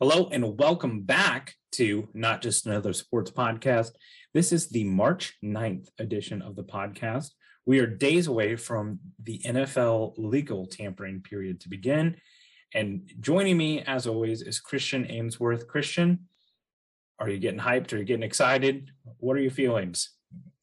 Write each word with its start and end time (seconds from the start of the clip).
Hello 0.00 0.28
and 0.30 0.56
welcome 0.56 1.02
back 1.02 1.56
to 1.72 2.08
Not 2.14 2.40
Just 2.40 2.68
Another 2.68 2.92
Sports 2.92 3.32
Podcast. 3.32 3.90
This 4.32 4.52
is 4.52 4.68
the 4.68 4.84
March 4.84 5.34
9th 5.44 5.88
edition 5.98 6.40
of 6.40 6.54
the 6.54 6.62
podcast. 6.62 7.30
We 7.66 7.80
are 7.80 7.86
days 7.88 8.28
away 8.28 8.54
from 8.54 9.00
the 9.20 9.40
NFL 9.44 10.12
legal 10.16 10.66
tampering 10.66 11.20
period 11.22 11.58
to 11.62 11.68
begin. 11.68 12.14
And 12.72 13.10
joining 13.18 13.56
me, 13.56 13.82
as 13.82 14.06
always, 14.06 14.40
is 14.42 14.60
Christian 14.60 15.04
Amesworth. 15.04 15.66
Christian, 15.66 16.28
are 17.18 17.28
you 17.28 17.40
getting 17.40 17.58
hyped? 17.58 17.92
Are 17.92 17.96
you 17.96 18.04
getting 18.04 18.22
excited? 18.22 18.92
What 19.16 19.36
are 19.36 19.40
your 19.40 19.50
feelings? 19.50 20.10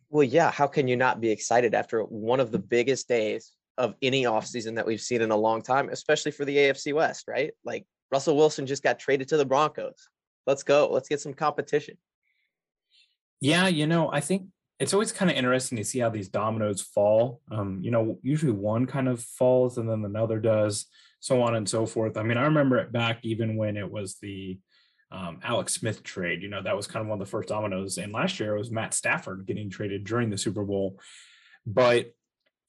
Well, 0.09 0.23
yeah. 0.23 0.49
How 0.49 0.67
can 0.67 0.87
you 0.87 0.95
not 0.95 1.19
be 1.19 1.29
excited 1.29 1.73
after 1.73 2.03
one 2.03 2.39
of 2.39 2.53
the 2.53 2.59
biggest 2.59 3.09
days 3.09 3.51
of 3.77 3.95
any 4.01 4.23
offseason 4.23 4.75
that 4.75 4.85
we've 4.85 5.01
seen 5.01 5.21
in 5.21 5.31
a 5.31 5.35
long 5.35 5.61
time, 5.61 5.89
especially 5.89 6.31
for 6.31 6.45
the 6.45 6.55
AFC 6.55 6.93
West, 6.93 7.25
right? 7.27 7.51
Like 7.65 7.85
Russell 8.11 8.37
Wilson 8.37 8.65
just 8.65 8.83
got 8.83 8.99
traded 8.99 9.27
to 9.29 9.37
the 9.37 9.45
Broncos. 9.45 10.09
Let's 10.45 10.63
go. 10.63 10.89
Let's 10.91 11.09
get 11.09 11.21
some 11.21 11.33
competition. 11.33 11.97
Yeah, 13.41 13.67
you 13.67 13.87
know, 13.87 14.11
I 14.11 14.21
think 14.21 14.47
it's 14.79 14.93
always 14.93 15.11
kind 15.11 15.31
of 15.31 15.37
interesting 15.37 15.77
to 15.77 15.83
see 15.83 15.99
how 15.99 16.09
these 16.09 16.29
dominoes 16.29 16.81
fall. 16.81 17.41
Um, 17.51 17.79
you 17.81 17.91
know, 17.91 18.19
usually 18.21 18.51
one 18.51 18.85
kind 18.85 19.07
of 19.07 19.21
falls 19.21 19.77
and 19.77 19.89
then 19.89 20.03
another 20.03 20.39
does, 20.39 20.85
so 21.19 21.41
on 21.41 21.55
and 21.55 21.67
so 21.67 21.85
forth. 21.85 22.17
I 22.17 22.23
mean, 22.23 22.37
I 22.37 22.43
remember 22.43 22.77
it 22.77 22.91
back 22.91 23.19
even 23.23 23.55
when 23.55 23.77
it 23.77 23.89
was 23.89 24.17
the 24.21 24.59
um, 25.11 25.39
Alex 25.43 25.73
Smith 25.73 26.03
trade. 26.03 26.41
You 26.41 26.49
know, 26.49 26.61
that 26.61 26.75
was 26.75 26.87
kind 26.87 27.01
of 27.01 27.07
one 27.07 27.21
of 27.21 27.25
the 27.25 27.31
first 27.31 27.49
dominoes. 27.49 27.97
And 27.97 28.11
last 28.11 28.39
year 28.39 28.55
it 28.55 28.59
was 28.59 28.71
Matt 28.71 28.93
Stafford 28.93 29.45
getting 29.45 29.69
traded 29.69 30.03
during 30.03 30.29
the 30.29 30.37
Super 30.37 30.63
Bowl. 30.63 30.99
But 31.65 32.13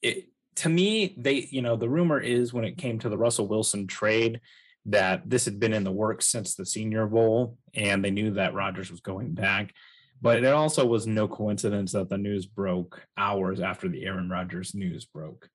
it, 0.01 0.29
to 0.57 0.69
me, 0.69 1.13
they, 1.17 1.47
you 1.51 1.61
know, 1.61 1.75
the 1.75 1.89
rumor 1.89 2.19
is 2.19 2.53
when 2.53 2.63
it 2.63 2.77
came 2.77 2.99
to 2.99 3.09
the 3.09 3.17
Russell 3.17 3.47
Wilson 3.47 3.85
trade, 3.85 4.39
that 4.87 5.29
this 5.29 5.45
had 5.45 5.59
been 5.59 5.73
in 5.73 5.83
the 5.83 5.91
works 5.91 6.27
since 6.27 6.55
the 6.55 6.65
Senior 6.65 7.05
Bowl, 7.07 7.57
and 7.73 8.03
they 8.03 8.11
knew 8.11 8.31
that 8.31 8.53
Rodgers 8.53 8.89
was 8.89 9.01
going 9.01 9.33
back. 9.33 9.73
But 10.21 10.43
it 10.43 10.53
also 10.53 10.85
was 10.85 11.05
no 11.05 11.27
coincidence 11.27 11.91
that 11.91 12.09
the 12.09 12.17
news 12.17 12.45
broke 12.45 13.05
hours 13.17 13.59
after 13.59 13.87
the 13.87 14.05
Aaron 14.05 14.29
Rodgers 14.29 14.73
news 14.73 15.05
broke. 15.05 15.47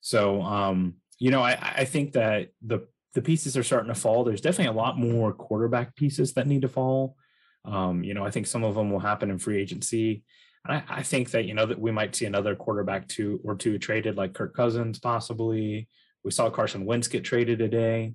So, 0.00 0.42
um, 0.42 0.94
you 1.18 1.30
know, 1.30 1.42
I, 1.42 1.74
I 1.76 1.84
think 1.84 2.12
that 2.12 2.48
the 2.66 2.88
the 3.14 3.22
pieces 3.22 3.56
are 3.56 3.62
starting 3.62 3.92
to 3.92 4.00
fall. 4.00 4.24
There's 4.24 4.40
definitely 4.40 4.72
a 4.72 4.80
lot 4.80 4.98
more 4.98 5.32
quarterback 5.32 5.96
pieces 5.96 6.32
that 6.34 6.46
need 6.46 6.62
to 6.62 6.68
fall. 6.68 7.16
Um, 7.64 8.02
you 8.04 8.14
know, 8.14 8.24
I 8.24 8.30
think 8.30 8.46
some 8.46 8.64
of 8.64 8.74
them 8.74 8.90
will 8.90 9.00
happen 9.00 9.30
in 9.30 9.38
free 9.38 9.60
agency. 9.60 10.22
I, 10.66 10.82
I 10.88 11.02
think 11.02 11.30
that 11.32 11.44
you 11.44 11.54
know 11.54 11.66
that 11.66 11.80
we 11.80 11.90
might 11.90 12.14
see 12.14 12.26
another 12.26 12.54
quarterback 12.56 13.08
two 13.08 13.40
or 13.44 13.54
two 13.54 13.78
traded, 13.78 14.16
like 14.16 14.34
Kirk 14.34 14.54
Cousins, 14.54 14.98
possibly. 14.98 15.88
We 16.24 16.30
saw 16.30 16.50
Carson 16.50 16.84
Wentz 16.84 17.08
get 17.08 17.24
traded 17.24 17.58
today. 17.58 18.14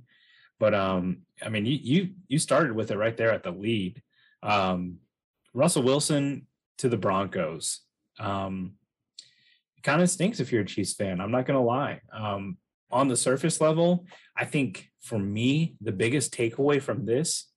But 0.60 0.74
um, 0.74 1.24
I 1.44 1.50
mean, 1.50 1.66
you 1.66 1.80
you 1.82 2.10
you 2.28 2.40
started 2.40 2.74
with 2.74 2.92
it 2.92 2.98
right 2.98 3.16
there 3.16 3.32
at 3.32 3.44
the 3.44 3.52
lead. 3.52 4.02
Um, 4.42 4.98
Russell 5.54 5.84
Wilson 5.84 6.48
to 6.80 6.90
the 6.90 6.98
Broncos. 6.98 7.82
Um, 8.20 8.74
kind 9.84 10.02
of 10.02 10.10
stinks 10.10 10.40
if 10.40 10.52
you're 10.52 10.64
a 10.64 10.66
Chiefs 10.66 10.94
fan. 10.94 11.22
I'm 11.22 11.32
not 11.32 11.46
gonna 11.46 11.64
lie. 11.64 12.02
Um, 12.12 12.58
on 12.92 13.08
the 13.08 13.18
surface 13.18 13.60
level, 13.60 14.06
I 14.36 14.46
think 14.46 14.90
for 15.02 15.20
me, 15.20 15.76
the 15.82 15.92
biggest 15.92 16.34
takeaway 16.34 16.82
from 16.82 17.06
this, 17.06 17.50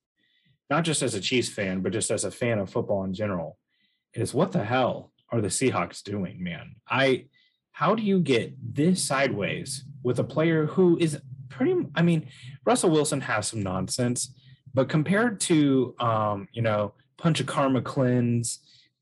not 0.69 0.83
just 0.83 1.01
as 1.01 1.13
a 1.15 1.21
Chiefs 1.21 1.49
fan, 1.49 1.81
but 1.81 1.93
just 1.93 2.11
as 2.11 2.25
a 2.25 2.31
fan 2.31 2.59
of 2.59 2.69
football 2.69 3.03
in 3.03 3.13
general, 3.13 3.57
is 4.13 4.33
what 4.33 4.51
the 4.51 4.63
hell 4.63 5.11
are 5.31 5.41
the 5.41 5.47
Seahawks 5.47 6.03
doing, 6.03 6.43
man? 6.43 6.75
I 6.87 7.25
how 7.71 7.95
do 7.95 8.03
you 8.03 8.19
get 8.19 8.53
this 8.61 9.03
sideways 9.03 9.85
with 10.03 10.19
a 10.19 10.23
player 10.23 10.65
who 10.65 10.97
is 10.99 11.21
pretty 11.49 11.75
i 11.95 12.01
mean 12.01 12.27
russell 12.65 12.89
wilson 12.89 13.21
has 13.21 13.47
some 13.47 13.61
nonsense 13.61 14.33
but 14.73 14.89
compared 14.89 15.39
to 15.39 15.95
um 15.99 16.47
you 16.51 16.61
know 16.61 16.93
Panchakarma 17.17 17.83
cleanse 17.83 18.59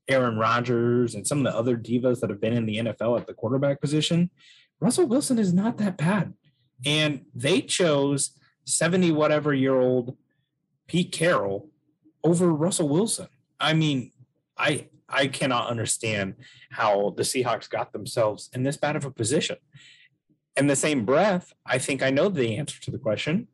aaron 0.08 0.38
rodgers 0.38 1.14
and 1.14 1.26
some 1.26 1.38
of 1.38 1.44
the 1.44 1.56
other 1.56 1.76
divas 1.76 2.20
that 2.20 2.30
have 2.30 2.40
been 2.40 2.54
in 2.54 2.66
the 2.66 2.78
nfl 2.78 3.20
at 3.20 3.26
the 3.26 3.34
quarterback 3.34 3.80
position 3.80 4.30
russell 4.80 5.06
wilson 5.06 5.38
is 5.38 5.52
not 5.52 5.78
that 5.78 5.96
bad. 5.96 6.34
And 6.86 7.24
they 7.34 7.60
chose 7.60 8.30
70 8.64 9.12
whatever 9.12 9.52
year 9.52 9.78
old 9.78 10.16
pete 10.86 11.12
carroll 11.12 11.70
over 12.22 12.52
russell 12.52 12.88
wilson. 12.88 13.28
I 13.58 13.74
mean 13.74 14.12
i 14.56 14.88
i 15.08 15.26
cannot 15.26 15.68
understand 15.68 16.34
how 16.70 17.14
the 17.16 17.22
seahawks 17.22 17.68
got 17.68 17.92
themselves 17.92 18.50
in 18.52 18.62
this 18.62 18.76
bad 18.76 18.96
of 18.96 19.04
a 19.04 19.10
position 19.10 19.56
in 20.58 20.66
the 20.66 20.76
same 20.76 21.04
breath, 21.04 21.52
I 21.64 21.78
think 21.78 22.02
I 22.02 22.10
know 22.10 22.28
the 22.28 22.56
answer 22.56 22.80
to 22.82 22.90
the 22.90 22.98
question. 22.98 23.46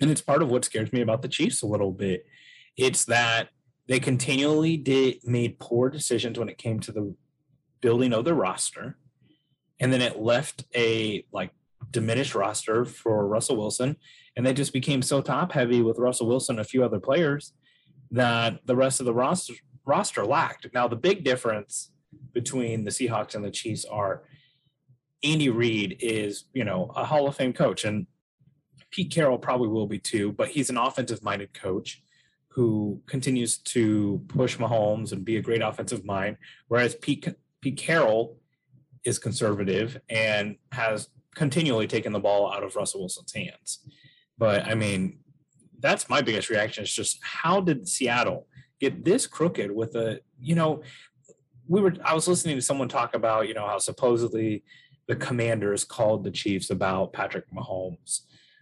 And 0.00 0.10
it's 0.10 0.22
part 0.22 0.42
of 0.42 0.48
what 0.50 0.64
scares 0.64 0.92
me 0.92 1.02
about 1.02 1.22
the 1.22 1.28
Chiefs 1.28 1.62
a 1.62 1.66
little 1.66 1.92
bit. 1.92 2.26
It's 2.76 3.04
that 3.04 3.50
they 3.86 4.00
continually 4.00 4.76
did 4.76 5.18
made 5.24 5.58
poor 5.58 5.90
decisions 5.90 6.38
when 6.38 6.48
it 6.48 6.58
came 6.58 6.80
to 6.80 6.92
the 6.92 7.14
building 7.80 8.12
of 8.12 8.24
the 8.24 8.34
roster. 8.34 8.96
And 9.78 9.92
then 9.92 10.00
it 10.00 10.18
left 10.18 10.64
a 10.74 11.24
like 11.30 11.50
diminished 11.90 12.34
roster 12.34 12.84
for 12.84 13.28
Russell 13.28 13.56
Wilson. 13.56 13.96
And 14.36 14.44
they 14.44 14.54
just 14.54 14.72
became 14.72 15.02
so 15.02 15.20
top 15.20 15.52
heavy 15.52 15.82
with 15.82 15.98
Russell 15.98 16.26
Wilson 16.26 16.56
and 16.56 16.64
a 16.64 16.68
few 16.68 16.82
other 16.82 16.98
players 16.98 17.52
that 18.10 18.60
the 18.64 18.76
rest 18.76 19.00
of 19.00 19.06
the 19.06 19.14
roster 19.14 19.54
roster 19.84 20.24
lacked. 20.24 20.66
Now 20.72 20.88
the 20.88 20.96
big 20.96 21.22
difference 21.22 21.90
between 22.32 22.84
the 22.84 22.90
Seahawks 22.90 23.34
and 23.34 23.44
the 23.44 23.50
Chiefs 23.50 23.84
are 23.84 24.22
Andy 25.24 25.48
Reid 25.48 25.96
is, 26.00 26.44
you 26.52 26.64
know, 26.64 26.92
a 26.94 27.04
Hall 27.04 27.26
of 27.26 27.36
Fame 27.36 27.52
coach, 27.52 27.84
and 27.84 28.06
Pete 28.90 29.10
Carroll 29.10 29.38
probably 29.38 29.68
will 29.68 29.86
be 29.86 29.98
too, 29.98 30.32
but 30.32 30.48
he's 30.48 30.70
an 30.70 30.76
offensive 30.76 31.22
minded 31.22 31.52
coach 31.54 32.02
who 32.48 33.02
continues 33.06 33.58
to 33.58 34.22
push 34.28 34.56
Mahomes 34.58 35.12
and 35.12 35.24
be 35.24 35.36
a 35.36 35.42
great 35.42 35.62
offensive 35.62 36.04
mind, 36.04 36.36
whereas 36.68 36.94
Pete, 36.94 37.26
Pete 37.60 37.76
Carroll 37.76 38.38
is 39.04 39.18
conservative 39.18 40.00
and 40.08 40.56
has 40.70 41.08
continually 41.34 41.88
taken 41.88 42.12
the 42.12 42.20
ball 42.20 42.52
out 42.52 42.62
of 42.62 42.76
Russell 42.76 43.00
Wilson's 43.00 43.32
hands. 43.32 43.80
But 44.38 44.66
I 44.66 44.74
mean, 44.74 45.18
that's 45.80 46.08
my 46.08 46.22
biggest 46.22 46.48
reaction 46.48 46.84
is 46.84 46.92
just 46.92 47.18
how 47.22 47.60
did 47.60 47.88
Seattle 47.88 48.46
get 48.80 49.04
this 49.04 49.26
crooked 49.26 49.70
with 49.70 49.96
a, 49.96 50.20
you 50.40 50.54
know, 50.54 50.82
we 51.66 51.80
were 51.80 51.94
I 52.04 52.14
was 52.14 52.28
listening 52.28 52.56
to 52.56 52.62
someone 52.62 52.88
talk 52.88 53.14
about, 53.14 53.48
you 53.48 53.54
know, 53.54 53.66
how 53.66 53.78
supposedly 53.78 54.62
the 55.06 55.16
commanders 55.16 55.84
called 55.84 56.24
the 56.24 56.30
Chiefs 56.30 56.70
about 56.70 57.12
Patrick 57.12 57.44
Mahomes. 57.50 58.20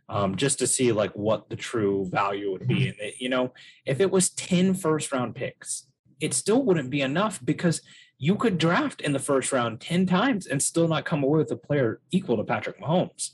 Um, 0.09 0.37
just 0.37 0.59
to 0.59 0.67
see 0.67 0.93
like 0.93 1.13
what 1.13 1.49
the 1.49 1.57
true 1.57 2.07
value 2.11 2.53
would 2.53 2.69
be. 2.69 2.89
And 2.89 3.01
it, 3.01 3.15
you 3.19 3.31
know, 3.31 3.55
if 3.87 3.99
it 3.99 4.11
was 4.11 4.29
10 4.31 4.75
first 4.75 5.11
round 5.11 5.35
picks, 5.35 5.87
it 6.21 6.35
still 6.35 6.63
wouldn't 6.63 6.91
be 6.91 7.01
enough 7.01 7.41
because 7.43 7.81
you 8.19 8.37
could 8.37 8.59
draft 8.59 9.01
in 9.01 9.13
the 9.13 9.19
first 9.19 9.53
round 9.53 9.81
10 9.81 10.07
times 10.07 10.47
and 10.47 10.63
still 10.63 10.87
not 10.87 11.05
come 11.05 11.23
away 11.25 11.39
with 11.39 11.51
a 11.51 11.57
player 11.57 12.01
equal 12.11 12.37
to 12.37 12.45
Patrick 12.45 12.81
Mahomes. 12.81 13.31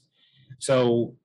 So 0.60 1.16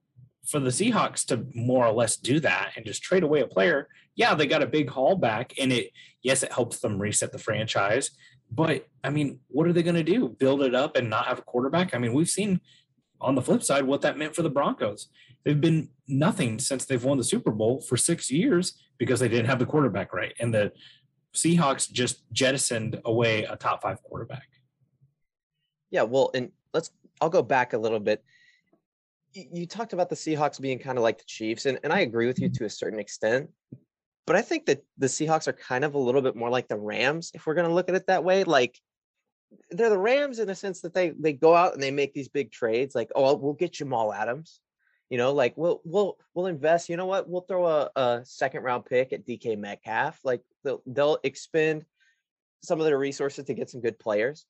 for 0.45 0.59
the 0.59 0.69
Seahawks 0.69 1.25
to 1.27 1.45
more 1.53 1.85
or 1.85 1.94
less 1.94 2.17
do 2.17 2.39
that 2.39 2.71
and 2.75 2.85
just 2.85 3.03
trade 3.03 3.23
away 3.23 3.41
a 3.41 3.47
player, 3.47 3.88
yeah, 4.15 4.35
they 4.35 4.47
got 4.47 4.63
a 4.63 4.67
big 4.67 4.89
haul 4.89 5.15
back 5.15 5.53
and 5.59 5.71
it 5.71 5.91
yes, 6.21 6.44
it 6.44 6.51
helps 6.51 6.79
them 6.79 7.01
reset 7.01 7.31
the 7.31 7.38
franchise. 7.38 8.11
But 8.52 8.88
I 9.04 9.09
mean, 9.09 9.40
what 9.48 9.68
are 9.68 9.74
they 9.74 9.84
going 9.84 9.96
to 9.96 10.04
do? 10.04 10.30
Build 10.30 10.62
it 10.62 10.76
up 10.76 10.96
and 10.96 11.09
not 11.09 11.26
have 11.26 11.40
a 11.40 11.44
quarterback? 11.44 11.94
I 11.94 11.98
mean, 11.98 12.14
we've 12.14 12.30
seen 12.30 12.62
on 13.20 13.36
the 13.36 13.42
flip 13.42 13.64
side 13.64 13.86
what 13.86 14.02
that 14.02 14.18
meant 14.18 14.36
for 14.36 14.42
the 14.42 14.50
Broncos. 14.50 15.08
They've 15.44 15.59
been 15.59 15.90
nothing 16.08 16.59
since 16.59 16.86
they've 16.86 17.04
won 17.04 17.18
the 17.18 17.24
Super 17.24 17.52
Bowl 17.52 17.81
for 17.81 17.98
six 17.98 18.31
years 18.31 18.80
because 18.98 19.20
they 19.20 19.28
didn't 19.28 19.48
have 19.48 19.59
the 19.59 19.66
quarterback 19.66 20.14
right. 20.14 20.34
And 20.40 20.54
the 20.54 20.72
Seahawks 21.34 21.92
just 21.92 22.24
jettisoned 22.31 23.02
away 23.06 23.44
a 23.44 23.56
top 23.56 23.81
five 23.81 24.02
quarterback. 24.04 24.48
Yeah, 25.90 26.04
well, 26.04 26.31
and 26.34 26.52
let's 26.74 26.92
I'll 27.22 27.30
go 27.30 27.42
back 27.42 27.74
a 27.74 27.78
little 27.78 28.00
bit. 28.00 28.24
You 29.34 29.66
talked 29.66 29.94
about 29.94 30.10
the 30.10 30.16
Seahawks 30.16 30.62
being 30.62 30.78
kind 30.78 30.98
of 30.98 31.04
like 31.04 31.18
the 31.18 31.25
Chiefs, 31.25 31.66
and, 31.66 31.80
and 31.84 31.92
I 31.92 32.02
agree 32.02 32.28
with 32.28 32.40
you 32.40 32.50
to 32.50 32.66
a 32.66 32.70
certain 32.70 33.00
extent. 33.00 33.50
But 34.25 34.36
I 34.36 34.42
think 34.42 34.68
that 34.68 34.84
the 34.98 35.08
Seahawks 35.08 35.48
are 35.48 35.54
kind 35.54 35.84
of 35.84 35.96
a 35.96 36.00
little 36.00 36.22
bit 36.22 36.36
more 36.36 36.50
like 36.50 36.68
the 36.68 36.78
Rams, 36.78 37.31
if 37.34 37.46
we're 37.46 37.56
going 37.56 37.68
to 37.68 37.74
look 37.74 37.90
at 37.90 37.96
it 37.96 38.08
that 38.08 38.24
way. 38.24 38.44
Like 38.44 38.80
they're 39.70 39.90
the 39.90 39.98
Rams 39.98 40.40
in 40.40 40.48
the 40.48 40.56
sense 40.56 40.81
that 40.81 40.94
they 40.94 41.10
they 41.10 41.34
go 41.34 41.54
out 41.54 41.74
and 41.74 41.84
they 41.84 41.92
make 41.92 42.14
these 42.14 42.30
big 42.30 42.52
trades, 42.52 42.96
like 42.96 43.12
oh 43.16 43.36
we'll 43.36 43.54
get 43.54 43.74
Jamal 43.74 44.14
Adams, 44.14 44.60
you 45.10 45.18
know, 45.18 45.34
like 45.34 45.56
we'll 45.58 45.81
we'll 45.84 46.18
we'll 46.34 46.48
invest. 46.48 46.90
You 46.90 46.98
know 46.98 47.06
what? 47.06 47.30
We'll 47.30 47.42
throw 47.42 47.68
a, 47.68 47.90
a 47.96 48.22
second 48.24 48.64
round 48.64 48.86
pick 48.86 49.14
at 49.14 49.25
DK 49.25 49.58
Metcalf. 49.58 50.20
Like 50.24 50.42
they'll 50.64 50.81
they'll 50.86 51.20
expend 51.24 51.86
some 52.64 52.80
of 52.80 52.86
their 52.86 52.98
resources 52.98 53.46
to 53.46 53.54
get 53.54 53.70
some 53.70 53.81
good 53.81 54.00
players, 54.00 54.46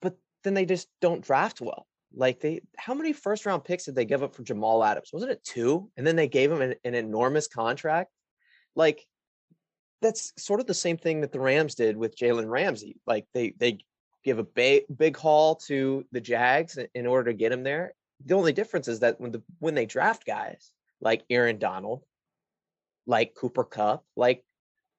but 0.00 0.16
then 0.42 0.54
they 0.54 0.66
just 0.66 0.88
don't 1.00 1.24
draft 1.24 1.60
well. 1.60 1.86
Like 2.14 2.40
they, 2.40 2.60
how 2.76 2.94
many 2.94 3.12
first 3.12 3.46
round 3.46 3.64
picks 3.64 3.84
did 3.84 3.94
they 3.94 4.04
give 4.04 4.22
up 4.22 4.34
for 4.34 4.42
Jamal 4.42 4.84
Adams? 4.84 5.10
Wasn't 5.12 5.32
it 5.32 5.44
two? 5.44 5.90
And 5.96 6.06
then 6.06 6.16
they 6.16 6.28
gave 6.28 6.50
him 6.52 6.60
an, 6.60 6.74
an 6.84 6.94
enormous 6.94 7.48
contract. 7.48 8.10
Like 8.74 9.06
that's 10.02 10.32
sort 10.36 10.60
of 10.60 10.66
the 10.66 10.74
same 10.74 10.98
thing 10.98 11.22
that 11.22 11.32
the 11.32 11.40
Rams 11.40 11.74
did 11.74 11.96
with 11.96 12.16
Jalen 12.16 12.50
Ramsey. 12.50 12.96
Like 13.06 13.26
they 13.32 13.54
they 13.58 13.78
give 14.24 14.38
a 14.38 14.44
big 14.44 14.84
big 14.94 15.16
haul 15.16 15.56
to 15.66 16.04
the 16.12 16.20
Jags 16.20 16.78
in 16.94 17.06
order 17.06 17.30
to 17.30 17.36
get 17.36 17.52
him 17.52 17.62
there. 17.62 17.94
The 18.24 18.34
only 18.34 18.52
difference 18.52 18.88
is 18.88 19.00
that 19.00 19.20
when 19.20 19.32
the 19.32 19.42
when 19.58 19.74
they 19.74 19.86
draft 19.86 20.26
guys 20.26 20.70
like 21.00 21.24
Aaron 21.30 21.58
Donald, 21.58 22.02
like 23.06 23.34
Cooper 23.34 23.64
Kupp, 23.64 24.04
like 24.16 24.44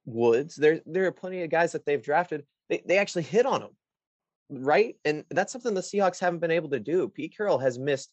Woods. 0.05 0.55
There, 0.55 0.81
there 0.85 1.05
are 1.05 1.11
plenty 1.11 1.44
of 1.44 1.50
guys 1.50 1.71
that 1.71 1.85
they've 1.85 2.03
drafted. 2.03 2.45
They, 2.69 2.83
they 2.85 2.97
actually 2.97 3.23
hit 3.23 3.45
on 3.45 3.61
them, 3.61 3.71
right? 4.50 4.95
And 5.05 5.23
that's 5.29 5.51
something 5.51 5.73
the 5.73 5.81
Seahawks 5.81 6.19
haven't 6.19 6.39
been 6.39 6.51
able 6.51 6.69
to 6.69 6.79
do. 6.79 7.09
Pete 7.09 7.35
Carroll 7.35 7.57
has 7.59 7.79
missed, 7.79 8.11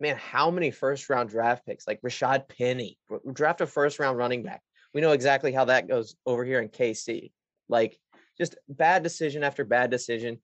man, 0.00 0.16
how 0.16 0.50
many 0.50 0.70
first 0.70 1.08
round 1.08 1.30
draft 1.30 1.66
picks? 1.66 1.86
Like 1.86 2.00
Rashad 2.02 2.48
Penny, 2.48 2.98
draft 3.32 3.60
a 3.60 3.66
first 3.66 3.98
round 3.98 4.18
running 4.18 4.42
back. 4.42 4.62
We 4.94 5.00
know 5.00 5.12
exactly 5.12 5.52
how 5.52 5.66
that 5.66 5.88
goes 5.88 6.14
over 6.26 6.44
here 6.44 6.60
in 6.60 6.68
KC. 6.68 7.32
Like 7.68 7.98
just 8.38 8.56
bad 8.68 9.02
decision 9.02 9.42
after 9.42 9.64
bad 9.64 9.90
decision. 9.90 10.38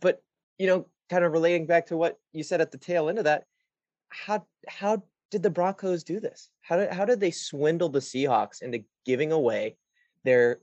But 0.00 0.22
you 0.58 0.66
know, 0.66 0.86
kind 1.08 1.24
of 1.24 1.32
relating 1.32 1.66
back 1.66 1.86
to 1.86 1.96
what 1.96 2.18
you 2.32 2.42
said 2.42 2.60
at 2.60 2.70
the 2.70 2.78
tail 2.78 3.08
end 3.08 3.18
of 3.18 3.24
that, 3.24 3.44
how 4.08 4.46
how 4.68 5.02
did 5.30 5.42
the 5.42 5.50
Broncos 5.50 6.04
do 6.04 6.20
this? 6.20 6.50
How 6.60 6.76
did 6.76 6.92
how 6.92 7.04
did 7.04 7.20
they 7.20 7.30
swindle 7.30 7.88
the 7.88 8.00
Seahawks 8.00 8.62
into 8.62 8.84
giving 9.04 9.32
away 9.32 9.76
their 10.24 10.60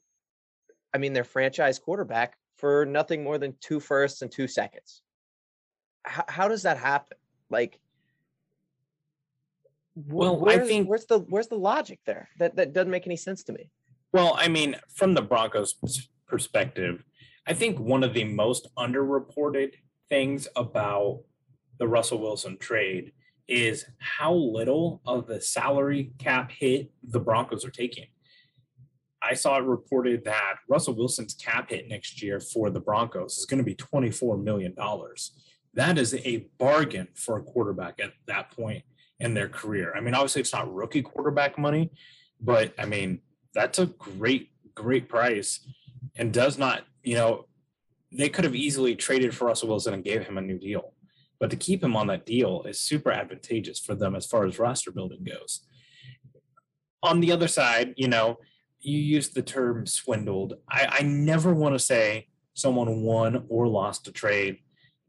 I 0.93 0.97
mean 0.97 1.13
their 1.13 1.23
franchise 1.23 1.79
quarterback 1.79 2.37
for 2.57 2.85
nothing 2.85 3.23
more 3.23 3.37
than 3.37 3.55
two 3.59 3.79
firsts 3.79 4.21
and 4.21 4.31
two 4.31 4.47
seconds? 4.47 5.01
How, 6.03 6.25
how 6.27 6.47
does 6.47 6.63
that 6.63 6.77
happen? 6.77 7.17
Like 7.49 7.79
well, 10.05 10.39
where's, 10.39 10.59
I 10.59 10.67
think 10.67 10.87
where's 10.87 11.05
the 11.05 11.19
where's 11.19 11.47
the 11.47 11.57
logic 11.57 11.99
there? 12.05 12.29
That 12.37 12.55
that 12.57 12.73
doesn't 12.73 12.91
make 12.91 13.07
any 13.07 13.17
sense 13.17 13.43
to 13.45 13.53
me. 13.53 13.71
Well, 14.13 14.35
I 14.39 14.47
mean, 14.47 14.75
from 14.93 15.15
the 15.15 15.21
Broncos 15.21 15.75
perspective, 16.27 17.03
I 17.47 17.53
think 17.53 17.79
one 17.79 18.03
of 18.03 18.13
the 18.13 18.23
most 18.23 18.67
underreported 18.77 19.73
things 20.09 20.47
about 20.55 21.23
the 21.79 21.87
Russell 21.87 22.19
Wilson 22.19 22.57
trade 22.57 23.11
is 23.47 23.85
how 23.99 24.33
little 24.33 25.01
of 25.05 25.25
the 25.27 25.41
salary 25.41 26.11
cap 26.19 26.51
hit 26.51 26.91
the 27.03 27.19
Broncos 27.19 27.65
are 27.65 27.71
taking. 27.71 28.05
I 29.21 29.33
saw 29.33 29.57
it 29.57 29.63
reported 29.63 30.25
that 30.25 30.57
Russell 30.69 30.95
Wilson's 30.95 31.33
cap 31.33 31.71
hit 31.71 31.87
next 31.87 32.21
year 32.21 32.39
for 32.39 32.69
the 32.69 32.79
Broncos 32.79 33.37
is 33.37 33.45
going 33.45 33.57
to 33.57 33.63
be 33.63 33.75
$24 33.75 34.43
million. 34.43 34.75
That 35.73 35.97
is 35.97 36.13
a 36.13 36.47
bargain 36.59 37.07
for 37.15 37.37
a 37.37 37.43
quarterback 37.43 37.99
at 37.99 38.13
that 38.27 38.51
point 38.51 38.83
in 39.19 39.33
their 39.33 39.49
career. 39.49 39.93
I 39.95 39.99
mean, 39.99 40.13
obviously, 40.13 40.41
it's 40.41 40.53
not 40.53 40.73
rookie 40.73 41.01
quarterback 41.01 41.57
money, 41.57 41.91
but 42.39 42.73
I 42.77 42.85
mean, 42.85 43.21
that's 43.53 43.79
a 43.79 43.87
great, 43.87 44.51
great 44.75 45.09
price 45.09 45.67
and 46.15 46.31
does 46.31 46.57
not, 46.57 46.83
you 47.03 47.15
know, 47.15 47.45
they 48.11 48.29
could 48.29 48.45
have 48.45 48.55
easily 48.55 48.95
traded 48.95 49.35
for 49.35 49.45
Russell 49.45 49.69
Wilson 49.69 49.93
and 49.93 50.03
gave 50.03 50.23
him 50.23 50.37
a 50.37 50.41
new 50.41 50.57
deal. 50.57 50.93
But 51.39 51.49
to 51.51 51.55
keep 51.55 51.83
him 51.83 51.95
on 51.95 52.07
that 52.07 52.25
deal 52.25 52.63
is 52.63 52.79
super 52.79 53.11
advantageous 53.11 53.79
for 53.79 53.95
them 53.95 54.15
as 54.15 54.25
far 54.25 54.45
as 54.45 54.59
roster 54.59 54.91
building 54.91 55.23
goes. 55.23 55.65
On 57.03 57.19
the 57.19 57.31
other 57.31 57.47
side, 57.47 57.93
you 57.95 58.07
know, 58.07 58.37
you 58.79 58.97
use 58.97 59.29
the 59.29 59.41
term 59.41 59.85
swindled. 59.85 60.55
I, 60.69 60.99
I 60.99 61.03
never 61.03 61.53
want 61.53 61.75
to 61.75 61.79
say 61.79 62.27
someone 62.53 63.01
won 63.01 63.45
or 63.49 63.67
lost 63.67 64.07
a 64.07 64.11
trade 64.11 64.59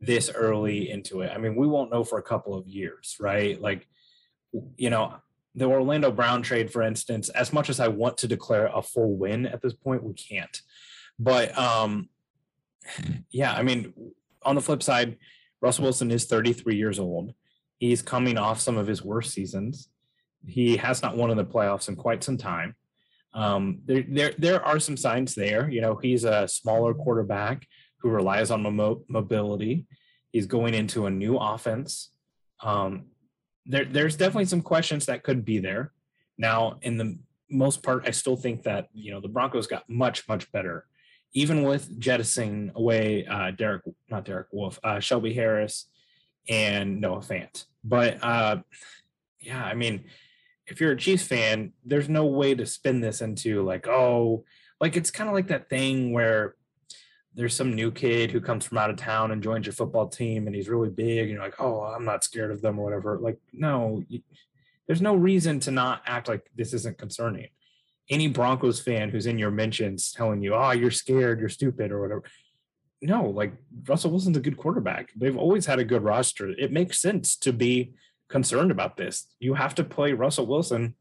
this 0.01 0.31
early 0.35 0.91
into 0.91 1.23
it. 1.23 1.33
I 1.35 1.39
mean, 1.39 1.57
we 1.57 1.67
won't 1.67 1.91
know 1.91 2.05
for 2.05 2.19
a 2.19 2.23
couple 2.23 2.55
of 2.55 2.67
years, 2.67 3.17
right? 3.21 3.61
Like, 3.61 3.87
you 4.77 4.91
know, 4.91 5.17
the 5.55 5.65
Orlando 5.65 6.11
Brown 6.11 6.43
trade, 6.43 6.71
for 6.71 6.83
instance, 6.83 7.29
as 7.31 7.53
much 7.53 7.69
as 7.69 7.81
I 7.81 7.89
want 7.89 8.19
to 8.19 8.29
declare 8.29 8.71
a 8.73 8.83
full 8.83 9.17
win 9.17 9.47
at 9.47 9.61
this 9.61 9.75
point, 9.75 10.05
we 10.05 10.15
can't. 10.15 10.61
But 11.19 11.57
um, 11.59 12.09
yeah, 13.31 13.53
I 13.53 13.63
mean, 13.63 13.93
on 14.45 14.55
the 14.55 14.61
flip 14.61 14.83
side, 14.83 15.17
Russell 15.61 15.85
Wilson 15.85 16.11
is 16.11 16.27
33 16.27 16.77
years 16.77 16.99
old. 16.99 17.35
He's 17.79 18.03
coming 18.03 18.39
off 18.39 18.61
some 18.61 18.77
of 18.77 18.87
his 18.87 19.05
worst 19.05 19.33
seasons. 19.33 19.89
He 20.47 20.77
has 20.77 21.03
not 21.03 21.17
won 21.17 21.31
in 21.31 21.37
the 21.37 21.45
playoffs 21.45 21.89
in 21.89 21.97
quite 21.97 22.23
some 22.23 22.37
time. 22.37 22.75
Um, 23.35 23.81
there, 23.85 24.05
there, 24.09 24.35
there 24.39 24.65
are 24.65 24.79
some 24.79 24.97
signs 24.97 25.35
there. 25.35 25.69
You 25.69 25.81
know, 25.81 25.97
he's 25.97 26.25
a 26.25 26.49
smaller 26.49 26.95
quarterback 26.95 27.67
who 27.99 28.11
relies 28.11 28.51
on 28.51 28.63
mo- 28.63 29.05
mobility. 29.09 29.87
He's 30.33 30.47
going 30.47 30.75
into 30.75 31.07
a 31.07 31.11
new 31.11 31.37
offense. 31.37 32.11
Um, 32.63 33.07
there, 33.69 33.85
there's 33.85 34.17
definitely 34.17 34.47
some 34.47 34.63
questions 34.63 35.07
that 35.07 35.23
could 35.23 35.45
be 35.45 35.59
there. 35.59 35.93
Now, 36.37 36.79
in 36.83 36.97
the 36.97 37.19
most 37.49 37.83
part, 37.83 38.05
I 38.07 38.11
still 38.11 38.37
think 38.37 38.65
that 38.65 38.89
you 38.93 39.13
know 39.13 39.21
the 39.21 39.29
Broncos 39.29 39.67
got 39.67 39.89
much, 39.89 40.29
much 40.29 40.51
better 40.51 40.87
even 41.35 41.63
with 41.63 41.99
jettisoning 41.99 42.73
away 42.75 43.27
uh, 43.27 43.51
Derek, 43.51 43.83
not 44.11 44.25
Derek 44.25 44.49
Wolfe, 44.53 44.79
uh, 44.83 45.01
Shelby 45.01 45.35
Harris, 45.35 45.87
and 46.49 47.01
Noah 47.01 47.19
Fant. 47.19 47.67
But 47.85 48.23
uh, 48.23 48.59
yeah, 49.41 49.63
I 49.63 49.75
mean, 49.75 50.05
if 50.67 50.81
you're 50.81 50.93
a 50.93 50.97
Chiefs 50.97 51.25
fan, 51.25 51.73
there's 51.85 52.09
no 52.09 52.27
way 52.27 52.55
to 52.55 52.67
spin 52.67 53.01
this 53.01 53.21
into 53.21 53.63
like, 53.63 53.87
oh, 53.87 54.45
like 54.81 54.97
it's 54.97 55.11
kind 55.11 55.29
of 55.29 55.35
like 55.35 55.49
that 55.49 55.69
thing 55.69 56.13
where 56.13 56.55
there's 57.35 57.55
some 57.55 57.75
new 57.75 57.91
kid 57.91 58.31
who 58.31 58.41
comes 58.41 58.65
from 58.65 58.79
out 58.79 58.91
of 58.91 58.97
town 58.97 59.31
and 59.31 59.43
joins 59.43 59.67
your 59.67 59.73
football 59.73 60.09
team 60.09 60.47
and 60.47 60.57
he's 60.57 60.69
really 60.69 60.91
big 60.91 61.21
and 61.21 61.31
you're 61.31 61.43
like, 61.43 61.61
oh, 61.61 61.83
I'm 61.83 62.05
not 62.05 62.25
scared 62.25 62.51
of 62.51 62.63
them 62.63 62.79
or 62.79 62.85
whatever. 62.85 63.19
Like, 63.19 63.39
no, 63.53 64.03
you, 64.09 64.23
there's 64.87 65.03
no 65.03 65.15
reason 65.15 65.61
to 65.61 65.71
not 65.71 66.03
act 66.07 66.29
like 66.29 66.51
this 66.57 66.73
isn't 66.73 66.99
concerning 66.99 67.49
any 68.11 68.29
Broncos 68.29 68.81
fan 68.81 69.11
who's 69.11 69.27
in 69.27 69.39
your 69.39 69.51
mentions 69.51 70.13
telling 70.13 70.43
you, 70.43 70.55
"Oh, 70.55 70.71
you're 70.71 70.91
scared, 70.91 71.41
you're 71.41 71.49
stupid," 71.49 71.93
or 71.93 72.01
whatever. 72.01 72.23
No, 73.01 73.29
like 73.29 73.53
Russell 73.87 74.11
Wilson's 74.11 74.37
a 74.37 74.41
good 74.41 74.57
quarterback. 74.57 75.11
They've 75.15 75.37
always 75.37 75.67
had 75.67 75.79
a 75.79 75.85
good 75.85 76.03
roster. 76.03 76.49
It 76.51 76.73
makes 76.73 77.01
sense 77.01 77.37
to 77.37 77.53
be 77.53 77.93
concerned 78.29 78.71
about 78.71 78.97
this. 78.97 79.27
You 79.39 79.55
have 79.55 79.75
to 79.77 79.85
play 79.85 80.13
Russell 80.13 80.47
Wilson 80.47 80.95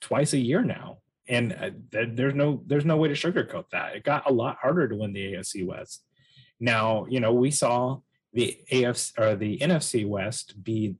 twice 0.00 0.32
a 0.32 0.38
year 0.38 0.62
now, 0.62 0.98
and 1.28 1.52
uh, 1.52 1.70
there's 1.90 2.34
no 2.34 2.62
there's 2.66 2.84
no 2.84 2.96
way 2.96 3.08
to 3.08 3.14
sugarcoat 3.14 3.70
that. 3.70 3.96
It 3.96 4.04
got 4.04 4.28
a 4.28 4.32
lot 4.32 4.58
harder 4.60 4.88
to 4.88 4.96
win 4.96 5.12
the 5.12 5.34
AFC 5.34 5.66
West. 5.66 6.04
Now, 6.58 7.06
you 7.08 7.20
know, 7.20 7.32
we 7.32 7.50
saw 7.50 7.98
the 8.32 8.58
AFC 8.70 9.18
or 9.18 9.36
the 9.36 9.58
NFC 9.58 10.06
West 10.06 10.62
be 10.62 10.96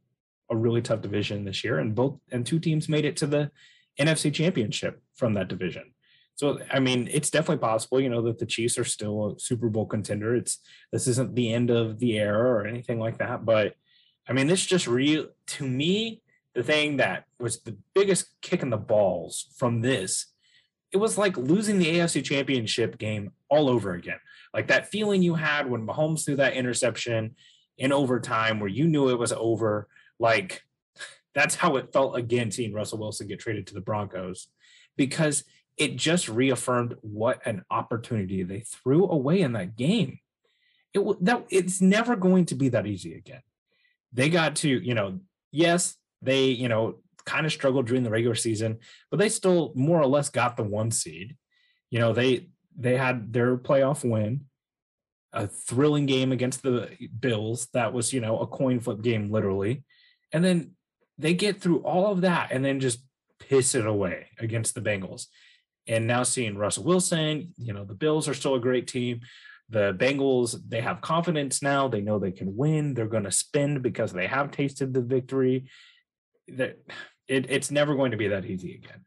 a 0.50 0.56
really 0.56 0.82
tough 0.82 1.00
division 1.00 1.44
this 1.44 1.64
year, 1.64 1.78
and 1.78 1.94
both 1.94 2.18
and 2.30 2.46
two 2.46 2.58
teams 2.58 2.88
made 2.88 3.04
it 3.04 3.16
to 3.16 3.26
the 3.26 3.50
NFC 3.98 4.32
championship 4.32 5.02
from 5.14 5.34
that 5.34 5.48
division. 5.48 5.92
So 6.34 6.60
I 6.70 6.80
mean, 6.80 7.08
it's 7.12 7.30
definitely 7.30 7.58
possible, 7.58 8.00
you 8.00 8.08
know, 8.08 8.22
that 8.22 8.38
the 8.38 8.46
Chiefs 8.46 8.78
are 8.78 8.84
still 8.84 9.32
a 9.36 9.40
Super 9.40 9.68
Bowl 9.68 9.86
contender. 9.86 10.34
It's 10.34 10.58
this 10.92 11.06
isn't 11.06 11.34
the 11.34 11.52
end 11.52 11.70
of 11.70 11.98
the 11.98 12.18
era 12.18 12.50
or 12.50 12.66
anything 12.66 12.98
like 12.98 13.18
that, 13.18 13.44
but 13.44 13.74
I 14.28 14.32
mean, 14.32 14.46
this 14.46 14.64
just 14.64 14.86
real 14.86 15.26
to 15.48 15.66
me, 15.66 16.22
the 16.54 16.62
thing 16.62 16.98
that 16.98 17.24
was 17.38 17.60
the 17.62 17.76
biggest 17.94 18.26
kick 18.42 18.62
in 18.62 18.70
the 18.70 18.76
balls 18.76 19.46
from 19.56 19.80
this, 19.80 20.26
it 20.92 20.98
was 20.98 21.16
like 21.16 21.36
losing 21.36 21.78
the 21.78 21.98
AFC 21.98 22.22
championship 22.22 22.98
game 22.98 23.32
all 23.48 23.68
over 23.68 23.92
again. 23.92 24.18
Like 24.52 24.68
that 24.68 24.90
feeling 24.90 25.22
you 25.22 25.34
had 25.34 25.68
when 25.68 25.86
Mahomes 25.86 26.24
threw 26.24 26.36
that 26.36 26.54
interception 26.54 27.36
in 27.78 27.92
overtime 27.92 28.60
where 28.60 28.68
you 28.68 28.86
knew 28.86 29.08
it 29.08 29.18
was 29.18 29.32
over. 29.32 29.88
Like 30.18 30.62
that's 31.34 31.54
how 31.54 31.76
it 31.76 31.92
felt 31.92 32.16
again 32.16 32.50
seeing 32.50 32.74
Russell 32.74 32.98
Wilson 32.98 33.26
get 33.28 33.40
traded 33.40 33.66
to 33.68 33.74
the 33.74 33.80
Broncos 33.80 34.48
because 34.96 35.44
it 35.78 35.96
just 35.96 36.28
reaffirmed 36.28 36.96
what 37.00 37.40
an 37.46 37.64
opportunity 37.70 38.42
they 38.42 38.60
threw 38.60 39.06
away 39.06 39.40
in 39.40 39.52
that 39.52 39.76
game. 39.76 40.18
It 40.92 41.24
that 41.24 41.46
it's 41.48 41.80
never 41.80 42.16
going 42.16 42.44
to 42.46 42.54
be 42.54 42.68
that 42.68 42.86
easy 42.86 43.14
again. 43.14 43.40
They 44.12 44.28
got 44.28 44.56
to, 44.56 44.68
you 44.68 44.94
know, 44.94 45.20
yes, 45.50 45.96
they, 46.22 46.46
you 46.46 46.68
know, 46.68 46.96
kind 47.24 47.46
of 47.46 47.52
struggled 47.52 47.86
during 47.86 48.02
the 48.02 48.10
regular 48.10 48.34
season, 48.34 48.78
but 49.10 49.18
they 49.18 49.28
still 49.28 49.72
more 49.74 50.00
or 50.00 50.06
less 50.06 50.28
got 50.28 50.56
the 50.56 50.64
one 50.64 50.90
seed. 50.90 51.36
You 51.90 52.00
know, 52.00 52.12
they 52.12 52.48
they 52.76 52.96
had 52.96 53.32
their 53.32 53.56
playoff 53.56 54.08
win, 54.08 54.46
a 55.32 55.46
thrilling 55.46 56.06
game 56.06 56.32
against 56.32 56.62
the 56.62 56.90
Bills 57.20 57.68
that 57.74 57.92
was, 57.92 58.12
you 58.12 58.20
know, 58.20 58.38
a 58.38 58.46
coin 58.46 58.80
flip 58.80 59.02
game 59.02 59.30
literally. 59.30 59.84
And 60.32 60.44
then 60.44 60.72
they 61.18 61.34
get 61.34 61.60
through 61.60 61.80
all 61.80 62.10
of 62.10 62.22
that 62.22 62.50
and 62.50 62.64
then 62.64 62.80
just 62.80 63.04
piss 63.38 63.74
it 63.74 63.86
away 63.86 64.28
against 64.38 64.74
the 64.74 64.80
Bengals. 64.80 65.26
And 65.86 66.06
now 66.06 66.22
seeing 66.22 66.56
Russell 66.56 66.84
Wilson, 66.84 67.52
you 67.56 67.72
know, 67.72 67.84
the 67.84 67.94
Bills 67.94 68.28
are 68.28 68.34
still 68.34 68.54
a 68.54 68.60
great 68.60 68.86
team. 68.86 69.20
The 69.68 69.94
Bengals, 69.98 70.58
they 70.68 70.80
have 70.80 71.00
confidence 71.00 71.62
now. 71.62 71.88
They 71.88 72.00
know 72.00 72.18
they 72.18 72.32
can 72.32 72.56
win. 72.56 72.94
They're 72.94 73.06
going 73.06 73.24
to 73.24 73.32
spend 73.32 73.82
because 73.82 74.12
they 74.12 74.26
have 74.26 74.50
tasted 74.50 74.92
the 74.92 75.00
victory. 75.00 75.68
That 76.56 76.78
it, 77.28 77.50
it's 77.50 77.70
never 77.70 77.94
going 77.94 78.10
to 78.10 78.16
be 78.16 78.28
that 78.28 78.44
easy 78.44 78.74
again. 78.74 79.04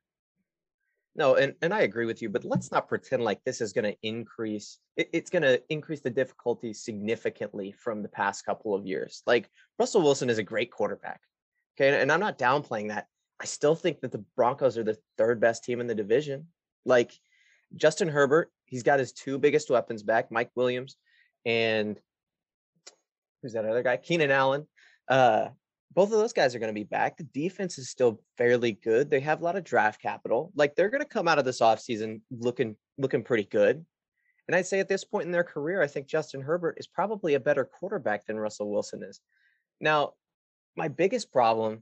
No, 1.18 1.36
and, 1.36 1.54
and 1.62 1.74
I 1.74 1.82
agree 1.82 2.06
with 2.06 2.22
you, 2.22 2.30
but 2.30 2.44
let's 2.44 2.72
not 2.74 2.90
pretend 2.90 3.24
like 3.24 3.42
this 3.44 3.62
is 3.62 3.72
going 3.72 3.86
to 3.86 3.96
increase. 4.02 4.80
It, 4.98 5.10
it's 5.14 5.30
going 5.30 5.44
to 5.44 5.62
increase 5.70 6.02
the 6.02 6.10
difficulty 6.10 6.74
significantly 6.74 7.72
from 7.72 8.02
the 8.02 8.10
past 8.10 8.46
couple 8.46 8.75
of 8.75 8.86
years. 8.86 9.24
Like 9.25 9.50
Russell 9.80 10.02
Wilson 10.02 10.30
is 10.30 10.40
a 10.40 10.44
great 10.44 10.72
quarterback. 10.72 11.22
Okay. 11.78 12.02
And 12.02 12.12
I'm 12.12 12.20
not 12.20 12.38
downplaying 12.38 12.90
that. 12.90 13.08
I 13.42 13.46
still 13.46 13.75
think 13.75 14.02
that 14.02 14.12
the 14.12 14.25
Broncos 14.36 14.78
are 14.78 14.84
the 14.84 14.98
third 15.18 15.40
best 15.40 15.64
team 15.64 15.80
in 15.80 15.88
the 15.88 15.96
division. 15.96 16.48
Like 16.86 17.14
Justin 17.75 18.10
Herbert, 18.10 18.52
he's 18.66 18.84
got 18.84 19.00
his 19.00 19.14
two 19.14 19.38
biggest 19.38 19.70
weapons 19.70 20.04
back, 20.04 20.32
Mike 20.32 20.52
Williams 20.56 20.98
and 21.46 22.00
who's 23.42 23.54
that 23.54 23.66
other 23.66 23.84
guy? 23.84 23.98
Keenan 23.98 24.32
Allen. 24.32 24.68
Uh, 25.08 25.50
both 25.94 26.12
of 26.12 26.20
those 26.20 26.34
guys 26.34 26.56
are 26.56 26.60
going 26.60 26.74
to 26.74 26.80
be 26.80 26.84
back. 26.84 27.18
The 27.18 27.24
defense 27.24 27.77
is 27.77 27.89
still 27.89 28.22
fairly 28.38 28.74
good. 28.74 29.10
They 29.10 29.22
have 29.22 29.42
a 29.42 29.44
lot 29.44 29.56
of 29.56 29.63
draft 29.63 30.01
capital. 30.01 30.51
Like 30.56 30.75
they're 30.75 30.89
going 30.89 31.04
to 31.04 31.08
come 31.08 31.27
out 31.27 31.39
of 31.39 31.46
this 31.46 31.62
offseason 31.62 32.22
looking 32.32 32.75
looking 32.98 33.24
pretty 33.24 33.46
good. 33.46 33.86
And 34.48 34.56
I'd 34.56 34.68
say 34.68 34.80
at 34.80 34.88
this 34.88 35.04
point 35.04 35.25
in 35.25 35.32
their 35.32 35.44
career, 35.44 35.82
I 35.82 35.88
think 35.88 36.08
Justin 36.08 36.42
Herbert 36.42 36.77
is 36.77 36.88
probably 36.88 37.34
a 37.34 37.39
better 37.39 37.65
quarterback 37.65 38.25
than 38.25 38.38
Russell 38.38 38.70
Wilson 38.70 39.01
is. 39.04 39.20
Now, 39.82 40.13
my 40.75 40.88
biggest 40.88 41.32
problem 41.32 41.82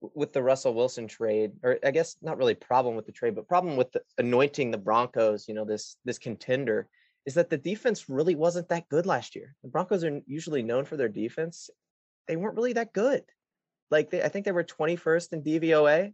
with 0.00 0.32
the 0.32 0.42
Russell 0.42 0.74
Wilson 0.74 1.08
trade, 1.08 1.52
or 1.62 1.78
I 1.84 1.90
guess 1.90 2.16
not 2.22 2.38
really 2.38 2.54
problem 2.54 2.94
with 2.94 3.06
the 3.06 3.12
trade, 3.12 3.34
but 3.34 3.48
problem 3.48 3.76
with 3.76 3.90
the, 3.92 4.02
anointing 4.18 4.70
the 4.70 4.78
Broncos, 4.78 5.48
you 5.48 5.54
know, 5.54 5.64
this 5.64 5.96
this 6.04 6.18
contender, 6.18 6.88
is 7.26 7.34
that 7.34 7.50
the 7.50 7.58
defense 7.58 8.08
really 8.08 8.34
wasn't 8.34 8.68
that 8.68 8.88
good 8.88 9.06
last 9.06 9.34
year. 9.34 9.54
The 9.62 9.68
Broncos 9.68 10.04
are 10.04 10.20
usually 10.26 10.62
known 10.62 10.84
for 10.84 10.96
their 10.96 11.08
defense. 11.08 11.70
They 12.28 12.36
weren't 12.36 12.56
really 12.56 12.74
that 12.74 12.92
good. 12.92 13.24
Like 13.90 14.10
they, 14.10 14.22
I 14.22 14.28
think 14.28 14.44
they 14.44 14.52
were 14.52 14.64
21st 14.64 15.32
in 15.32 15.42
DVOA. 15.42 16.12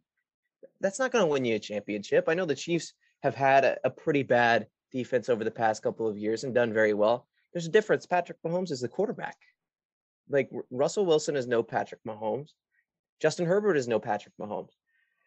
That's 0.80 0.98
not 0.98 1.12
going 1.12 1.24
to 1.24 1.30
win 1.30 1.44
you 1.44 1.56
a 1.56 1.58
championship. 1.58 2.28
I 2.28 2.34
know 2.34 2.46
the 2.46 2.54
Chiefs 2.54 2.94
have 3.22 3.34
had 3.34 3.64
a, 3.64 3.76
a 3.84 3.90
pretty 3.90 4.22
bad 4.22 4.66
defense 4.92 5.28
over 5.28 5.44
the 5.44 5.50
past 5.50 5.82
couple 5.82 6.08
of 6.08 6.16
years 6.16 6.44
and 6.44 6.54
done 6.54 6.72
very 6.72 6.94
well. 6.94 7.26
There's 7.52 7.66
a 7.66 7.70
difference. 7.70 8.06
Patrick 8.06 8.38
Mahomes 8.46 8.70
is 8.70 8.80
the 8.80 8.88
quarterback. 8.88 9.36
Like 10.28 10.50
Russell 10.70 11.04
Wilson 11.04 11.36
is 11.36 11.46
no 11.46 11.62
Patrick 11.62 12.00
Mahomes. 12.06 12.50
Justin 13.20 13.46
Herbert 13.46 13.76
is 13.76 13.88
no 13.88 13.98
Patrick 13.98 14.34
Mahomes. 14.40 14.70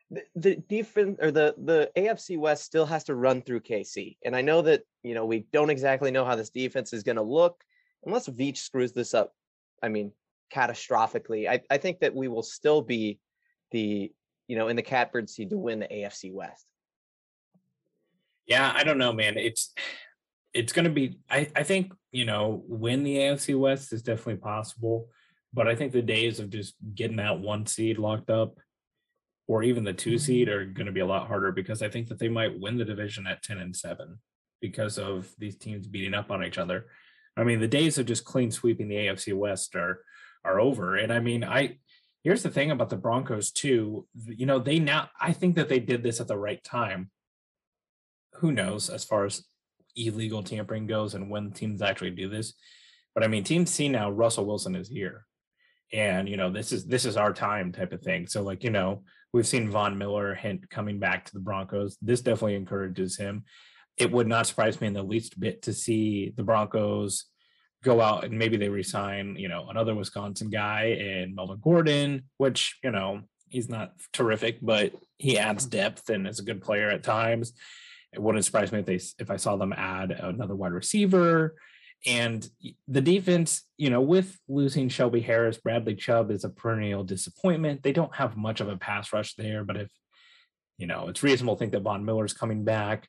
The, 0.10 0.24
the 0.36 0.56
defense 0.56 1.18
or 1.22 1.32
the 1.32 1.54
the 1.58 1.92
AFC 1.98 2.38
West 2.38 2.64
still 2.64 2.86
has 2.86 3.04
to 3.06 3.16
run 3.16 3.42
through 3.42 3.60
KC. 3.60 4.18
And 4.24 4.36
I 4.36 4.42
know 4.42 4.62
that, 4.62 4.84
you 5.04 5.14
know, 5.14 5.26
we 5.26 5.46
don't 5.52 5.70
exactly 5.70 6.12
know 6.12 6.24
how 6.24 6.36
this 6.36 6.50
defense 6.50 6.94
is 6.94 7.04
going 7.04 7.18
to 7.18 7.22
look 7.22 7.64
unless 8.06 8.30
Veach 8.30 8.58
screws 8.58 8.94
this 8.94 9.14
up. 9.14 9.34
I 9.84 9.90
mean, 9.90 10.12
catastrophically. 10.54 11.50
I, 11.50 11.62
I 11.70 11.78
think 11.78 12.00
that 12.00 12.16
we 12.16 12.28
will 12.28 12.44
still 12.44 12.82
be 12.82 13.20
the, 13.72 14.12
you 14.48 14.58
know, 14.58 14.68
in 14.68 14.76
the 14.76 14.82
catbird 14.82 15.30
seed 15.30 15.50
to 15.50 15.58
win 15.58 15.80
the 15.80 15.88
AFC 15.88 16.34
West. 16.34 16.66
Yeah, 18.46 18.72
I 18.74 18.84
don't 18.84 18.98
know, 18.98 19.12
man. 19.12 19.38
It's 19.38 19.74
it's 20.54 20.74
going 20.74 20.86
to 20.86 20.92
be. 20.92 21.20
I 21.30 21.48
I 21.56 21.64
think 21.64 21.94
you 22.12 22.26
know 22.26 22.64
win 22.68 23.04
the 23.04 23.18
AFC 23.18 23.60
West 23.60 23.92
is 23.92 24.02
definitely 24.02 24.38
possible, 24.38 25.10
but 25.54 25.68
I 25.68 25.76
think 25.76 25.92
the 25.92 26.02
days 26.02 26.40
of 26.40 26.50
just 26.50 26.76
getting 26.96 27.18
that 27.18 27.40
one 27.40 27.66
seed 27.66 27.98
locked 27.98 28.30
up, 28.30 28.58
or 29.48 29.64
even 29.64 29.84
the 29.84 29.94
two 29.94 30.12
mm-hmm. 30.12 30.18
seed, 30.18 30.50
are 30.50 30.66
going 30.66 30.86
to 30.86 30.94
be 30.94 31.02
a 31.02 31.06
lot 31.06 31.28
harder 31.28 31.52
because 31.52 31.82
I 31.82 31.90
think 31.90 32.08
that 32.08 32.20
they 32.20 32.30
might 32.30 32.60
win 32.60 32.78
the 32.78 32.86
division 32.86 33.28
at 33.28 33.44
ten 33.44 33.58
and 33.58 33.76
seven 33.76 34.20
because 34.62 34.98
of 34.98 35.30
these 35.38 35.58
teams 35.58 35.86
beating 35.86 36.14
up 36.14 36.32
on 36.32 36.44
each 36.44 36.58
other. 36.58 36.86
I 37.36 37.44
mean, 37.44 37.60
the 37.60 37.68
days 37.68 37.98
of 37.98 38.08
just 38.08 38.26
clean 38.26 38.50
sweeping 38.50 38.88
the 38.88 38.96
AFC 38.96 39.34
West 39.36 39.76
are 39.76 40.02
are 40.48 40.60
over. 40.60 40.96
And 40.96 41.12
I 41.12 41.20
mean, 41.20 41.44
I 41.44 41.78
here's 42.24 42.44
the 42.44 42.50
thing 42.50 42.72
about 42.72 42.90
the 42.90 42.98
Broncos 42.98 43.52
too. 43.52 44.08
You 44.26 44.46
know, 44.46 44.60
they 44.60 44.80
now 44.80 45.10
I 45.20 45.34
think 45.34 45.56
that 45.56 45.70
they 45.70 45.80
did 45.80 46.04
this 46.04 46.20
at 46.20 46.28
the 46.28 46.38
right 46.38 46.64
time 46.64 47.12
who 48.34 48.52
knows 48.52 48.90
as 48.90 49.04
far 49.04 49.26
as 49.26 49.44
illegal 49.96 50.44
tampering 50.44 50.88
goes 50.88 51.14
and 51.14 51.30
when 51.30 51.52
teams 51.52 51.82
actually 51.82 52.12
do 52.12 52.30
this. 52.30 52.54
But 53.14 53.24
I 53.24 53.28
mean, 53.28 53.44
teams 53.44 53.72
see 53.72 53.90
now 53.90 54.12
Russell 54.12 54.46
Wilson 54.46 54.76
is 54.76 54.90
here. 54.90 55.26
And 55.94 56.28
you 56.28 56.38
know, 56.38 56.52
this 56.52 56.72
is 56.72 56.86
this 56.86 57.06
is 57.06 57.18
our 57.18 57.34
time 57.34 57.72
type 57.72 57.94
of 57.94 58.02
thing. 58.02 58.28
So, 58.28 58.44
like, 58.44 58.64
you 58.64 58.70
know, 58.70 59.04
we've 59.34 59.48
seen 59.48 59.70
Von 59.70 59.98
Miller 59.98 60.36
hint 60.36 60.70
coming 60.70 61.00
back 61.00 61.26
to 61.26 61.34
the 61.34 61.40
Broncos. 61.40 61.98
This 62.02 62.22
definitely 62.22 62.56
encourages 62.56 63.18
him. 63.18 63.46
It 63.98 64.12
would 64.12 64.28
not 64.28 64.48
surprise 64.48 64.80
me 64.80 64.88
in 64.88 64.94
the 64.94 65.02
least 65.02 65.40
bit 65.40 65.64
to 65.64 65.74
see 65.74 66.34
the 66.36 66.44
Broncos 66.44 67.26
go 67.84 68.02
out 68.02 68.26
and 68.26 68.38
maybe 68.38 68.58
they 68.58 68.70
resign, 68.70 69.36
you 69.38 69.48
know, 69.48 69.68
another 69.70 69.96
Wisconsin 69.96 70.50
guy 70.50 70.98
and 71.00 71.36
Melvin 71.36 71.60
Gordon, 71.62 72.24
which, 72.38 72.78
you 72.84 72.92
know, 72.92 73.22
he's 73.50 73.70
not 73.70 73.94
terrific, 74.14 74.58
but 74.62 74.94
he 75.18 75.38
adds 75.38 75.66
depth 75.66 76.10
and 76.10 76.28
is 76.28 76.40
a 76.40 76.44
good 76.44 76.62
player 76.62 76.90
at 76.90 77.04
times 77.04 77.54
it 78.14 78.22
wouldn't 78.22 78.46
surprise 78.46 78.72
me 78.72 78.80
if 78.80 78.86
they 78.86 79.00
if 79.20 79.30
I 79.30 79.38
saw 79.38 79.56
them 79.56 79.74
add 79.74 80.12
another 80.12 80.56
wide 80.56 80.72
receiver. 80.72 81.56
And 82.06 82.48
the 82.88 83.02
defense, 83.02 83.64
you 83.78 83.90
know, 83.90 84.02
with 84.02 84.38
losing 84.48 84.88
Shelby 84.90 85.22
Harris, 85.22 85.58
Bradley 85.58 85.96
Chubb 85.96 86.32
is 86.32 86.44
a 86.44 86.50
perennial 86.50 87.04
disappointment. 87.04 87.84
They 87.84 87.92
don't 87.92 88.16
have 88.16 88.38
much 88.38 88.62
of 88.62 88.70
a 88.70 88.78
pass 88.78 89.12
rush 89.12 89.36
there, 89.36 89.64
but 89.64 89.78
if 89.78 89.92
you 90.78 90.88
know, 90.88 91.08
it's 91.10 91.24
reasonable 91.24 91.56
to 91.56 91.60
think 91.60 91.72
that 91.72 91.82
Von 91.82 92.06
Miller's 92.06 92.34
coming 92.34 92.64
back. 92.64 93.08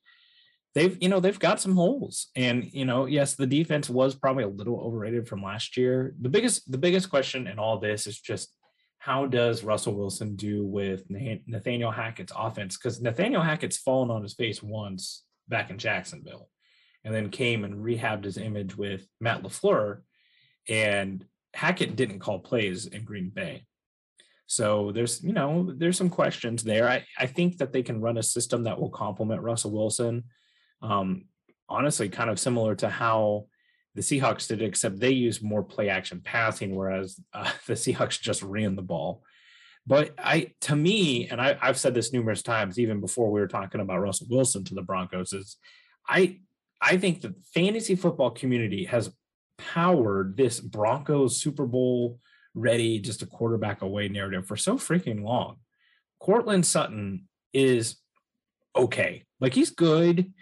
They've, 0.79 0.97
you 1.01 1.09
know, 1.09 1.19
they've 1.19 1.39
got 1.39 1.61
some 1.61 1.75
holes. 1.75 2.29
And, 2.37 2.73
you 2.73 2.85
know, 2.85 3.07
yes, 3.07 3.35
the 3.35 3.49
defense 3.49 3.91
was 3.91 4.15
probably 4.15 4.45
a 4.45 4.49
little 4.49 4.81
overrated 4.81 5.27
from 5.27 5.43
last 5.43 5.77
year. 5.77 6.15
The 6.21 6.29
biggest, 6.29 6.71
the 6.71 6.79
biggest 6.79 7.11
question 7.11 7.49
in 7.49 7.59
all 7.59 7.81
this 7.81 8.07
is 8.07 8.21
just 8.21 8.55
how 8.99 9.27
does 9.27 9.65
Russell 9.65 9.97
Wilson 9.97 10.37
do 10.37 10.65
with 10.65 11.03
Nathaniel 11.11 11.91
Hackett's 11.91 12.33
offense? 12.37 12.77
Because 12.77 13.01
Nathaniel 13.01 13.43
Hackett's 13.43 13.79
fallen 13.79 14.09
on 14.13 14.23
his 14.23 14.35
face 14.35 14.63
once 14.63 15.25
back 15.49 15.71
in 15.71 15.79
Jacksonville 15.79 16.49
and 17.03 17.13
then 17.13 17.31
came 17.31 17.65
and 17.65 17.85
rehabbed 17.85 18.23
his 18.23 18.37
image 18.37 18.77
with 18.77 19.05
Matt 19.21 19.43
LaFleur. 19.43 20.03
And 20.69 21.25
Hackett 21.55 21.97
didn't 21.97 22.21
call 22.21 22.39
plays 22.39 22.87
in 22.87 23.03
Green 23.03 23.31
Bay. 23.31 23.65
So 24.47 24.93
there's, 24.93 25.25
you 25.25 25.33
know, 25.33 25.75
there's 25.77 25.99
some 25.99 26.09
questions 26.09 26.63
there. 26.63 26.89
I, 26.89 27.05
I 27.19 27.27
think 27.27 27.59
that 27.59 27.73
they 27.73 27.83
can 27.83 28.01
run 28.01 28.17
a 28.17 28.23
system 28.23 28.63
that 28.63 28.81
will 28.81 28.91
complement 28.91 29.43
Russell 29.43 29.73
Wilson. 29.73 30.23
Um, 30.83 31.25
honestly, 31.69 32.09
kind 32.09 32.31
of 32.31 32.39
similar 32.39 32.75
to 32.77 32.89
how 32.89 33.47
the 33.95 34.03
Seahawks 34.03 34.49
did, 34.49 34.63
except 34.63 35.01
they 35.01 35.11
used 35.11 35.43
more 35.43 35.63
play 35.63 35.89
action 35.89 36.21
passing, 36.25 36.75
whereas 36.75 37.21
uh, 37.33 37.51
the 37.67 37.75
Seahawks 37.75 38.21
just 38.21 38.43
ran 38.43 38.77
the 38.77 38.83
ball. 38.83 39.23
But 39.87 40.15
I, 40.19 40.53
to 40.63 40.77
me, 40.77 41.29
and 41.29 41.41
I, 41.41 41.57
I've 41.61 41.79
said 41.79 41.95
this 41.95 42.13
numerous 42.13 42.43
times, 42.43 42.79
even 42.79 43.01
before 43.01 43.31
we 43.31 43.41
were 43.41 43.49
talking 43.49 43.81
about 43.81 44.01
Russell 44.01 44.27
Wilson 44.31 44.65
to 44.65 44.75
the 44.75 44.83
Broncos, 44.83 45.33
is 45.33 45.57
I, 46.07 46.41
I 46.81 46.99
think 46.99 47.21
the 47.21 47.35
fantasy 47.55 47.97
football 47.97 48.31
community 48.31 48.85
has 48.85 49.11
powered 49.57 50.37
this 50.37 50.61
Broncos 50.61 51.41
Super 51.41 51.67
Bowl 51.67 52.21
ready, 52.55 53.01
just 53.01 53.23
a 53.23 53.27
quarterback 53.27 53.83
away 53.83 54.09
narrative 54.09 54.47
for 54.47 54.57
so 54.57 54.77
freaking 54.77 55.23
long. 55.23 55.57
Courtland 56.21 56.67
Sutton 56.67 57.27
is 57.53 57.97
okay. 58.77 59.25
Like 59.41 59.55
he's 59.55 59.71
good 59.71 60.33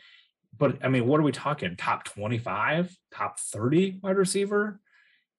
but 0.58 0.84
I 0.84 0.88
mean, 0.88 1.06
what 1.06 1.20
are 1.20 1.24
we 1.24 1.32
talking? 1.32 1.76
Top 1.76 2.04
25, 2.04 2.96
top 3.12 3.38
30 3.38 4.00
wide 4.02 4.16
receiver? 4.16 4.80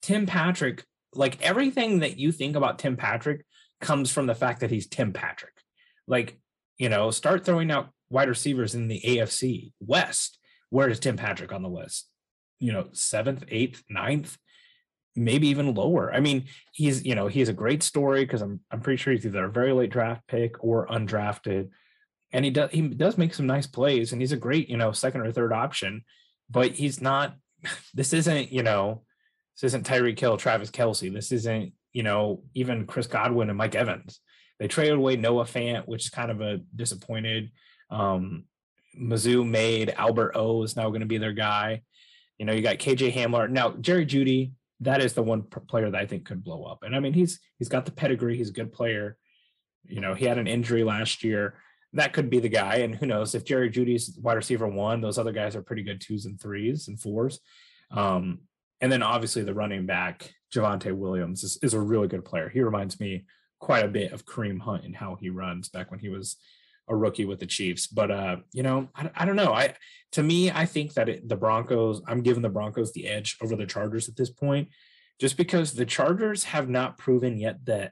Tim 0.01 0.25
Patrick, 0.25 0.83
like 1.13 1.41
everything 1.41 1.99
that 1.99 2.17
you 2.17 2.31
think 2.31 2.55
about 2.55 2.79
Tim 2.79 2.97
Patrick 2.97 3.45
comes 3.81 4.11
from 4.11 4.27
the 4.27 4.35
fact 4.35 4.61
that 4.61 4.71
he's 4.71 4.87
Tim 4.87 5.13
Patrick. 5.13 5.53
Like, 6.07 6.39
you 6.77 6.89
know, 6.89 7.11
start 7.11 7.45
throwing 7.45 7.71
out 7.71 7.89
wide 8.09 8.29
receivers 8.29 8.75
in 8.75 8.87
the 8.87 9.01
AFC 9.01 9.71
West. 9.79 10.37
Where 10.69 10.89
is 10.89 10.99
Tim 10.99 11.17
Patrick 11.17 11.51
on 11.51 11.63
the 11.63 11.69
list? 11.69 12.07
You 12.59 12.73
know, 12.73 12.87
seventh, 12.93 13.43
eighth, 13.49 13.83
ninth, 13.89 14.37
maybe 15.15 15.47
even 15.47 15.73
lower. 15.73 16.13
I 16.13 16.19
mean, 16.19 16.45
he's, 16.73 17.05
you 17.05 17.15
know, 17.15 17.27
he's 17.27 17.49
a 17.49 17.53
great 17.53 17.83
story 17.83 18.23
because 18.23 18.41
I'm 18.41 18.59
I'm 18.71 18.81
pretty 18.81 18.97
sure 18.97 19.13
he's 19.13 19.25
either 19.25 19.45
a 19.45 19.51
very 19.51 19.73
late 19.73 19.91
draft 19.91 20.27
pick 20.27 20.63
or 20.63 20.87
undrafted 20.87 21.69
and 22.33 22.45
he 22.45 22.51
does 22.51 22.69
he 22.71 22.81
does 22.81 23.17
make 23.17 23.33
some 23.33 23.47
nice 23.47 23.67
plays 23.67 24.11
and 24.11 24.21
he's 24.21 24.31
a 24.31 24.37
great 24.37 24.69
you 24.69 24.77
know 24.77 24.91
second 24.91 25.21
or 25.21 25.31
third 25.31 25.53
option 25.53 26.03
but 26.49 26.71
he's 26.71 27.01
not 27.01 27.35
this 27.93 28.13
isn't 28.13 28.51
you 28.51 28.63
know 28.63 29.03
this 29.57 29.69
isn't 29.69 29.87
Tyreek 29.87 30.19
Hill, 30.19 30.37
Travis 30.37 30.69
Kelce. 30.69 31.11
This 31.11 31.31
isn't, 31.31 31.73
you 31.91 32.03
know, 32.03 32.43
even 32.53 32.85
Chris 32.85 33.07
Godwin 33.07 33.49
and 33.49 33.57
Mike 33.57 33.73
Evans. 33.73 34.19
They 34.59 34.67
traded 34.67 34.97
away 34.97 35.15
Noah 35.15 35.45
Fant, 35.45 35.87
which 35.87 36.05
is 36.05 36.09
kind 36.11 36.29
of 36.29 36.41
a 36.41 36.59
disappointed. 36.75 37.51
Um, 37.89 38.45
Mizzou 38.99 39.47
made 39.47 39.89
Albert 39.97 40.33
O 40.35 40.61
is 40.61 40.75
now 40.75 40.89
going 40.89 41.01
to 41.01 41.07
be 41.07 41.17
their 41.17 41.33
guy. 41.33 41.81
You 42.37 42.45
know, 42.45 42.53
you 42.53 42.61
got 42.61 42.77
KJ 42.77 43.13
Hamler. 43.13 43.49
Now, 43.49 43.71
Jerry 43.71 44.05
Jeudy, 44.05 44.51
that 44.81 45.01
is 45.01 45.13
the 45.13 45.23
one 45.23 45.41
player 45.41 45.89
that 45.89 45.99
I 45.99 46.05
think 46.05 46.25
could 46.25 46.43
blow 46.43 46.63
up. 46.63 46.83
And 46.83 46.95
I 46.95 46.99
mean, 46.99 47.13
he's 47.13 47.39
he's 47.57 47.69
got 47.69 47.85
the 47.85 47.91
pedigree, 47.91 48.37
he's 48.37 48.49
a 48.49 48.53
good 48.53 48.71
player. 48.71 49.17
You 49.85 50.01
know, 50.01 50.13
he 50.13 50.25
had 50.25 50.37
an 50.37 50.47
injury 50.47 50.83
last 50.83 51.23
year 51.23 51.55
that 51.97 52.13
could 52.13 52.29
be 52.29 52.39
the 52.39 52.49
guy. 52.49 52.77
And 52.77 52.95
who 52.95 53.05
knows 53.05 53.35
if 53.35 53.45
Jerry 53.45 53.69
Jeudy's 53.69 54.17
wide 54.21 54.33
receiver 54.35 54.67
one, 54.67 55.01
those 55.01 55.17
other 55.17 55.31
guys 55.31 55.55
are 55.55 55.61
pretty 55.61 55.83
good 55.83 56.01
twos 56.01 56.25
and 56.25 56.39
threes 56.39 56.87
and 56.87 56.99
fours. 56.99 57.39
Um, 57.91 58.39
and 58.81 58.91
then 58.91 59.03
obviously 59.03 59.43
the 59.43 59.53
running 59.53 59.85
back, 59.85 60.33
Javonte 60.53 60.95
Williams, 60.95 61.43
is, 61.43 61.57
is 61.61 61.73
a 61.73 61.79
really 61.79 62.07
good 62.07 62.25
player. 62.25 62.49
He 62.49 62.61
reminds 62.61 62.99
me 62.99 63.25
quite 63.59 63.85
a 63.85 63.89
bit 63.89 64.11
of 64.11 64.25
Kareem 64.25 64.59
Hunt 64.59 64.85
and 64.85 64.95
how 64.95 65.17
he 65.19 65.29
runs 65.29 65.69
back 65.69 65.89
when 65.89 65.99
he 65.99 66.09
was 66.09 66.37
a 66.87 66.95
rookie 66.95 67.25
with 67.25 67.39
the 67.39 67.45
Chiefs. 67.45 67.87
But 67.87 68.11
uh, 68.11 68.37
you 68.53 68.63
know, 68.63 68.89
I, 68.95 69.09
I 69.15 69.25
don't 69.25 69.35
know. 69.35 69.53
I 69.53 69.73
to 70.13 70.23
me, 70.23 70.51
I 70.51 70.65
think 70.65 70.93
that 70.93 71.09
it, 71.09 71.27
the 71.27 71.35
Broncos, 71.35 72.01
I'm 72.07 72.21
giving 72.21 72.43
the 72.43 72.49
Broncos 72.49 72.93
the 72.93 73.07
edge 73.07 73.37
over 73.41 73.55
the 73.55 73.65
Chargers 73.65 74.07
at 74.07 74.15
this 74.15 74.29
point, 74.29 74.69
just 75.19 75.37
because 75.37 75.73
the 75.73 75.85
Chargers 75.85 76.45
have 76.45 76.69
not 76.69 76.97
proven 76.97 77.37
yet 77.37 77.65
that 77.65 77.91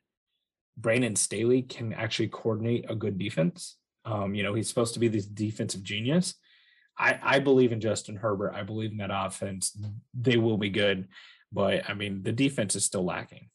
Brandon 0.78 1.16
Staley 1.16 1.62
can 1.62 1.94
actually 1.94 2.28
coordinate 2.28 2.86
a 2.90 2.96
good 2.96 3.18
defense. 3.18 3.78
Um, 4.06 4.36
you 4.36 4.44
know, 4.44 4.54
he's 4.54 4.70
supposed 4.70 4.94
to 4.94 5.00
be 5.00 5.08
this 5.08 5.26
defensive 5.26 5.84
genius. 5.84 6.36
I, 6.98 7.20
I 7.22 7.40
believe 7.40 7.72
in 7.72 7.82
Justin 7.82 8.16
Herbert. 8.16 8.54
I 8.56 8.64
believe 8.64 8.92
in 8.92 8.98
that 8.98 9.10
offense. 9.12 9.78
They 10.14 10.38
will 10.38 10.58
be 10.58 10.70
good, 10.70 11.08
but 11.52 11.90
I 11.90 11.94
mean, 11.94 12.24
the 12.24 12.32
defense 12.32 12.76
is 12.76 12.86
still 12.86 13.04
lacking. 13.04 13.50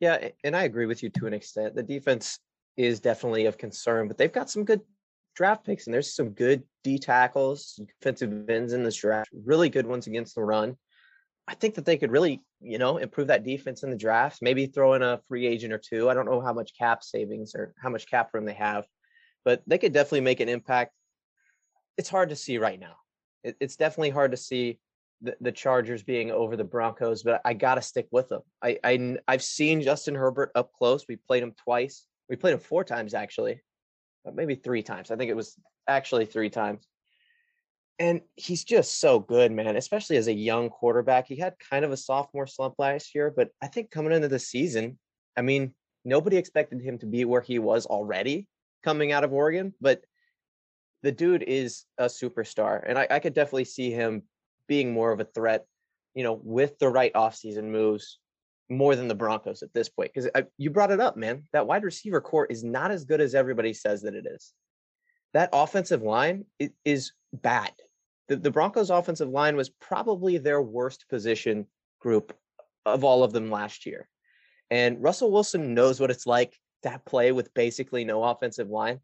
Yeah, 0.00 0.28
and 0.44 0.56
I 0.56 0.64
agree 0.64 0.86
with 0.86 1.02
you 1.02 1.10
to 1.10 1.26
an 1.26 1.32
extent. 1.32 1.74
The 1.74 1.82
defense 1.82 2.38
is 2.76 3.00
definitely 3.00 3.46
of 3.46 3.56
concern, 3.56 4.08
but 4.08 4.18
they've 4.18 4.32
got 4.32 4.50
some 4.50 4.64
good 4.64 4.80
draft 5.34 5.64
picks 5.64 5.86
and 5.86 5.94
there's 5.94 6.14
some 6.14 6.30
good 6.30 6.62
D 6.82 6.98
tackles, 6.98 7.78
defensive 8.00 8.48
ends 8.50 8.72
in 8.72 8.82
this 8.82 8.96
draft, 8.96 9.30
really 9.44 9.68
good 9.68 9.86
ones 9.86 10.06
against 10.06 10.34
the 10.34 10.42
run. 10.42 10.76
I 11.46 11.54
think 11.54 11.74
that 11.74 11.84
they 11.84 11.96
could 11.96 12.10
really, 12.10 12.42
you 12.60 12.78
know, 12.78 12.96
improve 12.96 13.28
that 13.28 13.44
defense 13.44 13.82
in 13.82 13.90
the 13.90 13.96
draft, 13.96 14.38
maybe 14.40 14.66
throw 14.66 14.94
in 14.94 15.02
a 15.02 15.20
free 15.28 15.46
agent 15.46 15.72
or 15.72 15.78
two. 15.78 16.08
I 16.08 16.14
don't 16.14 16.26
know 16.26 16.40
how 16.40 16.52
much 16.52 16.76
cap 16.78 17.02
savings 17.04 17.54
or 17.54 17.74
how 17.80 17.90
much 17.90 18.08
cap 18.08 18.30
room 18.32 18.44
they 18.44 18.54
have, 18.54 18.86
but 19.44 19.62
they 19.66 19.78
could 19.78 19.92
definitely 19.92 20.22
make 20.22 20.40
an 20.40 20.48
impact. 20.48 20.92
It's 21.98 22.08
hard 22.08 22.30
to 22.30 22.36
see 22.36 22.58
right 22.58 22.80
now. 22.80 22.96
It, 23.44 23.56
it's 23.60 23.76
definitely 23.76 24.10
hard 24.10 24.30
to 24.30 24.36
see 24.36 24.78
the, 25.22 25.36
the 25.40 25.52
Chargers 25.52 26.02
being 26.02 26.30
over 26.30 26.56
the 26.56 26.64
Broncos, 26.64 27.22
but 27.22 27.40
I 27.44 27.54
got 27.54 27.76
to 27.76 27.82
stick 27.82 28.08
with 28.10 28.28
them. 28.28 28.42
I, 28.62 28.78
I 28.82 29.16
I've 29.28 29.42
seen 29.42 29.82
Justin 29.82 30.14
Herbert 30.14 30.50
up 30.54 30.72
close. 30.72 31.04
We 31.08 31.16
played 31.16 31.42
him 31.42 31.54
twice. 31.62 32.06
We 32.28 32.36
played 32.36 32.54
him 32.54 32.60
four 32.60 32.84
times 32.84 33.14
actually, 33.14 33.60
maybe 34.34 34.56
three 34.56 34.82
times. 34.82 35.10
I 35.10 35.16
think 35.16 35.30
it 35.30 35.36
was 35.36 35.56
actually 35.86 36.26
three 36.26 36.50
times. 36.50 36.86
And 37.98 38.20
he's 38.34 38.64
just 38.64 39.00
so 39.00 39.18
good, 39.18 39.52
man, 39.52 39.76
especially 39.76 40.18
as 40.18 40.28
a 40.28 40.32
young 40.32 40.68
quarterback. 40.68 41.26
He 41.26 41.36
had 41.36 41.54
kind 41.58 41.84
of 41.84 41.92
a 41.92 41.96
sophomore 41.96 42.46
slump 42.46 42.74
last 42.78 43.14
year, 43.14 43.32
but 43.34 43.48
I 43.62 43.68
think 43.68 43.90
coming 43.90 44.12
into 44.12 44.28
the 44.28 44.38
season, 44.38 44.98
I 45.36 45.42
mean, 45.42 45.74
nobody 46.04 46.36
expected 46.36 46.82
him 46.82 46.98
to 46.98 47.06
be 47.06 47.24
where 47.24 47.40
he 47.40 47.58
was 47.58 47.86
already 47.86 48.48
coming 48.84 49.12
out 49.12 49.24
of 49.24 49.32
Oregon, 49.32 49.72
but 49.80 50.02
the 51.02 51.12
dude 51.12 51.42
is 51.42 51.84
a 51.98 52.06
superstar. 52.06 52.82
And 52.86 52.98
I, 52.98 53.06
I 53.10 53.18
could 53.18 53.34
definitely 53.34 53.64
see 53.64 53.90
him 53.90 54.22
being 54.68 54.92
more 54.92 55.12
of 55.12 55.20
a 55.20 55.24
threat, 55.24 55.64
you 56.14 56.22
know, 56.22 56.38
with 56.42 56.78
the 56.78 56.88
right 56.88 57.12
offseason 57.14 57.64
moves 57.64 58.18
more 58.68 58.96
than 58.96 59.08
the 59.08 59.14
Broncos 59.14 59.62
at 59.62 59.72
this 59.72 59.88
point. 59.88 60.12
Because 60.12 60.30
uh, 60.34 60.42
you 60.58 60.70
brought 60.70 60.90
it 60.90 61.00
up, 61.00 61.16
man. 61.16 61.44
That 61.52 61.66
wide 61.66 61.84
receiver 61.84 62.20
core 62.20 62.46
is 62.46 62.64
not 62.64 62.90
as 62.90 63.04
good 63.04 63.20
as 63.20 63.34
everybody 63.34 63.72
says 63.72 64.02
that 64.02 64.14
it 64.14 64.26
is. 64.26 64.52
That 65.34 65.50
offensive 65.52 66.02
line 66.02 66.44
is 66.84 67.12
bad. 67.32 67.72
The, 68.28 68.36
the 68.36 68.50
Broncos' 68.50 68.90
offensive 68.90 69.28
line 69.28 69.56
was 69.56 69.68
probably 69.68 70.38
their 70.38 70.60
worst 70.60 71.08
position 71.08 71.66
group 72.00 72.36
of 72.84 73.04
all 73.04 73.22
of 73.22 73.32
them 73.32 73.50
last 73.50 73.86
year. 73.86 74.08
And 74.70 75.02
Russell 75.02 75.30
Wilson 75.30 75.74
knows 75.74 76.00
what 76.00 76.10
it's 76.10 76.26
like 76.26 76.58
to 76.82 77.00
play 77.04 77.32
with 77.32 77.54
basically 77.54 78.04
no 78.04 78.22
offensive 78.22 78.68
line 78.68 79.00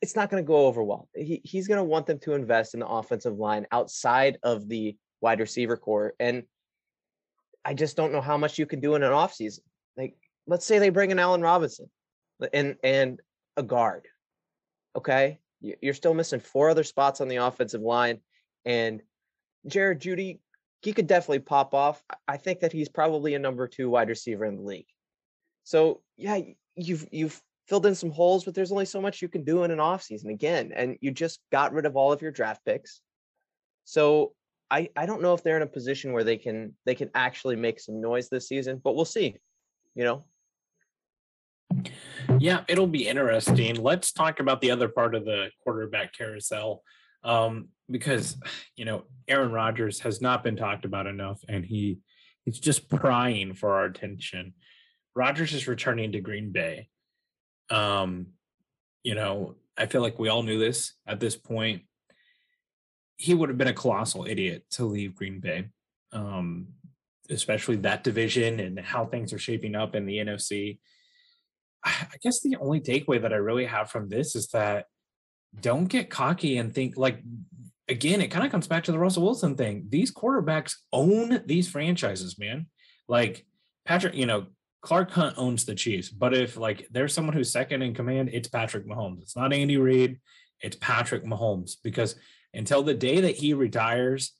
it's 0.00 0.16
not 0.16 0.30
going 0.30 0.42
to 0.42 0.46
go 0.46 0.66
over 0.66 0.82
well. 0.82 1.08
He, 1.14 1.40
he's 1.44 1.66
going 1.66 1.78
to 1.78 1.84
want 1.84 2.06
them 2.06 2.18
to 2.20 2.34
invest 2.34 2.74
in 2.74 2.80
the 2.80 2.86
offensive 2.86 3.36
line 3.38 3.66
outside 3.72 4.38
of 4.42 4.68
the 4.68 4.96
wide 5.20 5.40
receiver 5.40 5.76
core. 5.76 6.14
And 6.20 6.44
I 7.64 7.74
just 7.74 7.96
don't 7.96 8.12
know 8.12 8.20
how 8.20 8.36
much 8.36 8.58
you 8.58 8.66
can 8.66 8.80
do 8.80 8.94
in 8.94 9.02
an 9.02 9.12
offseason. 9.12 9.60
Like, 9.96 10.16
let's 10.46 10.64
say 10.64 10.78
they 10.78 10.90
bring 10.90 11.10
in 11.10 11.18
Allen 11.18 11.40
Robinson 11.42 11.90
and 12.52 12.76
and 12.84 13.20
a 13.56 13.62
guard. 13.62 14.06
Okay. 14.96 15.40
You're 15.60 15.94
still 15.94 16.14
missing 16.14 16.40
four 16.40 16.70
other 16.70 16.84
spots 16.84 17.20
on 17.20 17.28
the 17.28 17.36
offensive 17.36 17.80
line. 17.80 18.20
And 18.64 19.02
Jared 19.66 20.00
Jeudy, 20.00 20.38
he 20.82 20.92
could 20.92 21.06
definitely 21.06 21.40
pop 21.40 21.74
off. 21.74 22.02
I 22.26 22.36
think 22.36 22.60
that 22.60 22.72
he's 22.72 22.88
probably 22.88 23.34
a 23.34 23.38
number 23.38 23.66
two 23.66 23.90
wide 23.90 24.08
receiver 24.08 24.44
in 24.44 24.56
the 24.56 24.62
league. 24.62 24.86
So 25.64 26.02
yeah, 26.16 26.38
you've 26.76 27.06
you've 27.10 27.40
filled 27.66 27.86
in 27.86 27.94
some 27.94 28.10
holes, 28.10 28.44
but 28.44 28.54
there's 28.54 28.72
only 28.72 28.86
so 28.86 29.00
much 29.00 29.20
you 29.20 29.28
can 29.28 29.44
do 29.44 29.64
in 29.64 29.70
an 29.70 29.78
offseason 29.78 30.30
again. 30.30 30.72
And 30.74 30.96
you 31.00 31.10
just 31.10 31.40
got 31.50 31.72
rid 31.72 31.86
of 31.86 31.96
all 31.96 32.12
of 32.12 32.22
your 32.22 32.30
draft 32.30 32.64
picks. 32.64 33.00
So 33.84 34.32
I, 34.70 34.90
I 34.96 35.06
don't 35.06 35.22
know 35.22 35.34
if 35.34 35.42
they're 35.42 35.56
in 35.56 35.62
a 35.62 35.66
position 35.66 36.12
where 36.12 36.24
they 36.24 36.36
can 36.36 36.74
they 36.86 36.94
can 36.94 37.10
actually 37.14 37.56
make 37.56 37.80
some 37.80 38.00
noise 38.00 38.28
this 38.28 38.48
season, 38.48 38.80
but 38.82 38.94
we'll 38.94 39.04
see. 39.04 39.36
You 39.94 40.04
know. 40.04 40.24
Yeah, 42.38 42.64
it'll 42.68 42.86
be 42.86 43.08
interesting. 43.08 43.76
Let's 43.76 44.12
talk 44.12 44.40
about 44.40 44.60
the 44.60 44.70
other 44.70 44.88
part 44.88 45.14
of 45.14 45.24
the 45.24 45.48
quarterback 45.62 46.12
carousel. 46.16 46.82
Um, 47.24 47.68
because 47.90 48.36
you 48.76 48.84
know, 48.84 49.04
Aaron 49.26 49.52
Rodgers 49.52 50.00
has 50.00 50.20
not 50.20 50.44
been 50.44 50.56
talked 50.56 50.84
about 50.84 51.06
enough 51.06 51.40
and 51.48 51.64
he 51.64 51.98
he's 52.44 52.60
just 52.60 52.88
prying 52.88 53.54
for 53.54 53.74
our 53.74 53.86
attention. 53.86 54.54
Rodgers 55.14 55.52
is 55.52 55.66
returning 55.66 56.12
to 56.12 56.20
Green 56.20 56.52
Bay. 56.52 56.88
Um, 57.70 58.28
you 59.02 59.14
know, 59.14 59.56
I 59.76 59.86
feel 59.86 60.00
like 60.00 60.18
we 60.18 60.28
all 60.28 60.42
knew 60.42 60.58
this 60.58 60.94
at 61.06 61.20
this 61.20 61.36
point. 61.36 61.82
He 63.16 63.34
would 63.34 63.48
have 63.48 63.58
been 63.58 63.68
a 63.68 63.72
colossal 63.72 64.26
idiot 64.26 64.64
to 64.72 64.84
leave 64.84 65.16
Green 65.16 65.40
Bay, 65.40 65.70
um, 66.12 66.68
especially 67.30 67.76
that 67.76 68.04
division 68.04 68.60
and 68.60 68.78
how 68.78 69.06
things 69.06 69.32
are 69.32 69.38
shaping 69.38 69.74
up 69.74 69.94
in 69.94 70.06
the 70.06 70.18
NFC. 70.18 70.78
I 71.84 72.16
guess 72.22 72.40
the 72.40 72.56
only 72.56 72.80
takeaway 72.80 73.22
that 73.22 73.32
I 73.32 73.36
really 73.36 73.66
have 73.66 73.90
from 73.90 74.08
this 74.08 74.34
is 74.34 74.48
that 74.48 74.86
don't 75.60 75.86
get 75.86 76.10
cocky 76.10 76.58
and 76.58 76.74
think 76.74 76.96
like 76.96 77.22
again, 77.88 78.20
it 78.20 78.28
kind 78.28 78.44
of 78.44 78.52
comes 78.52 78.66
back 78.66 78.84
to 78.84 78.92
the 78.92 78.98
Russell 78.98 79.22
Wilson 79.22 79.56
thing. 79.56 79.86
These 79.88 80.12
quarterbacks 80.12 80.74
own 80.92 81.42
these 81.46 81.68
franchises, 81.68 82.38
man. 82.38 82.66
Like 83.08 83.46
Patrick, 83.86 84.14
you 84.14 84.26
know, 84.26 84.46
Clark 84.82 85.10
Hunt 85.10 85.36
owns 85.38 85.64
the 85.64 85.74
Chiefs, 85.74 86.08
but 86.08 86.34
if 86.34 86.56
like 86.56 86.86
there's 86.90 87.12
someone 87.12 87.34
who's 87.34 87.50
second 87.50 87.82
in 87.82 87.94
command, 87.94 88.30
it's 88.32 88.48
Patrick 88.48 88.86
Mahomes. 88.86 89.22
It's 89.22 89.36
not 89.36 89.52
Andy 89.52 89.76
Reid, 89.76 90.20
it's 90.60 90.76
Patrick 90.76 91.24
Mahomes 91.24 91.76
because 91.82 92.14
until 92.54 92.82
the 92.82 92.94
day 92.94 93.20
that 93.20 93.36
he 93.36 93.54
retires, 93.54 94.32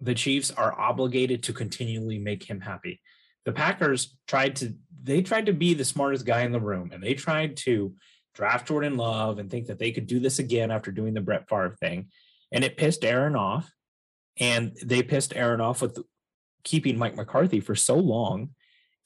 the 0.00 0.14
Chiefs 0.14 0.50
are 0.50 0.78
obligated 0.78 1.44
to 1.44 1.52
continually 1.52 2.18
make 2.18 2.44
him 2.44 2.60
happy. 2.60 3.00
The 3.44 3.52
Packers 3.52 4.16
tried 4.26 4.56
to 4.56 4.74
they 5.04 5.22
tried 5.22 5.46
to 5.46 5.52
be 5.52 5.74
the 5.74 5.84
smartest 5.84 6.26
guy 6.26 6.42
in 6.42 6.52
the 6.52 6.60
room 6.60 6.90
and 6.92 7.02
they 7.02 7.14
tried 7.14 7.56
to 7.58 7.94
draft 8.34 8.66
Jordan 8.66 8.96
Love 8.96 9.38
and 9.38 9.48
think 9.48 9.66
that 9.66 9.78
they 9.78 9.92
could 9.92 10.08
do 10.08 10.18
this 10.18 10.40
again 10.40 10.72
after 10.72 10.90
doing 10.90 11.14
the 11.14 11.20
Brett 11.20 11.48
Favre 11.48 11.76
thing. 11.78 12.08
And 12.50 12.64
it 12.64 12.76
pissed 12.76 13.04
Aaron 13.04 13.36
off. 13.36 13.70
And 14.40 14.76
they 14.84 15.04
pissed 15.04 15.36
Aaron 15.36 15.60
off 15.60 15.80
with 15.80 15.96
keeping 16.64 16.98
Mike 16.98 17.14
McCarthy 17.14 17.60
for 17.60 17.76
so 17.76 17.94
long 17.94 18.50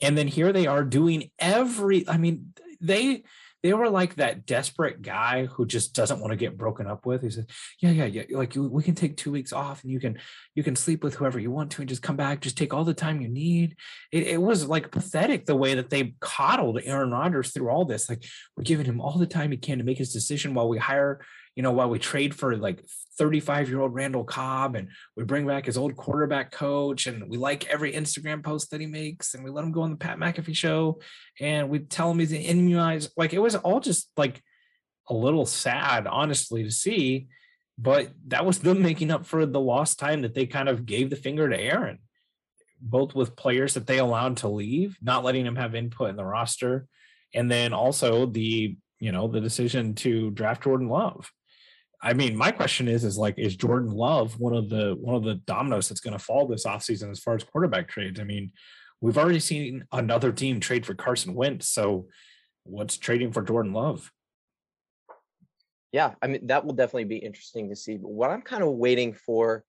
and 0.00 0.16
then 0.16 0.28
here 0.28 0.52
they 0.52 0.66
are 0.66 0.84
doing 0.84 1.30
every 1.38 2.08
i 2.08 2.16
mean 2.16 2.52
they 2.80 3.22
they 3.62 3.72
were 3.72 3.88
like 3.88 4.14
that 4.16 4.46
desperate 4.46 5.02
guy 5.02 5.46
who 5.46 5.66
just 5.66 5.94
doesn't 5.94 6.20
want 6.20 6.30
to 6.30 6.36
get 6.36 6.56
broken 6.56 6.86
up 6.86 7.06
with. 7.06 7.22
He 7.22 7.30
said 7.30 7.50
yeah 7.80 7.90
yeah 7.90 8.04
yeah 8.04 8.22
like 8.30 8.54
we 8.56 8.82
can 8.82 8.94
take 8.94 9.16
two 9.16 9.32
weeks 9.32 9.52
off 9.52 9.82
and 9.82 9.92
you 9.92 10.00
can 10.00 10.18
you 10.54 10.62
can 10.62 10.76
sleep 10.76 11.02
with 11.02 11.14
whoever 11.14 11.38
you 11.38 11.50
want 11.50 11.70
to 11.72 11.82
and 11.82 11.88
just 11.88 12.02
come 12.02 12.16
back 12.16 12.40
just 12.40 12.56
take 12.56 12.72
all 12.72 12.84
the 12.84 12.94
time 12.94 13.20
you 13.20 13.28
need. 13.28 13.76
It, 14.12 14.26
it 14.26 14.42
was 14.42 14.66
like 14.66 14.90
pathetic 14.90 15.46
the 15.46 15.56
way 15.56 15.74
that 15.74 15.90
they 15.90 16.14
coddled 16.20 16.80
aaron 16.84 17.10
rodgers 17.10 17.52
through 17.52 17.70
all 17.70 17.84
this 17.84 18.08
like 18.08 18.24
we're 18.56 18.64
giving 18.64 18.86
him 18.86 19.00
all 19.00 19.18
the 19.18 19.26
time 19.26 19.50
he 19.50 19.56
can 19.56 19.78
to 19.78 19.84
make 19.84 19.98
his 19.98 20.12
decision 20.12 20.54
while 20.54 20.68
we 20.68 20.78
hire 20.78 21.20
you 21.58 21.62
know, 21.62 21.72
while 21.72 21.90
we 21.90 21.98
trade 21.98 22.36
for 22.36 22.56
like 22.56 22.84
35 23.18 23.68
year 23.68 23.80
old 23.80 23.92
Randall 23.92 24.22
Cobb 24.22 24.76
and 24.76 24.90
we 25.16 25.24
bring 25.24 25.44
back 25.44 25.66
his 25.66 25.76
old 25.76 25.96
quarterback 25.96 26.52
coach 26.52 27.08
and 27.08 27.28
we 27.28 27.36
like 27.36 27.66
every 27.66 27.92
Instagram 27.92 28.44
post 28.44 28.70
that 28.70 28.80
he 28.80 28.86
makes 28.86 29.34
and 29.34 29.42
we 29.42 29.50
let 29.50 29.64
him 29.64 29.72
go 29.72 29.82
on 29.82 29.90
the 29.90 29.96
Pat 29.96 30.18
McAfee 30.18 30.54
show 30.54 31.00
and 31.40 31.68
we 31.68 31.80
tell 31.80 32.12
him 32.12 32.20
he's 32.20 32.30
an 32.30 32.42
immunized. 32.42 33.10
Like 33.16 33.32
it 33.32 33.40
was 33.40 33.56
all 33.56 33.80
just 33.80 34.08
like 34.16 34.40
a 35.08 35.14
little 35.14 35.46
sad, 35.46 36.06
honestly, 36.06 36.62
to 36.62 36.70
see. 36.70 37.26
But 37.76 38.12
that 38.28 38.46
was 38.46 38.60
them 38.60 38.80
making 38.80 39.10
up 39.10 39.26
for 39.26 39.44
the 39.44 39.58
lost 39.58 39.98
time 39.98 40.22
that 40.22 40.34
they 40.34 40.46
kind 40.46 40.68
of 40.68 40.86
gave 40.86 41.10
the 41.10 41.16
finger 41.16 41.48
to 41.48 41.60
Aaron, 41.60 41.98
both 42.80 43.16
with 43.16 43.34
players 43.34 43.74
that 43.74 43.88
they 43.88 43.98
allowed 43.98 44.36
to 44.38 44.48
leave, 44.48 44.96
not 45.02 45.24
letting 45.24 45.44
him 45.44 45.56
have 45.56 45.74
input 45.74 46.10
in 46.10 46.14
the 46.14 46.24
roster, 46.24 46.86
and 47.34 47.50
then 47.50 47.72
also 47.72 48.26
the 48.26 48.76
you 49.00 49.10
know 49.10 49.26
the 49.26 49.40
decision 49.40 49.94
to 49.96 50.30
draft 50.30 50.62
Jordan 50.62 50.88
Love. 50.88 51.32
I 52.00 52.12
mean, 52.12 52.36
my 52.36 52.52
question 52.52 52.86
is, 52.86 53.04
is 53.04 53.18
like, 53.18 53.38
is 53.38 53.56
Jordan 53.56 53.90
Love 53.90 54.38
one 54.38 54.54
of 54.54 54.68
the 54.68 54.96
one 55.00 55.16
of 55.16 55.24
the 55.24 55.34
dominoes 55.34 55.88
that's 55.88 56.00
going 56.00 56.16
to 56.16 56.24
fall 56.24 56.46
this 56.46 56.64
offseason 56.64 57.10
as 57.10 57.18
far 57.18 57.34
as 57.34 57.44
quarterback 57.44 57.88
trades? 57.88 58.20
I 58.20 58.24
mean, 58.24 58.52
we've 59.00 59.18
already 59.18 59.40
seen 59.40 59.84
another 59.92 60.32
team 60.32 60.60
trade 60.60 60.86
for 60.86 60.94
Carson 60.94 61.34
Wentz. 61.34 61.68
So 61.68 62.06
what's 62.64 62.96
trading 62.96 63.32
for 63.32 63.42
Jordan 63.42 63.72
Love? 63.72 64.12
Yeah, 65.90 66.14
I 66.20 66.26
mean, 66.26 66.46
that 66.48 66.64
will 66.64 66.74
definitely 66.74 67.04
be 67.04 67.16
interesting 67.16 67.70
to 67.70 67.76
see. 67.76 67.96
But 67.96 68.10
what 68.10 68.30
I'm 68.30 68.42
kind 68.42 68.62
of 68.62 68.70
waiting 68.70 69.12
for 69.14 69.64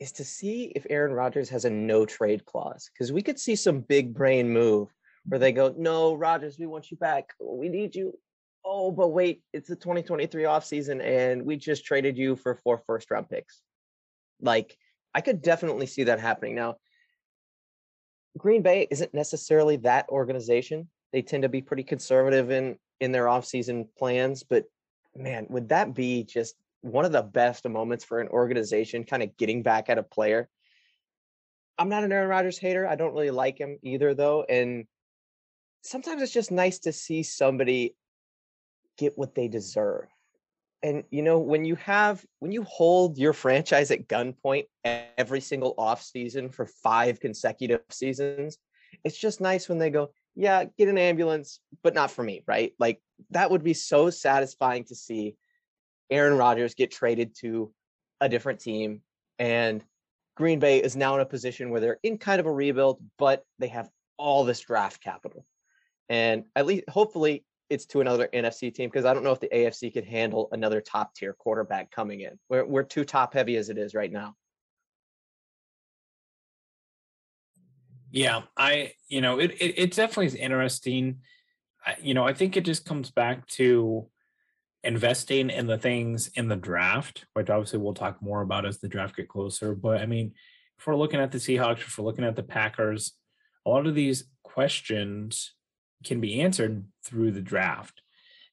is 0.00 0.10
to 0.12 0.24
see 0.24 0.72
if 0.74 0.86
Aaron 0.90 1.12
Rodgers 1.12 1.48
has 1.50 1.64
a 1.64 1.70
no 1.70 2.04
trade 2.04 2.44
clause 2.46 2.90
because 2.92 3.12
we 3.12 3.22
could 3.22 3.38
see 3.38 3.54
some 3.54 3.80
big 3.80 4.14
brain 4.14 4.50
move 4.50 4.88
where 5.26 5.38
they 5.38 5.52
go, 5.52 5.74
No, 5.76 6.14
Rodgers, 6.14 6.58
we 6.58 6.66
want 6.66 6.90
you 6.90 6.96
back. 6.96 7.32
We 7.40 7.68
need 7.68 7.94
you 7.94 8.18
oh, 8.64 8.90
but 8.90 9.08
wait, 9.08 9.42
it's 9.52 9.68
the 9.68 9.76
2023 9.76 10.44
offseason 10.44 11.02
and 11.04 11.44
we 11.44 11.56
just 11.56 11.84
traded 11.84 12.16
you 12.16 12.36
for 12.36 12.54
four 12.54 12.78
first 12.86 13.10
round 13.10 13.28
picks. 13.28 13.60
Like, 14.40 14.76
I 15.14 15.20
could 15.20 15.42
definitely 15.42 15.86
see 15.86 16.04
that 16.04 16.20
happening. 16.20 16.54
Now, 16.54 16.76
Green 18.36 18.62
Bay 18.62 18.88
isn't 18.90 19.14
necessarily 19.14 19.76
that 19.78 20.08
organization. 20.08 20.88
They 21.12 21.22
tend 21.22 21.44
to 21.44 21.48
be 21.48 21.62
pretty 21.62 21.84
conservative 21.84 22.50
in 22.50 22.76
in 23.00 23.12
their 23.12 23.26
offseason 23.26 23.86
plans, 23.98 24.42
but 24.42 24.64
man, 25.14 25.46
would 25.50 25.68
that 25.68 25.94
be 25.94 26.24
just 26.24 26.54
one 26.80 27.04
of 27.04 27.12
the 27.12 27.22
best 27.22 27.66
moments 27.68 28.04
for 28.04 28.20
an 28.20 28.28
organization 28.28 29.04
kind 29.04 29.22
of 29.22 29.36
getting 29.36 29.62
back 29.62 29.88
at 29.88 29.98
a 29.98 30.02
player? 30.02 30.48
I'm 31.78 31.88
not 31.88 32.04
an 32.04 32.12
Aaron 32.12 32.28
Rodgers 32.28 32.58
hater. 32.58 32.86
I 32.86 32.94
don't 32.94 33.14
really 33.14 33.30
like 33.30 33.58
him 33.58 33.78
either, 33.82 34.14
though. 34.14 34.44
And 34.44 34.86
sometimes 35.82 36.22
it's 36.22 36.32
just 36.32 36.52
nice 36.52 36.80
to 36.80 36.92
see 36.92 37.22
somebody 37.22 37.96
get 38.98 39.16
what 39.16 39.34
they 39.34 39.48
deserve. 39.48 40.06
And 40.82 41.04
you 41.10 41.22
know, 41.22 41.38
when 41.38 41.64
you 41.64 41.76
have 41.76 42.24
when 42.40 42.52
you 42.52 42.62
hold 42.64 43.16
your 43.16 43.32
franchise 43.32 43.90
at 43.90 44.06
gunpoint 44.06 44.66
every 44.84 45.40
single 45.40 45.74
off 45.78 46.02
season 46.02 46.50
for 46.50 46.66
five 46.66 47.20
consecutive 47.20 47.80
seasons, 47.90 48.58
it's 49.02 49.18
just 49.18 49.40
nice 49.40 49.68
when 49.68 49.78
they 49.78 49.90
go, 49.90 50.10
"Yeah, 50.34 50.64
get 50.76 50.88
an 50.88 50.98
ambulance, 50.98 51.60
but 51.82 51.94
not 51.94 52.10
for 52.10 52.22
me," 52.22 52.42
right? 52.46 52.74
Like 52.78 53.00
that 53.30 53.50
would 53.50 53.64
be 53.64 53.74
so 53.74 54.10
satisfying 54.10 54.84
to 54.84 54.94
see 54.94 55.36
Aaron 56.10 56.36
Rodgers 56.36 56.74
get 56.74 56.90
traded 56.90 57.34
to 57.36 57.72
a 58.20 58.28
different 58.28 58.60
team 58.60 59.02
and 59.38 59.82
Green 60.36 60.58
Bay 60.58 60.82
is 60.82 60.96
now 60.96 61.14
in 61.14 61.20
a 61.20 61.26
position 61.26 61.70
where 61.70 61.80
they're 61.80 62.00
in 62.02 62.18
kind 62.18 62.40
of 62.40 62.46
a 62.46 62.52
rebuild, 62.52 63.00
but 63.18 63.44
they 63.58 63.68
have 63.68 63.88
all 64.16 64.44
this 64.44 64.60
draft 64.60 65.00
capital. 65.02 65.44
And 66.08 66.44
at 66.56 66.66
least 66.66 66.88
hopefully 66.88 67.44
it's 67.70 67.86
to 67.86 68.00
another 68.00 68.28
NFC 68.32 68.72
team 68.72 68.90
because 68.90 69.04
I 69.04 69.14
don't 69.14 69.24
know 69.24 69.32
if 69.32 69.40
the 69.40 69.48
AFC 69.48 69.92
could 69.92 70.04
handle 70.04 70.48
another 70.52 70.80
top 70.80 71.14
tier 71.14 71.32
quarterback 71.32 71.90
coming 71.90 72.20
in. 72.20 72.38
We're 72.48 72.64
we're 72.64 72.82
too 72.82 73.04
top 73.04 73.34
heavy 73.34 73.56
as 73.56 73.70
it 73.70 73.78
is 73.78 73.94
right 73.94 74.12
now. 74.12 74.34
Yeah, 78.10 78.42
I 78.56 78.92
you 79.08 79.20
know 79.20 79.38
it 79.38 79.52
it, 79.52 79.78
it 79.78 79.94
definitely 79.94 80.26
is 80.26 80.34
interesting. 80.34 81.20
I, 81.84 81.96
you 82.00 82.14
know, 82.14 82.26
I 82.26 82.32
think 82.32 82.56
it 82.56 82.64
just 82.64 82.84
comes 82.84 83.10
back 83.10 83.46
to 83.48 84.08
investing 84.82 85.50
in 85.50 85.66
the 85.66 85.78
things 85.78 86.28
in 86.34 86.48
the 86.48 86.56
draft, 86.56 87.24
which 87.32 87.50
obviously 87.50 87.78
we'll 87.78 87.94
talk 87.94 88.22
more 88.22 88.42
about 88.42 88.66
as 88.66 88.78
the 88.78 88.88
draft 88.88 89.16
get 89.16 89.28
closer. 89.28 89.74
But 89.74 90.00
I 90.00 90.06
mean, 90.06 90.34
if 90.78 90.86
we're 90.86 90.96
looking 90.96 91.20
at 91.20 91.32
the 91.32 91.38
Seahawks, 91.38 91.78
if 91.78 91.98
we're 91.98 92.04
looking 92.04 92.24
at 92.24 92.36
the 92.36 92.42
Packers, 92.42 93.12
a 93.66 93.70
lot 93.70 93.86
of 93.86 93.94
these 93.94 94.24
questions 94.42 95.54
can 96.04 96.20
be 96.20 96.40
answered 96.40 96.84
through 97.04 97.32
the 97.32 97.40
draft. 97.40 98.00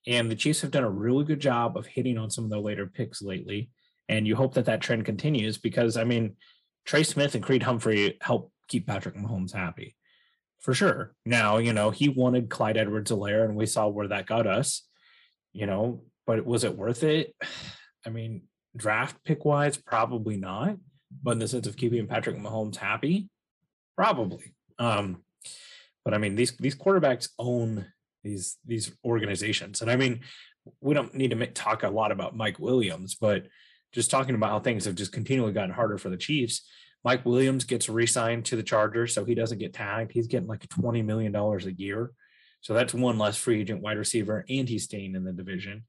And 0.07 0.31
the 0.31 0.35
Chiefs 0.35 0.61
have 0.61 0.71
done 0.71 0.83
a 0.83 0.89
really 0.89 1.23
good 1.23 1.39
job 1.39 1.77
of 1.77 1.85
hitting 1.85 2.17
on 2.17 2.31
some 2.31 2.43
of 2.43 2.49
their 2.49 2.59
later 2.59 2.87
picks 2.87 3.21
lately. 3.21 3.69
And 4.09 4.27
you 4.27 4.35
hope 4.35 4.55
that 4.55 4.65
that 4.65 4.81
trend 4.81 5.05
continues 5.05 5.57
because, 5.57 5.95
I 5.95 6.03
mean, 6.03 6.35
Trey 6.85 7.03
Smith 7.03 7.35
and 7.35 7.43
Creed 7.43 7.63
Humphrey 7.63 8.17
help 8.21 8.51
keep 8.67 8.87
Patrick 8.87 9.15
Mahomes 9.15 9.53
happy 9.53 9.95
for 10.61 10.73
sure. 10.73 11.13
Now, 11.25 11.57
you 11.57 11.73
know, 11.73 11.89
he 11.89 12.07
wanted 12.07 12.49
Clyde 12.49 12.77
Edwards 12.77 13.11
Helaire, 13.11 13.45
and 13.45 13.55
we 13.55 13.65
saw 13.65 13.87
where 13.87 14.07
that 14.07 14.27
got 14.27 14.47
us. 14.47 14.87
You 15.53 15.65
know, 15.65 16.03
but 16.25 16.45
was 16.45 16.63
it 16.63 16.77
worth 16.77 17.03
it? 17.03 17.35
I 18.05 18.09
mean, 18.09 18.43
draft 18.75 19.23
pick 19.23 19.43
wise, 19.45 19.77
probably 19.77 20.37
not. 20.37 20.77
But 21.21 21.31
in 21.31 21.39
the 21.39 21.47
sense 21.47 21.67
of 21.67 21.75
keeping 21.75 22.07
Patrick 22.07 22.37
Mahomes 22.37 22.77
happy, 22.77 23.29
probably. 23.97 24.53
Um, 24.79 25.23
but 26.03 26.13
I 26.13 26.17
mean, 26.17 26.35
these 26.35 26.55
these 26.57 26.75
quarterbacks 26.75 27.29
own 27.37 27.85
these 28.23 28.57
these 28.65 28.91
organizations, 29.05 29.81
and 29.81 29.91
I 29.91 29.95
mean, 29.95 30.21
we 30.79 30.93
don't 30.93 31.13
need 31.13 31.31
to 31.31 31.47
talk 31.47 31.83
a 31.83 31.89
lot 31.89 32.11
about 32.11 32.35
Mike 32.35 32.59
Williams, 32.59 33.15
but 33.15 33.47
just 33.91 34.11
talking 34.11 34.35
about 34.35 34.51
how 34.51 34.59
things 34.59 34.85
have 34.85 34.95
just 34.95 35.11
continually 35.11 35.51
gotten 35.51 35.71
harder 35.71 35.97
for 35.97 36.09
the 36.09 36.17
Chiefs. 36.17 36.67
Mike 37.03 37.25
Williams 37.25 37.63
gets 37.63 37.89
re-signed 37.89 38.45
to 38.45 38.55
the 38.55 38.63
Chargers, 38.63 39.13
so 39.13 39.25
he 39.25 39.33
doesn't 39.33 39.57
get 39.57 39.73
tagged. 39.73 40.11
He's 40.11 40.27
getting 40.27 40.47
like 40.47 40.67
twenty 40.69 41.01
million 41.01 41.31
dollars 41.31 41.65
a 41.65 41.73
year, 41.73 42.11
so 42.61 42.73
that's 42.73 42.93
one 42.93 43.17
less 43.17 43.37
free 43.37 43.61
agent 43.61 43.81
wide 43.81 43.97
receiver, 43.97 44.45
and 44.49 44.69
he's 44.69 44.83
staying 44.83 45.15
in 45.15 45.23
the 45.23 45.33
division. 45.33 45.85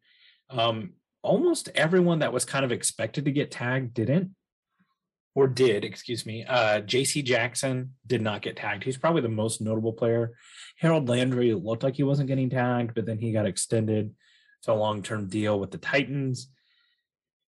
Um, 0.50 0.94
almost 1.22 1.68
everyone 1.74 2.18
that 2.20 2.32
was 2.32 2.44
kind 2.44 2.64
of 2.64 2.72
expected 2.72 3.24
to 3.26 3.30
get 3.32 3.50
tagged 3.50 3.94
didn't 3.94 4.34
or 5.34 5.48
did, 5.48 5.84
excuse 5.84 6.26
me. 6.26 6.44
Uh, 6.44 6.80
JC 6.82 7.24
Jackson 7.24 7.94
did 8.06 8.20
not 8.20 8.42
get 8.42 8.56
tagged. 8.56 8.84
He's 8.84 8.98
probably 8.98 9.22
the 9.22 9.28
most 9.28 9.60
notable 9.60 9.92
player. 9.92 10.32
Harold 10.78 11.08
Landry 11.08 11.54
looked 11.54 11.82
like 11.82 11.96
he 11.96 12.02
wasn't 12.02 12.28
getting 12.28 12.50
tagged, 12.50 12.94
but 12.94 13.06
then 13.06 13.18
he 13.18 13.32
got 13.32 13.46
extended 13.46 14.14
to 14.62 14.72
a 14.72 14.74
long 14.74 15.02
term 15.02 15.28
deal 15.28 15.58
with 15.58 15.70
the 15.70 15.78
Titans. 15.78 16.48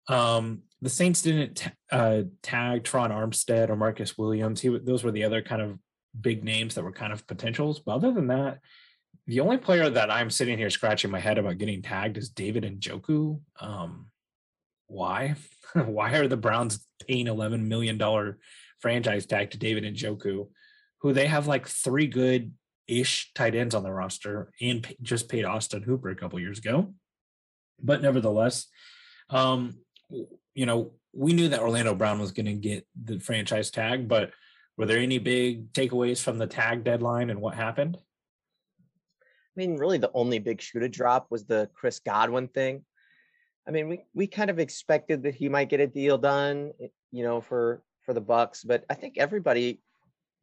Um, 0.07 0.63
the 0.81 0.89
Saints 0.89 1.21
didn't 1.21 1.55
t- 1.55 1.71
uh, 1.91 2.23
tag 2.41 2.83
Tron 2.83 3.11
Armstead 3.11 3.69
or 3.69 3.75
Marcus 3.75 4.17
Williams. 4.17 4.61
He, 4.61 4.69
those 4.69 5.03
were 5.03 5.11
the 5.11 5.23
other 5.23 5.41
kind 5.41 5.61
of 5.61 5.77
big 6.19 6.43
names 6.43 6.75
that 6.75 6.83
were 6.83 6.91
kind 6.91 7.13
of 7.13 7.25
potentials. 7.27 7.79
But 7.79 7.95
other 7.95 8.11
than 8.11 8.27
that, 8.27 8.59
the 9.27 9.39
only 9.39 9.57
player 9.57 9.89
that 9.89 10.11
I'm 10.11 10.29
sitting 10.29 10.57
here 10.57 10.69
scratching 10.69 11.11
my 11.11 11.19
head 11.19 11.37
about 11.37 11.57
getting 11.57 11.81
tagged 11.81 12.17
is 12.17 12.29
David 12.29 12.63
Njoku. 12.63 13.39
Um, 13.59 14.07
why? 14.91 15.35
why 15.73 16.13
are 16.15 16.27
the 16.27 16.37
Browns 16.37 16.85
paying 17.07 17.27
$11 17.27 17.67
million 17.67 17.99
franchise 18.79 19.25
tag 19.25 19.51
to 19.51 19.57
David 19.57 19.83
Njoku, 19.83 20.47
who 20.99 21.13
they 21.13 21.27
have 21.27 21.47
like 21.47 21.67
three 21.67 22.07
good 22.07 22.53
ish 22.87 23.31
tight 23.33 23.55
ends 23.55 23.73
on 23.73 23.83
the 23.83 23.91
roster 23.91 24.51
and 24.59 24.85
just 25.01 25.29
paid 25.29 25.45
Austin 25.45 25.83
Hooper 25.83 26.09
a 26.09 26.15
couple 26.15 26.39
years 26.39 26.59
ago? 26.59 26.93
But 27.81 28.01
nevertheless, 28.01 28.67
um, 29.29 29.77
you 30.53 30.65
know, 30.65 30.91
we 31.13 31.33
knew 31.33 31.49
that 31.49 31.61
Orlando 31.61 31.95
Brown 31.95 32.19
was 32.19 32.31
going 32.31 32.45
to 32.45 32.53
get 32.53 32.85
the 33.01 33.19
franchise 33.19 33.71
tag, 33.71 34.07
but 34.07 34.31
were 34.77 34.85
there 34.85 34.99
any 34.99 35.19
big 35.19 35.71
takeaways 35.73 36.21
from 36.21 36.37
the 36.37 36.47
tag 36.47 36.83
deadline 36.83 37.29
and 37.29 37.41
what 37.41 37.55
happened? 37.55 37.97
I 39.21 39.53
mean, 39.55 39.77
really, 39.77 39.97
the 39.97 40.11
only 40.13 40.39
big 40.39 40.61
shoe 40.61 40.79
to 40.79 40.87
drop 40.89 41.27
was 41.29 41.45
the 41.45 41.69
Chris 41.73 41.99
Godwin 41.99 42.47
thing. 42.47 42.83
I 43.67 43.71
mean, 43.71 43.89
we 43.89 44.03
we 44.13 44.27
kind 44.27 44.49
of 44.49 44.59
expected 44.59 45.23
that 45.23 45.35
he 45.35 45.49
might 45.49 45.69
get 45.69 45.79
a 45.79 45.87
deal 45.87 46.17
done, 46.17 46.71
eh, 46.81 46.87
you 47.11 47.23
know, 47.23 47.41
for 47.41 47.83
for 48.05 48.13
the 48.13 48.21
Bucs, 48.21 48.65
but 48.65 48.85
I 48.89 48.95
think 48.95 49.17
everybody 49.17 49.81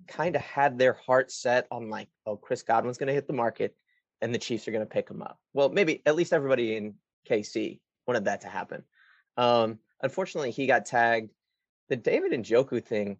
kind 0.07 0.37
of 0.37 0.43
had 0.43 0.79
their 0.79 0.93
heart 0.93 1.33
set 1.33 1.67
on 1.71 1.91
like, 1.91 2.09
oh, 2.25 2.37
Chris 2.37 2.63
Godwin's 2.63 2.99
going 2.99 3.09
to 3.09 3.15
hit 3.15 3.27
the 3.27 3.33
market, 3.33 3.75
and 4.21 4.33
the 4.33 4.39
Chiefs 4.39 4.69
are 4.69 4.73
going 4.73 4.85
to 4.85 4.87
pick 4.87 5.11
him 5.11 5.23
up. 5.23 5.39
Well, 5.53 5.69
maybe 5.69 6.03
at 6.07 6.15
least 6.15 6.33
everybody 6.33 6.77
in 6.77 6.95
KC 7.29 7.81
wanted 8.07 8.25
that 8.27 8.43
to 8.43 8.49
happen. 8.49 8.85
Um, 9.37 9.79
unfortunately, 10.03 10.51
he 10.51 10.67
got 10.67 10.87
tagged. 10.87 11.31
The 11.89 11.97
David 11.97 12.33
Njoku 12.33 12.85
thing 12.85 13.19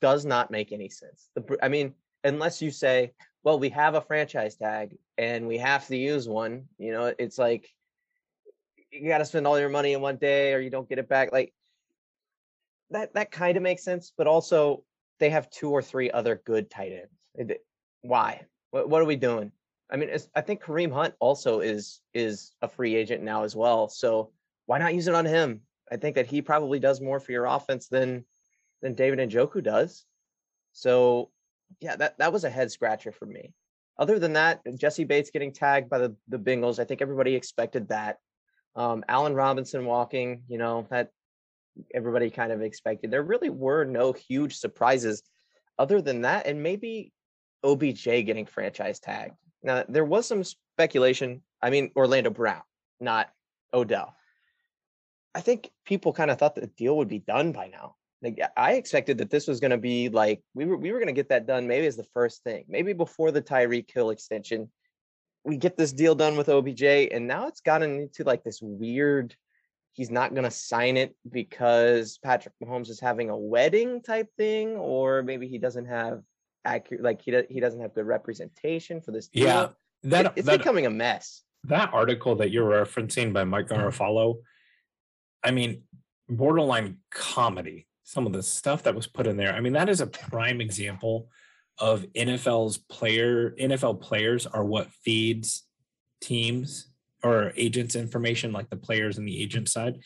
does 0.00 0.24
not 0.24 0.50
make 0.50 0.72
any 0.72 0.88
sense. 0.88 1.28
The, 1.34 1.58
I 1.62 1.68
mean, 1.68 1.94
unless 2.24 2.62
you 2.62 2.70
say, 2.70 3.12
well, 3.42 3.58
we 3.58 3.68
have 3.70 3.94
a 3.94 4.00
franchise 4.00 4.56
tag 4.56 4.96
and 5.18 5.46
we 5.46 5.58
have 5.58 5.86
to 5.86 5.96
use 5.96 6.28
one. 6.28 6.64
You 6.78 6.92
know, 6.92 7.14
it's 7.18 7.38
like 7.38 7.68
you 9.00 9.08
got 9.08 9.18
to 9.18 9.24
spend 9.24 9.46
all 9.46 9.58
your 9.58 9.68
money 9.68 9.92
in 9.92 10.00
one 10.00 10.16
day 10.16 10.52
or 10.52 10.60
you 10.60 10.70
don't 10.70 10.88
get 10.88 10.98
it 10.98 11.08
back. 11.08 11.32
Like 11.32 11.52
that, 12.90 13.14
that 13.14 13.30
kind 13.30 13.56
of 13.56 13.62
makes 13.62 13.84
sense. 13.84 14.12
But 14.16 14.26
also, 14.26 14.84
they 15.18 15.30
have 15.30 15.50
two 15.50 15.70
or 15.70 15.82
three 15.82 16.10
other 16.10 16.42
good 16.44 16.70
tight 16.70 16.92
ends. 17.38 17.52
Why? 18.02 18.42
What, 18.70 18.88
what 18.88 19.02
are 19.02 19.06
we 19.06 19.16
doing? 19.16 19.52
I 19.90 19.96
mean, 19.96 20.10
I 20.34 20.40
think 20.40 20.62
Kareem 20.62 20.92
Hunt 20.92 21.14
also 21.20 21.60
is 21.60 22.00
is 22.12 22.52
a 22.60 22.68
free 22.68 22.96
agent 22.96 23.22
now 23.22 23.44
as 23.44 23.54
well. 23.54 23.88
So 23.88 24.32
why 24.66 24.78
not 24.78 24.94
use 24.94 25.08
it 25.08 25.14
on 25.14 25.24
him? 25.24 25.60
I 25.90 25.96
think 25.96 26.16
that 26.16 26.26
he 26.26 26.42
probably 26.42 26.80
does 26.80 27.00
more 27.00 27.20
for 27.20 27.32
your 27.32 27.46
offense 27.46 27.88
than 27.88 28.24
than 28.82 28.94
David 28.94 29.18
Njoku 29.18 29.62
does. 29.62 30.04
So 30.72 31.30
yeah, 31.80 31.96
that, 31.96 32.18
that 32.18 32.32
was 32.32 32.44
a 32.44 32.50
head 32.50 32.70
scratcher 32.70 33.12
for 33.12 33.26
me. 33.26 33.52
Other 33.98 34.18
than 34.18 34.34
that, 34.34 34.60
Jessie 34.76 35.04
Bates 35.04 35.30
getting 35.30 35.52
tagged 35.52 35.88
by 35.88 35.98
the, 35.98 36.14
the 36.28 36.38
Bengals, 36.38 36.78
I 36.78 36.84
think 36.84 37.00
everybody 37.00 37.34
expected 37.34 37.88
that. 37.88 38.18
Um, 38.76 39.04
Allen 39.08 39.34
Robinson 39.34 39.84
walking, 39.84 40.42
you 40.48 40.58
know, 40.58 40.86
that 40.90 41.10
everybody 41.94 42.30
kind 42.30 42.52
of 42.52 42.62
expected. 42.62 43.10
There 43.10 43.22
really 43.22 43.50
were 43.50 43.84
no 43.84 44.12
huge 44.12 44.56
surprises 44.56 45.22
other 45.78 46.00
than 46.00 46.22
that, 46.22 46.46
and 46.46 46.62
maybe 46.62 47.12
OBJ 47.64 48.04
getting 48.04 48.46
franchise 48.46 49.00
tagged. 49.00 49.34
Now, 49.62 49.84
there 49.88 50.04
was 50.04 50.26
some 50.26 50.44
speculation. 50.44 51.42
I 51.62 51.70
mean, 51.70 51.90
Orlando 51.96 52.30
Brown, 52.30 52.62
not 53.00 53.30
Odell. 53.72 54.14
I 55.34 55.40
think 55.40 55.70
people 55.84 56.12
kind 56.12 56.30
of 56.30 56.38
thought 56.38 56.54
the 56.54 56.66
deal 56.66 56.96
would 56.98 57.08
be 57.08 57.18
done 57.18 57.52
by 57.52 57.68
now. 57.68 57.96
Like 58.22 58.40
I 58.56 58.72
expected 58.74 59.18
that 59.18 59.30
this 59.30 59.46
was 59.46 59.60
going 59.60 59.72
to 59.72 59.78
be 59.78 60.08
like 60.08 60.42
we 60.54 60.64
were 60.64 60.76
we 60.76 60.90
were 60.90 60.98
going 60.98 61.08
to 61.08 61.12
get 61.12 61.28
that 61.28 61.46
done 61.46 61.66
maybe 61.66 61.86
as 61.86 61.96
the 61.96 62.04
first 62.04 62.42
thing, 62.42 62.64
maybe 62.68 62.94
before 62.94 63.30
the 63.30 63.42
Tyreek 63.42 63.90
Hill 63.92 64.10
extension. 64.10 64.70
We 65.46 65.56
get 65.56 65.76
this 65.76 65.92
deal 65.92 66.14
done 66.14 66.36
with 66.36 66.48
OBJ, 66.48 66.82
and 66.82 67.26
now 67.26 67.46
it's 67.46 67.60
gotten 67.60 68.00
into 68.00 68.24
like 68.24 68.42
this 68.42 68.60
weird. 68.60 69.34
He's 69.92 70.10
not 70.10 70.34
going 70.34 70.44
to 70.44 70.50
sign 70.50 70.96
it 70.96 71.16
because 71.30 72.18
Patrick 72.18 72.54
Mahomes 72.62 72.90
is 72.90 73.00
having 73.00 73.30
a 73.30 73.36
wedding 73.36 74.02
type 74.02 74.28
thing, 74.36 74.76
or 74.76 75.22
maybe 75.22 75.48
he 75.48 75.58
doesn't 75.58 75.86
have 75.86 76.22
accurate, 76.64 77.02
like 77.02 77.22
he 77.22 77.34
he 77.48 77.60
doesn't 77.60 77.80
have 77.80 77.94
good 77.94 78.06
representation 78.06 79.00
for 79.00 79.12
this. 79.12 79.28
Deal. 79.28 79.44
Yeah, 79.44 79.68
that 80.02 80.26
it, 80.26 80.32
it's 80.36 80.46
that, 80.46 80.58
becoming 80.58 80.86
a 80.86 80.90
mess. 80.90 81.42
That 81.64 81.94
article 81.94 82.34
that 82.36 82.50
you're 82.50 82.84
referencing 82.84 83.32
by 83.32 83.44
Mike 83.44 83.68
mm-hmm. 83.68 84.40
I 85.42 85.50
mean, 85.52 85.82
borderline 86.28 86.98
comedy 87.10 87.86
some 88.06 88.24
of 88.24 88.32
the 88.32 88.42
stuff 88.42 88.84
that 88.84 88.94
was 88.94 89.08
put 89.08 89.26
in 89.26 89.36
there. 89.36 89.52
I 89.52 89.60
mean, 89.60 89.72
that 89.72 89.88
is 89.88 90.00
a 90.00 90.06
prime 90.06 90.60
example 90.60 91.28
of 91.78 92.06
NFL's 92.14 92.78
player 92.78 93.54
NFL 93.60 94.00
players 94.00 94.46
are 94.46 94.64
what 94.64 94.90
feeds 95.04 95.64
teams 96.20 96.88
or 97.22 97.52
agents 97.56 97.96
information 97.96 98.52
like 98.52 98.70
the 98.70 98.76
players 98.76 99.18
and 99.18 99.26
the 99.26 99.42
agent 99.42 99.68
side. 99.68 99.98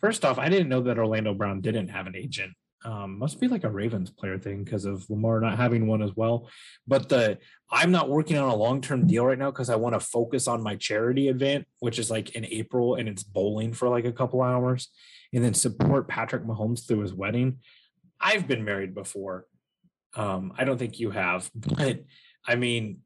First 0.00 0.24
off, 0.24 0.38
I 0.38 0.48
didn't 0.48 0.68
know 0.68 0.80
that 0.82 0.98
Orlando 0.98 1.34
Brown 1.34 1.60
didn't 1.60 1.88
have 1.88 2.06
an 2.06 2.16
agent. 2.16 2.52
um, 2.84 3.18
must 3.18 3.40
be 3.40 3.48
like 3.48 3.64
a 3.64 3.70
Ravens 3.70 4.10
player 4.10 4.38
thing 4.38 4.64
because 4.64 4.84
of 4.84 5.08
Lamar 5.08 5.40
not 5.40 5.56
having 5.56 5.86
one 5.86 6.02
as 6.02 6.16
well. 6.16 6.48
But 6.86 7.08
the 7.08 7.38
I'm 7.70 7.92
not 7.92 8.08
working 8.08 8.36
on 8.36 8.48
a 8.48 8.56
long 8.56 8.80
term 8.80 9.06
deal 9.06 9.24
right 9.26 9.38
now 9.38 9.50
because 9.50 9.70
I 9.70 9.76
want 9.76 9.94
to 9.94 10.00
focus 10.00 10.48
on 10.48 10.62
my 10.62 10.76
charity 10.76 11.28
event, 11.28 11.66
which 11.78 11.98
is 11.98 12.10
like 12.10 12.30
in 12.30 12.44
April 12.46 12.96
and 12.96 13.08
it's 13.08 13.22
bowling 13.22 13.72
for 13.72 13.88
like 13.88 14.04
a 14.04 14.12
couple 14.12 14.42
hours, 14.42 14.88
and 15.32 15.44
then 15.44 15.54
support 15.54 16.08
Patrick 16.08 16.44
Mahomes 16.44 16.86
through 16.86 17.00
his 17.00 17.14
wedding. 17.14 17.58
I've 18.20 18.46
been 18.48 18.64
married 18.64 18.94
before. 18.94 19.46
Um, 20.14 20.52
I 20.58 20.64
don't 20.64 20.78
think 20.78 21.00
you 21.00 21.10
have, 21.10 21.50
but 21.54 22.04
I 22.46 22.54
mean, 22.56 22.98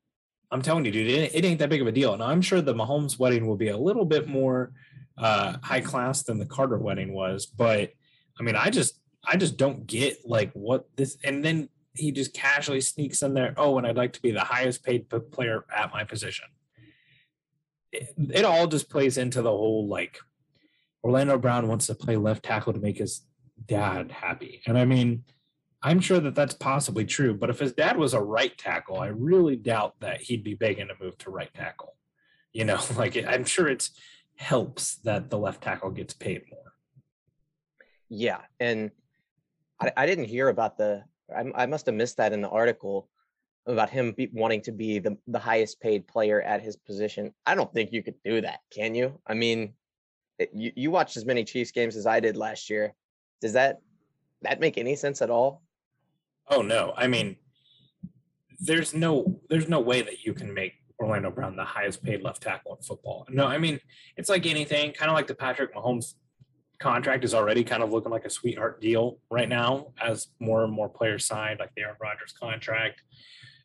I'm 0.51 0.63
telling 0.63 0.85
you, 0.85 0.93
dude, 0.93 1.09
it, 1.09 1.35
it 1.35 1.45
ain't 1.45 1.59
that 1.59 1.69
big 1.69 1.81
of 1.81 1.87
a 1.87 1.93
deal. 1.93 2.15
And 2.15 2.23
I'm 2.23 2.41
sure 2.41 2.61
the 2.61 2.75
Mahomes 2.75 3.19
wedding 3.19 3.47
will 3.47 3.57
be 3.57 3.69
a 3.69 3.77
little 3.77 4.05
bit 4.05 4.29
more 4.29 4.73
uh, 5.19 5.57
high 5.63 5.81
class 5.81 6.23
than 6.23 6.39
the 6.39 6.47
Carter 6.47 6.79
wedding 6.79 7.13
was, 7.13 7.47
but 7.47 7.93
I 8.39 8.43
mean, 8.43 8.55
I 8.55 8.71
just 8.71 9.01
I 9.27 9.37
just 9.37 9.57
don't 9.57 9.87
get 9.87 10.19
like 10.25 10.53
what 10.53 10.87
this. 10.97 11.17
And 11.25 11.45
then 11.45 11.69
he 11.95 12.13
just 12.13 12.35
casually 12.35 12.81
sneaks 12.81 13.23
in 13.23 13.35
there. 13.35 13.55
Oh, 13.57 13.79
and 13.79 13.87
I'd 13.87 13.97
like 13.97 14.13
to 14.13 14.23
be 14.23 14.31
the 14.31 14.41
highest 14.41 14.85
paid 14.85 15.09
player 15.33 15.65
at 15.75 15.93
my 15.93 16.05
position. 16.05 16.47
It, 17.93 18.09
it 18.33 18.45
all 18.45 18.67
just 18.67 18.91
plays 18.91 19.17
into 19.17 19.43
the 19.43 19.51
whole 19.51 19.89
like 19.89 20.19
Orlando 21.03 21.39
Brown 21.39 21.69
wants 21.69 21.87
to 21.87 21.95
play 21.95 22.17
left 22.17 22.45
tackle 22.45 22.73
to 22.73 22.79
make 22.79 22.99
his 22.99 23.23
dad 23.65 24.11
happy. 24.11 24.63
And 24.67 24.77
I 24.77 24.85
mean, 24.85 25.25
I'm 25.83 26.01
sure 26.01 26.21
that 26.21 26.35
that's 26.35 26.55
possibly 26.55 27.05
true. 27.05 27.35
But 27.35 27.51
if 27.51 27.59
his 27.59 27.73
dad 27.73 27.97
was 27.97 28.15
a 28.15 28.21
right 28.21 28.57
tackle, 28.57 28.99
I 28.99 29.09
really 29.09 29.57
doubt 29.57 29.95
that 30.01 30.21
he'd 30.21 30.43
be 30.43 30.55
begging 30.55 30.89
to 30.89 30.95
move 31.01 31.17
to 31.19 31.31
right 31.31 31.53
tackle. 31.55 31.97
You 32.53 32.65
know, 32.65 32.81
like 32.97 33.17
I'm 33.17 33.45
sure 33.45 33.69
it 33.69 33.89
helps 34.37 34.97
that 34.97 35.31
the 35.31 35.39
left 35.39 35.63
tackle 35.63 35.91
gets 35.91 36.15
paid 36.15 36.43
more. 36.51 36.73
Yeah, 38.09 38.41
and 38.61 38.91
I, 39.81 39.93
I 39.97 40.07
didn't 40.07 40.27
hear 40.27 40.49
about 40.49 40.79
the. 40.79 41.05
I, 41.35 41.45
I, 41.63 41.67
must 41.67 41.87
have 41.87 41.95
missed 41.95 42.19
that 42.19 42.33
in 42.33 42.41
the 42.41 42.49
article 42.49 43.09
about 43.67 43.91
him 43.91 44.13
be, 44.13 44.31
wanting 44.33 44.63
to 44.63 44.73
be 44.73 45.01
the 45.01 45.17
the 45.27 45.41
highest 45.41 45.81
paid 45.81 46.07
player 46.07 46.41
at 46.41 46.63
his 46.63 46.77
position. 46.77 47.35
I 47.45 47.55
don't 47.55 47.73
think 47.73 47.93
you 47.93 48.03
could 48.03 48.15
do 48.25 48.41
that, 48.43 48.61
can 48.73 48.95
you? 48.95 49.21
I 49.27 49.35
mean, 49.35 49.75
it, 50.39 50.51
you 50.55 50.73
you 50.77 50.91
watched 50.91 51.17
as 51.17 51.25
many 51.25 51.45
Chiefs 51.45 51.73
games 51.73 51.97
as 51.97 52.07
I 52.07 52.21
did 52.21 52.37
last 52.37 52.71
year. 52.71 52.95
Does 53.41 53.55
that 53.55 53.81
that 54.43 54.61
make 54.61 54.79
any 54.79 54.95
sense 54.95 55.21
at 55.21 55.31
all? 55.31 55.63
Oh 56.49 56.63
no! 56.63 56.95
I 56.97 57.07
mean, 57.07 57.37
there's 58.61 58.95
no 58.95 59.41
there's 59.49 59.69
no 59.69 59.81
way 59.81 60.03
that 60.03 60.25
you 60.25 60.33
can 60.33 60.53
make 60.55 60.75
Orlando 60.99 61.31
Brown 61.31 61.57
the 61.57 61.65
highest 61.65 62.03
paid 62.03 62.23
left 62.23 62.43
tackle 62.43 62.77
in 62.77 62.83
football. 62.83 63.27
No, 63.29 63.47
I 63.47 63.59
mean 63.59 63.81
it's 64.17 64.29
like 64.29 64.47
anything, 64.47 64.93
kind 64.93 65.11
of 65.11 65.15
like 65.15 65.27
the 65.27 65.35
Patrick 65.35 65.75
Mahomes 65.75 66.15
contract 66.79 67.25
is 67.25 67.35
already 67.35 67.65
kind 67.65 67.83
of 67.83 67.91
looking 67.91 68.13
like 68.13 68.25
a 68.25 68.31
sweetheart 68.31 68.81
deal 68.81 69.19
right 69.31 69.49
now 69.49 69.93
as 70.01 70.29
more 70.41 70.65
and 70.65 70.73
more 70.73 70.89
players 70.89 71.25
signed, 71.27 71.61
like 71.61 71.71
the 71.75 71.83
Aaron 71.83 71.97
Rodgers 72.01 72.35
contract. 72.39 73.03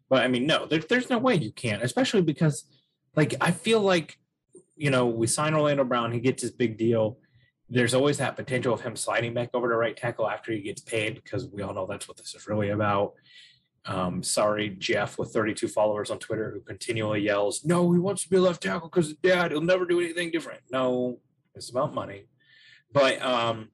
But 0.10 0.24
I 0.24 0.28
mean, 0.28 0.46
no, 0.46 0.66
there, 0.66 0.80
there's 0.80 1.10
no 1.10 1.18
way 1.18 1.36
you 1.36 1.52
can, 1.52 1.82
especially 1.82 2.22
because, 2.22 2.66
like, 3.16 3.36
I 3.40 3.52
feel 3.52 3.82
like, 3.82 4.18
you 4.76 4.90
know, 4.90 5.08
we 5.08 5.28
sign 5.28 5.54
Orlando 5.54 5.84
Brown, 5.84 6.12
he 6.12 6.20
gets 6.20 6.42
his 6.42 6.52
big 6.52 6.78
deal. 6.78 7.18
There's 7.74 7.94
always 7.94 8.18
that 8.18 8.36
potential 8.36 8.74
of 8.74 8.82
him 8.82 8.96
sliding 8.96 9.34
back 9.34 9.50
over 9.54 9.70
to 9.70 9.76
right 9.76 9.96
tackle 9.96 10.30
after 10.30 10.52
he 10.52 10.62
gets 10.62 10.82
paid, 10.82 11.16
because 11.16 11.48
we 11.48 11.62
all 11.62 11.74
know 11.74 11.88
that's 11.90 12.08
what 12.08 12.18
this 12.18 12.36
is 12.36 12.48
really 12.48 12.70
about. 12.70 13.14
Um, 13.86 14.22
sorry, 14.22 14.70
Jeff, 14.70 15.18
with 15.18 15.34
32 15.34 15.68
followers 15.68 16.12
on 16.12 16.20
Twitter, 16.20 16.52
who 16.52 16.62
continually 16.62 17.22
yells, 17.22 17.66
"No, 17.66 17.92
he 17.92 18.00
wants 18.00 18.24
to 18.24 18.30
be 18.30 18.38
left 18.38 18.62
tackle 18.62 18.90
because 18.90 19.14
dad. 19.14 19.52
He'll 19.52 19.62
never 19.62 19.86
do 19.86 20.00
anything 20.00 20.32
different." 20.32 20.62
No, 20.70 21.20
it's 21.56 21.70
about 21.70 21.94
money. 21.94 22.26
But 22.92 23.22
um, 23.22 23.70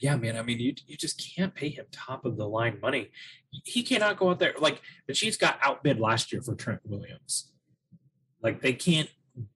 yeah, 0.00 0.16
man, 0.16 0.36
I 0.36 0.42
mean, 0.42 0.60
you 0.60 0.74
you 0.86 0.96
just 0.96 1.34
can't 1.34 1.54
pay 1.54 1.70
him 1.70 1.86
top 1.90 2.24
of 2.24 2.36
the 2.36 2.46
line 2.46 2.78
money. 2.80 3.10
He 3.50 3.82
cannot 3.82 4.18
go 4.18 4.30
out 4.30 4.38
there 4.38 4.54
like 4.58 4.82
the 5.06 5.14
Chiefs 5.14 5.36
got 5.36 5.58
outbid 5.62 5.98
last 5.98 6.32
year 6.32 6.42
for 6.42 6.54
Trent 6.54 6.80
Williams. 6.84 7.50
Like 8.42 8.60
they 8.60 8.74
can't 8.74 9.10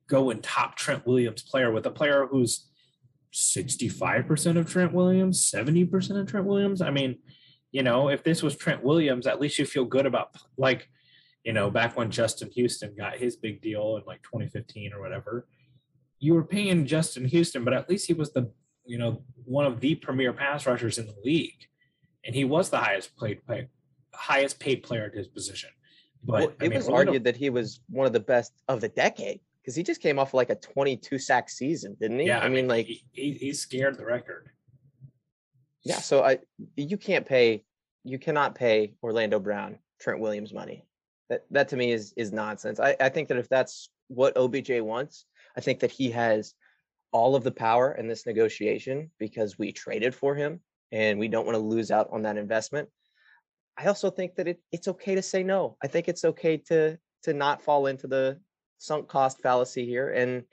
go 0.08 0.30
and 0.30 0.42
top 0.42 0.76
Trent 0.76 1.06
Williams 1.06 1.42
player 1.42 1.70
with 1.70 1.86
a 1.86 1.90
player 1.90 2.26
who's 2.26 2.67
65% 3.32 4.58
of 4.58 4.70
Trent 4.70 4.92
Williams, 4.92 5.50
70% 5.50 6.20
of 6.20 6.26
Trent 6.26 6.46
Williams. 6.46 6.80
I 6.80 6.90
mean, 6.90 7.18
you 7.72 7.82
know, 7.82 8.08
if 8.08 8.22
this 8.22 8.42
was 8.42 8.56
Trent 8.56 8.82
Williams, 8.82 9.26
at 9.26 9.40
least 9.40 9.58
you 9.58 9.64
feel 9.64 9.84
good 9.84 10.06
about 10.06 10.34
like, 10.56 10.88
you 11.44 11.52
know, 11.52 11.70
back 11.70 11.96
when 11.96 12.10
Justin 12.10 12.50
Houston 12.54 12.94
got 12.96 13.18
his 13.18 13.36
big 13.36 13.60
deal 13.60 13.96
in 13.96 14.04
like 14.06 14.22
2015 14.22 14.92
or 14.92 15.00
whatever 15.00 15.46
you 16.18 16.34
were 16.34 16.44
paying 16.44 16.86
Justin 16.86 17.24
Houston, 17.26 17.64
but 17.64 17.74
at 17.74 17.88
least 17.88 18.06
he 18.06 18.14
was 18.14 18.32
the 18.32 18.50
you 18.84 18.98
know 18.98 19.22
one 19.44 19.66
of 19.66 19.80
the 19.80 19.94
premier 19.94 20.32
pass 20.32 20.66
rushers 20.66 20.98
in 20.98 21.06
the 21.06 21.14
league, 21.24 21.66
and 22.24 22.34
he 22.34 22.44
was 22.44 22.70
the 22.70 22.78
highest 22.78 23.16
played 23.16 23.44
play, 23.46 23.68
highest 24.14 24.58
paid 24.58 24.82
player 24.82 25.04
at 25.04 25.14
his 25.14 25.28
position. 25.28 25.70
But 26.22 26.32
well, 26.32 26.48
it 26.48 26.56
I 26.60 26.68
mean, 26.68 26.78
was 26.78 26.88
argued 26.88 27.24
that 27.24 27.36
he 27.36 27.50
was 27.50 27.80
one 27.88 28.06
of 28.06 28.12
the 28.12 28.20
best 28.20 28.52
of 28.66 28.80
the 28.80 28.88
decade 28.88 29.40
because 29.68 29.76
he 29.76 29.82
just 29.82 30.00
came 30.00 30.18
off 30.18 30.32
like 30.32 30.48
a 30.48 30.54
22 30.54 31.18
sack 31.18 31.50
season, 31.50 31.94
didn't 32.00 32.20
he? 32.20 32.28
Yeah, 32.28 32.38
I, 32.38 32.48
mean, 32.48 32.68
like 32.68 32.86
he, 32.86 33.04
he, 33.12 33.32
he 33.32 33.52
scared 33.52 33.98
the 33.98 34.04
record. 34.06 34.48
Yeah, 35.84 35.98
so 35.98 36.24
I 36.24 36.38
you 36.74 36.96
can't 36.96 37.26
pay 37.26 37.64
you 38.02 38.18
cannot 38.18 38.54
pay 38.54 38.94
Orlando 39.02 39.38
Brown 39.38 39.78
Trent 40.00 40.20
Williams 40.20 40.54
money. 40.54 40.86
That 41.28 41.44
that 41.50 41.68
to 41.68 41.76
me 41.76 41.92
is 41.92 42.14
is 42.16 42.32
nonsense. 42.32 42.80
I, 42.80 42.96
I 42.98 43.10
think 43.10 43.28
that 43.28 43.36
if 43.36 43.50
that's 43.50 43.90
what 44.06 44.38
OBJ 44.38 44.80
wants, 44.80 45.26
I 45.54 45.60
think 45.60 45.80
that 45.80 45.90
he 45.90 46.10
has 46.12 46.54
all 47.12 47.36
of 47.36 47.44
the 47.44 47.52
power 47.52 47.92
in 47.92 48.08
this 48.08 48.24
negotiation 48.24 49.10
because 49.18 49.58
we 49.58 49.70
traded 49.70 50.14
for 50.14 50.34
him 50.34 50.60
and 50.92 51.18
we 51.18 51.28
don't 51.28 51.44
want 51.44 51.56
to 51.56 51.62
lose 51.62 51.90
out 51.90 52.08
on 52.10 52.22
that 52.22 52.38
investment. 52.38 52.88
I 53.76 53.84
also 53.84 54.10
think 54.10 54.34
that 54.36 54.48
it, 54.48 54.62
it's 54.72 54.88
okay 54.88 55.14
to 55.14 55.20
say 55.20 55.42
no. 55.42 55.76
I 55.82 55.88
think 55.88 56.08
it's 56.08 56.24
okay 56.24 56.56
to 56.68 56.98
to 57.24 57.34
not 57.34 57.60
fall 57.60 57.86
into 57.86 58.06
the 58.06 58.40
sunk 58.78 59.08
cost 59.08 59.40
fallacy 59.40 59.84
here 59.84 60.10
and 60.10 60.44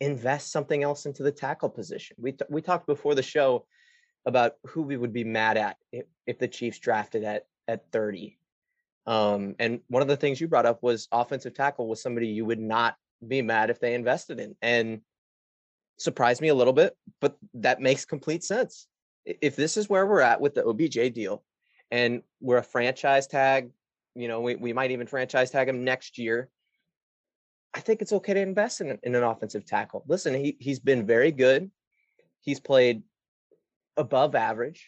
invest 0.00 0.52
something 0.52 0.82
else 0.82 1.06
into 1.06 1.22
the 1.22 1.32
tackle 1.32 1.68
position. 1.68 2.16
We 2.18 2.32
t- 2.32 2.44
we 2.48 2.62
talked 2.62 2.86
before 2.86 3.14
the 3.14 3.22
show 3.22 3.66
about 4.26 4.54
who 4.66 4.82
we 4.82 4.96
would 4.96 5.12
be 5.12 5.24
mad 5.24 5.56
at 5.56 5.76
if, 5.92 6.06
if 6.26 6.38
the 6.38 6.48
Chiefs 6.48 6.78
drafted 6.78 7.24
at 7.24 7.46
at 7.66 7.90
30. 7.92 8.38
Um, 9.06 9.54
and 9.58 9.80
one 9.88 10.02
of 10.02 10.08
the 10.08 10.16
things 10.16 10.40
you 10.40 10.48
brought 10.48 10.66
up 10.66 10.82
was 10.82 11.08
offensive 11.10 11.54
tackle 11.54 11.88
was 11.88 12.02
somebody 12.02 12.28
you 12.28 12.44
would 12.44 12.60
not 12.60 12.96
be 13.26 13.42
mad 13.42 13.70
if 13.70 13.80
they 13.80 13.94
invested 13.94 14.38
in 14.38 14.54
and 14.60 15.00
surprised 15.98 16.40
me 16.40 16.48
a 16.48 16.54
little 16.54 16.72
bit, 16.72 16.96
but 17.20 17.36
that 17.54 17.80
makes 17.80 18.04
complete 18.04 18.44
sense. 18.44 18.86
If 19.24 19.56
this 19.56 19.76
is 19.76 19.88
where 19.88 20.06
we're 20.06 20.20
at 20.20 20.40
with 20.40 20.54
the 20.54 20.64
OBJ 20.64 21.12
deal 21.14 21.42
and 21.90 22.22
we're 22.40 22.58
a 22.58 22.62
franchise 22.62 23.26
tag, 23.26 23.70
you 24.14 24.28
know, 24.28 24.40
we, 24.40 24.56
we 24.56 24.72
might 24.72 24.90
even 24.90 25.06
franchise 25.06 25.50
tag 25.50 25.68
him 25.68 25.84
next 25.84 26.18
year. 26.18 26.48
I 27.78 27.80
think 27.80 28.02
it's 28.02 28.12
okay 28.12 28.34
to 28.34 28.40
invest 28.40 28.80
in, 28.80 28.98
in 29.04 29.14
an 29.14 29.22
offensive 29.22 29.64
tackle. 29.64 30.02
Listen, 30.08 30.34
he, 30.34 30.56
he's 30.58 30.80
been 30.80 31.06
very 31.06 31.30
good. 31.30 31.70
He's 32.40 32.58
played 32.58 33.04
above 33.96 34.34
average. 34.34 34.84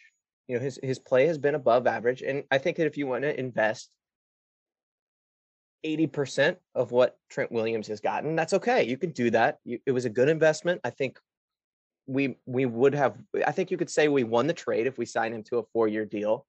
You 0.49 0.57
know, 0.57 0.61
his, 0.61 0.77
his 0.83 0.99
play 0.99 1.25
has 1.27 1.37
been 1.37 1.55
above 1.55 1.87
average. 1.87 2.21
And 2.21 2.43
I 2.51 2.57
think 2.57 2.75
that 2.75 2.87
if 2.87 2.97
you 2.97 3.07
want 3.07 3.23
to 3.23 3.39
invest 3.39 3.91
80% 5.85 6.57
of 6.75 6.91
what 6.91 7.17
Trent 7.29 7.49
Williams 7.49 7.87
has 7.87 8.01
gotten. 8.01 8.35
That's 8.35 8.51
okay. 8.51 8.83
You 8.83 8.97
can 8.97 9.11
do 9.11 9.29
that. 9.29 9.59
You, 9.63 9.79
it 9.85 9.93
was 9.93 10.03
a 10.03 10.09
good 10.09 10.27
investment. 10.27 10.81
I 10.83 10.89
think 10.89 11.17
we 12.07 12.35
we 12.45 12.65
would 12.65 12.93
have 12.93 13.15
I 13.47 13.53
think 13.53 13.71
you 13.71 13.77
could 13.77 13.89
say 13.89 14.09
we 14.09 14.25
won 14.25 14.47
the 14.47 14.53
trade 14.53 14.85
if 14.85 14.97
we 14.97 15.05
signed 15.05 15.33
him 15.33 15.43
to 15.43 15.59
a 15.59 15.63
4-year 15.77 16.03
deal 16.03 16.45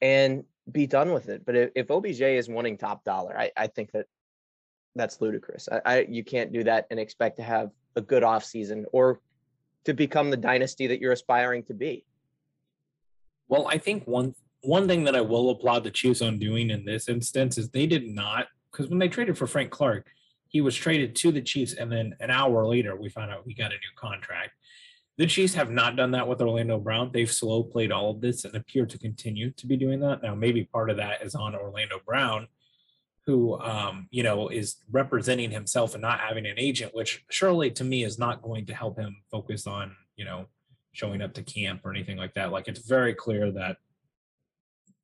and 0.00 0.44
be 0.72 0.86
done 0.86 1.12
with 1.12 1.28
it. 1.28 1.44
But 1.44 1.56
if, 1.56 1.70
if 1.74 1.90
OBJ 1.90 2.22
is 2.22 2.48
wanting 2.48 2.78
top 2.78 3.04
dollar, 3.04 3.38
I, 3.38 3.50
I 3.54 3.66
think 3.66 3.92
that 3.92 4.06
that's 4.98 5.20
ludicrous. 5.20 5.68
I, 5.70 5.80
I 5.84 6.06
you 6.08 6.24
can't 6.24 6.52
do 6.52 6.64
that 6.64 6.86
and 6.90 7.00
expect 7.00 7.36
to 7.36 7.42
have 7.42 7.70
a 7.96 8.00
good 8.00 8.22
off 8.22 8.44
season 8.44 8.86
or 8.92 9.20
to 9.84 9.94
become 9.94 10.30
the 10.30 10.36
dynasty 10.36 10.86
that 10.86 11.00
you're 11.00 11.12
aspiring 11.12 11.62
to 11.64 11.74
be. 11.74 12.04
Well, 13.48 13.66
I 13.68 13.78
think 13.78 14.06
one 14.06 14.34
one 14.62 14.88
thing 14.88 15.04
that 15.04 15.16
I 15.16 15.20
will 15.20 15.50
applaud 15.50 15.84
the 15.84 15.90
Chiefs 15.90 16.20
on 16.20 16.38
doing 16.38 16.70
in 16.70 16.84
this 16.84 17.08
instance 17.08 17.58
is 17.58 17.70
they 17.70 17.86
did 17.86 18.06
not 18.06 18.48
because 18.70 18.88
when 18.88 18.98
they 18.98 19.08
traded 19.08 19.38
for 19.38 19.46
Frank 19.46 19.70
Clark, 19.70 20.06
he 20.48 20.60
was 20.60 20.74
traded 20.74 21.14
to 21.16 21.32
the 21.32 21.42
Chiefs, 21.42 21.74
and 21.74 21.90
then 21.90 22.14
an 22.20 22.30
hour 22.30 22.66
later 22.66 22.96
we 22.96 23.08
found 23.08 23.30
out 23.30 23.46
we 23.46 23.54
got 23.54 23.70
a 23.70 23.74
new 23.74 23.94
contract. 23.96 24.50
The 25.18 25.26
Chiefs 25.26 25.54
have 25.54 25.70
not 25.70 25.96
done 25.96 26.12
that 26.12 26.28
with 26.28 26.40
Orlando 26.40 26.78
Brown. 26.78 27.10
They've 27.12 27.30
slow 27.30 27.64
played 27.64 27.90
all 27.90 28.10
of 28.10 28.20
this 28.20 28.44
and 28.44 28.54
appear 28.54 28.86
to 28.86 28.98
continue 28.98 29.50
to 29.52 29.66
be 29.66 29.76
doing 29.76 29.98
that. 30.00 30.22
Now, 30.22 30.36
maybe 30.36 30.64
part 30.64 30.90
of 30.90 30.96
that 30.98 31.22
is 31.22 31.34
on 31.34 31.56
Orlando 31.56 32.00
Brown, 32.06 32.46
who 33.28 33.60
um, 33.60 34.08
you 34.10 34.22
know 34.22 34.48
is 34.48 34.76
representing 34.90 35.50
himself 35.50 35.92
and 35.92 36.00
not 36.00 36.18
having 36.18 36.46
an 36.46 36.54
agent, 36.56 36.94
which 36.94 37.22
surely 37.30 37.70
to 37.70 37.84
me 37.84 38.02
is 38.02 38.18
not 38.18 38.40
going 38.40 38.64
to 38.64 38.74
help 38.74 38.98
him 38.98 39.14
focus 39.30 39.66
on 39.66 39.94
you 40.16 40.24
know 40.24 40.46
showing 40.92 41.20
up 41.20 41.34
to 41.34 41.42
camp 41.42 41.82
or 41.84 41.90
anything 41.90 42.16
like 42.16 42.32
that. 42.32 42.50
Like 42.50 42.68
it's 42.68 42.88
very 42.88 43.12
clear 43.12 43.52
that 43.52 43.76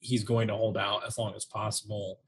he's 0.01 0.25
going 0.25 0.49
to 0.49 0.57
hold 0.57 0.79
out 0.79 1.07
as 1.07 1.19
long 1.19 1.35
as 1.35 1.45
possible, 1.45 2.21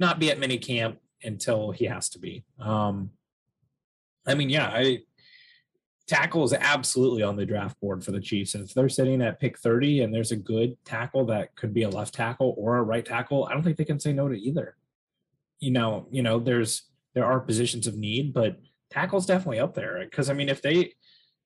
not 0.00 0.18
be 0.18 0.32
at 0.32 0.40
mini 0.40 0.58
camp 0.58 0.98
until 1.22 1.70
he 1.70 1.84
has 1.84 2.08
to 2.08 2.18
be. 2.18 2.44
Um, 2.58 3.10
I 4.26 4.34
mean, 4.34 4.50
yeah, 4.50 4.68
I 4.74 5.02
tackle 6.08 6.42
is 6.42 6.54
absolutely 6.54 7.22
on 7.22 7.36
the 7.36 7.46
draft 7.46 7.80
board 7.80 8.04
for 8.04 8.10
the 8.10 8.20
Chiefs. 8.20 8.56
And 8.56 8.64
if 8.68 8.74
they're 8.74 8.88
sitting 8.88 9.22
at 9.22 9.38
pick 9.38 9.60
30 9.60 10.00
and 10.00 10.12
there's 10.12 10.32
a 10.32 10.36
good 10.36 10.76
tackle 10.84 11.24
that 11.26 11.54
could 11.54 11.72
be 11.72 11.84
a 11.84 11.88
left 11.88 12.14
tackle 12.14 12.56
or 12.58 12.78
a 12.78 12.82
right 12.82 13.06
tackle, 13.06 13.44
I 13.44 13.54
don't 13.54 13.62
think 13.62 13.76
they 13.76 13.84
can 13.84 14.00
say 14.00 14.12
no 14.12 14.28
to 14.28 14.34
either. 14.34 14.74
You 15.60 15.70
know, 15.70 16.08
you 16.10 16.22
know, 16.22 16.38
there's 16.38 16.82
there 17.14 17.24
are 17.24 17.40
positions 17.40 17.86
of 17.86 17.96
need, 17.96 18.32
but 18.32 18.56
tackle's 18.90 19.26
definitely 19.26 19.60
up 19.60 19.74
there. 19.74 20.00
Because 20.04 20.30
I 20.30 20.34
mean, 20.34 20.48
if 20.48 20.62
they 20.62 20.94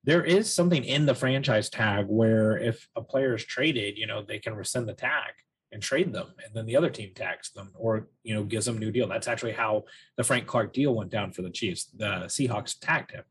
there 0.05 0.25
is 0.25 0.53
something 0.53 0.85
in 0.85 1.07
the 1.07 1.14
franchise 1.14 1.68
tag 1.68 2.07
where 2.09 2.57
if 2.57 2.88
a 2.96 3.03
player 3.03 3.35
is 3.35 3.44
traded, 3.44 3.99
you 3.99 4.07
know, 4.07 4.23
they 4.23 4.38
can 4.38 4.55
rescind 4.55 4.88
the 4.88 4.94
tag 4.94 5.33
and 5.73 5.81
trade 5.81 6.12
them 6.12 6.27
and 6.44 6.53
then 6.53 6.66
the 6.66 6.75
other 6.75 6.90
team 6.90 7.12
tags 7.14 7.53
them 7.53 7.70
or 7.79 8.09
you 8.25 8.35
know 8.35 8.42
gives 8.42 8.66
them 8.66 8.79
a 8.79 8.81
new 8.81 8.90
deal 8.90 9.07
that's 9.07 9.29
actually 9.29 9.53
how 9.53 9.85
the 10.16 10.25
frank 10.25 10.44
clark 10.44 10.73
deal 10.73 10.96
went 10.96 11.12
down 11.12 11.31
for 11.31 11.42
the 11.42 11.51
chiefs 11.51 11.85
the 11.96 12.25
seahawks 12.27 12.75
tagged 12.81 13.12
him 13.12 13.23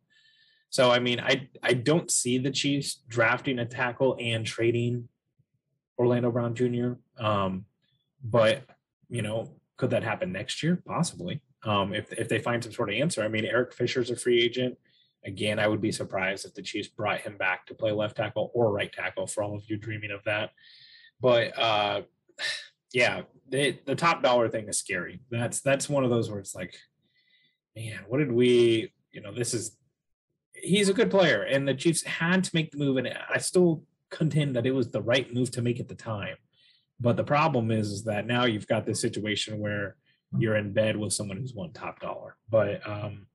so 0.70 0.92
I 0.92 1.00
mean, 1.00 1.20
I 1.20 1.50
I 1.64 1.74
don't 1.74 2.10
see 2.12 2.38
the 2.38 2.52
Chiefs 2.52 3.02
drafting 3.08 3.60
a 3.60 3.66
tackle 3.66 4.18
and 4.20 4.46
trading 4.46 5.10
Orlando 5.98 6.32
Brown 6.32 6.54
Jr. 6.54 6.94
Um, 7.18 7.66
but 8.24 8.64
you 9.10 9.24
know, 9.24 9.52
could 9.80 9.90
that 9.92 10.04
happen 10.04 10.32
next 10.32 10.62
year? 10.62 10.84
Possibly. 10.86 11.42
Um, 11.64 11.94
if 11.94 12.12
if 12.14 12.28
they 12.30 12.40
find 12.40 12.64
some 12.64 12.74
sort 12.74 12.90
of 12.90 12.96
answer. 12.96 13.24
I 13.24 13.30
mean, 13.30 13.46
Eric 13.46 13.74
Fisher's 13.74 14.12
a 14.12 14.16
free 14.16 14.44
agent. 14.44 14.78
Again, 15.26 15.58
I 15.58 15.68
would 15.68 15.82
be 15.82 15.92
surprised 15.92 16.46
if 16.46 16.54
the 16.54 16.62
Chiefs 16.62 16.90
brought 16.90 17.22
him 17.22 17.38
back 17.38 17.66
to 17.66 17.74
play 17.74 17.92
left 17.92 18.18
tackle 18.18 18.52
or 18.54 18.72
right 18.72 18.92
tackle. 18.92 19.26
For 19.26 19.42
all 19.42 19.56
of 19.56 19.64
you 19.68 19.78
dreaming 19.78 20.12
of 20.12 20.24
that, 20.26 20.52
but 21.22 21.58
uh, 21.58 22.02
yeah, 22.94 23.22
they, 23.50 23.80
the 23.86 23.96
top 23.96 24.22
dollar 24.22 24.50
thing 24.50 24.68
is 24.68 24.78
scary. 24.78 25.22
That's 25.32 25.62
that's 25.62 25.90
one 25.90 26.04
of 26.04 26.10
those 26.10 26.30
where 26.30 26.40
it's 26.40 26.56
like, 26.56 26.76
man, 27.76 28.02
what 28.08 28.20
did 28.20 28.32
we? 28.32 28.92
You 29.12 29.22
know, 29.22 29.34
this 29.34 29.54
is 29.54 29.78
he's 30.54 30.90
a 30.90 30.94
good 30.94 31.10
player, 31.10 31.42
and 31.42 31.68
the 31.68 31.74
Chiefs 31.74 32.04
had 32.04 32.44
to 32.44 32.52
make 32.54 32.72
the 32.72 32.78
move, 32.78 32.98
and 32.98 33.10
I 33.34 33.38
still 33.38 33.84
contend 34.10 34.56
that 34.56 34.66
it 34.66 34.72
was 34.72 34.90
the 34.90 35.02
right 35.02 35.34
move 35.34 35.52
to 35.52 35.62
make 35.62 35.80
at 35.80 35.88
the 35.88 35.96
time. 35.96 36.36
But 37.00 37.18
the 37.18 37.24
problem 37.24 37.72
is, 37.72 37.92
is 37.92 38.04
that 38.06 38.28
now 38.28 38.46
you've 38.46 38.68
got 38.68 38.86
this 38.86 39.02
situation 39.02 39.60
where 39.60 39.96
you're 40.38 40.58
in 40.58 40.74
bed 40.74 40.98
with 40.98 41.14
someone 41.14 41.38
who's 41.38 41.54
won 41.54 41.72
top 41.72 42.00
dollar. 42.00 42.36
But 42.50 42.88
um, 42.88 43.28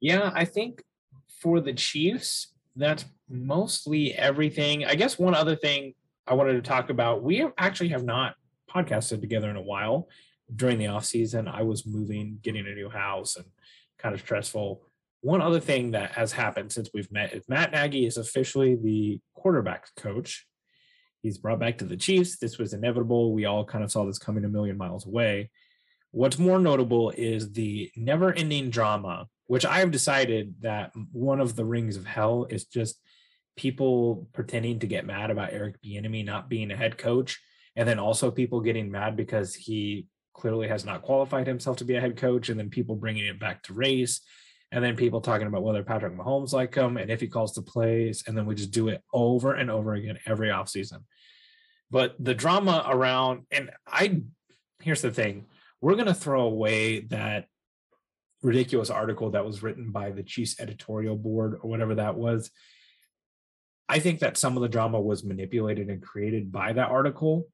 yeah, 0.00 0.30
I 0.34 0.44
think 0.44 0.82
for 1.40 1.60
the 1.60 1.72
Chiefs, 1.72 2.52
that's 2.76 3.04
mostly 3.28 4.14
everything. 4.14 4.84
I 4.84 4.94
guess 4.94 5.18
one 5.18 5.34
other 5.34 5.56
thing 5.56 5.94
I 6.26 6.34
wanted 6.34 6.54
to 6.54 6.62
talk 6.62 6.90
about, 6.90 7.22
we 7.22 7.46
actually 7.58 7.88
have 7.90 8.04
not 8.04 8.34
podcasted 8.72 9.20
together 9.20 9.50
in 9.50 9.56
a 9.56 9.62
while. 9.62 10.08
During 10.54 10.78
the 10.78 10.88
off 10.88 11.06
season, 11.06 11.48
I 11.48 11.62
was 11.62 11.86
moving, 11.86 12.38
getting 12.42 12.66
a 12.66 12.74
new 12.74 12.90
house, 12.90 13.36
and 13.36 13.46
kind 13.98 14.14
of 14.14 14.20
stressful 14.20 14.82
one 15.24 15.40
other 15.40 15.58
thing 15.58 15.92
that 15.92 16.12
has 16.12 16.32
happened 16.32 16.70
since 16.70 16.90
we've 16.92 17.10
met 17.10 17.32
is 17.32 17.48
Matt 17.48 17.72
Nagy 17.72 18.04
is 18.04 18.18
officially 18.18 18.74
the 18.74 19.18
quarterback 19.32 19.86
coach. 19.96 20.46
He's 21.24 21.38
brought 21.38 21.58
back 21.58 21.78
to 21.78 21.86
the 21.86 21.96
Chiefs. 21.96 22.36
This 22.36 22.58
was 22.58 22.74
inevitable. 22.74 23.32
We 23.32 23.46
all 23.46 23.64
kind 23.64 23.82
of 23.82 23.90
saw 23.90 24.04
this 24.04 24.18
coming 24.18 24.44
a 24.44 24.48
million 24.48 24.76
miles 24.76 25.06
away. 25.06 25.50
What's 26.10 26.38
more 26.38 26.58
notable 26.58 27.14
is 27.16 27.50
the 27.50 27.90
never 27.96 28.34
ending 28.34 28.68
drama, 28.68 29.28
which 29.46 29.64
I 29.64 29.78
have 29.78 29.90
decided 29.90 30.56
that 30.60 30.92
one 31.12 31.40
of 31.40 31.56
the 31.56 31.64
rings 31.64 31.96
of 31.96 32.04
hell 32.04 32.46
is 32.50 32.66
just 32.66 33.00
people 33.56 34.28
pretending 34.34 34.80
to 34.80 34.86
get 34.86 35.06
mad 35.06 35.30
about 35.30 35.54
Eric 35.54 35.80
Bieniemy 35.82 36.26
not 36.26 36.50
being 36.50 36.70
a 36.70 36.76
head 36.76 36.98
coach. 36.98 37.40
And 37.74 37.88
then 37.88 37.98
also 37.98 38.30
people 38.30 38.60
getting 38.60 38.90
mad 38.90 39.16
because 39.16 39.54
he 39.54 40.08
clearly 40.34 40.68
has 40.68 40.84
not 40.84 41.00
qualified 41.00 41.46
himself 41.46 41.78
to 41.78 41.86
be 41.86 41.94
a 41.94 42.02
head 42.02 42.18
coach. 42.18 42.50
And 42.50 42.60
then 42.60 42.68
people 42.68 42.96
bringing 42.96 43.24
it 43.24 43.40
back 43.40 43.62
to 43.62 43.72
race 43.72 44.20
and 44.74 44.82
then 44.82 44.96
people 44.96 45.20
talking 45.20 45.46
about 45.46 45.62
whether 45.62 45.84
Patrick 45.84 46.16
Mahomes 46.16 46.52
like 46.52 46.74
him 46.74 46.96
and 46.96 47.08
if 47.08 47.20
he 47.20 47.28
calls 47.28 47.54
the 47.54 47.62
plays, 47.62 48.24
and 48.26 48.36
then 48.36 48.44
we 48.44 48.56
just 48.56 48.72
do 48.72 48.88
it 48.88 49.02
over 49.12 49.54
and 49.54 49.70
over 49.70 49.94
again 49.94 50.18
every 50.26 50.48
offseason. 50.48 51.04
But 51.92 52.16
the 52.18 52.34
drama 52.34 52.84
around, 52.88 53.42
and 53.52 53.70
I, 53.86 54.22
here's 54.80 55.00
the 55.00 55.12
thing 55.12 55.46
we're 55.80 55.94
to 55.94 56.12
throw 56.12 56.40
away 56.40 57.02
that 57.02 57.46
ridiculous 58.42 58.90
article 58.90 59.30
that 59.30 59.46
was 59.46 59.62
written 59.62 59.92
by 59.92 60.10
the 60.10 60.24
Chiefs 60.24 60.58
editorial 60.58 61.16
board 61.16 61.54
or 61.62 61.70
whatever 61.70 61.94
that 61.94 62.16
was. 62.16 62.50
I 63.88 64.00
think 64.00 64.18
that 64.20 64.36
some 64.36 64.56
of 64.56 64.62
the 64.62 64.68
drama 64.68 65.00
was 65.00 65.22
manipulated 65.22 65.88
and 65.88 66.02
created 66.02 66.50
by 66.50 66.72
that 66.72 66.90
article. 66.90 67.46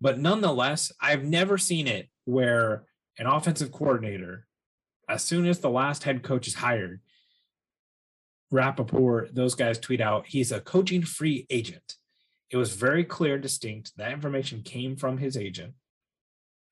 But 0.00 0.20
nonetheless, 0.20 0.92
I've 1.00 1.24
never 1.24 1.58
seen 1.58 1.88
it 1.88 2.08
where 2.24 2.84
an 3.18 3.26
offensive 3.26 3.72
coordinator 3.72 4.46
as 5.12 5.22
soon 5.22 5.46
as 5.46 5.58
the 5.58 5.70
last 5.70 6.04
head 6.04 6.22
coach 6.22 6.48
is 6.48 6.54
hired, 6.54 7.00
Rapoport, 8.50 9.34
those 9.34 9.54
guys 9.54 9.78
tweet 9.78 10.00
out 10.00 10.26
he's 10.26 10.52
a 10.52 10.60
coaching 10.60 11.02
free 11.02 11.46
agent. 11.50 11.96
It 12.50 12.56
was 12.56 12.74
very 12.74 13.04
clear 13.04 13.34
and 13.34 13.42
distinct. 13.42 13.92
That 13.96 14.12
information 14.12 14.62
came 14.62 14.96
from 14.96 15.18
his 15.18 15.36
agent. 15.36 15.74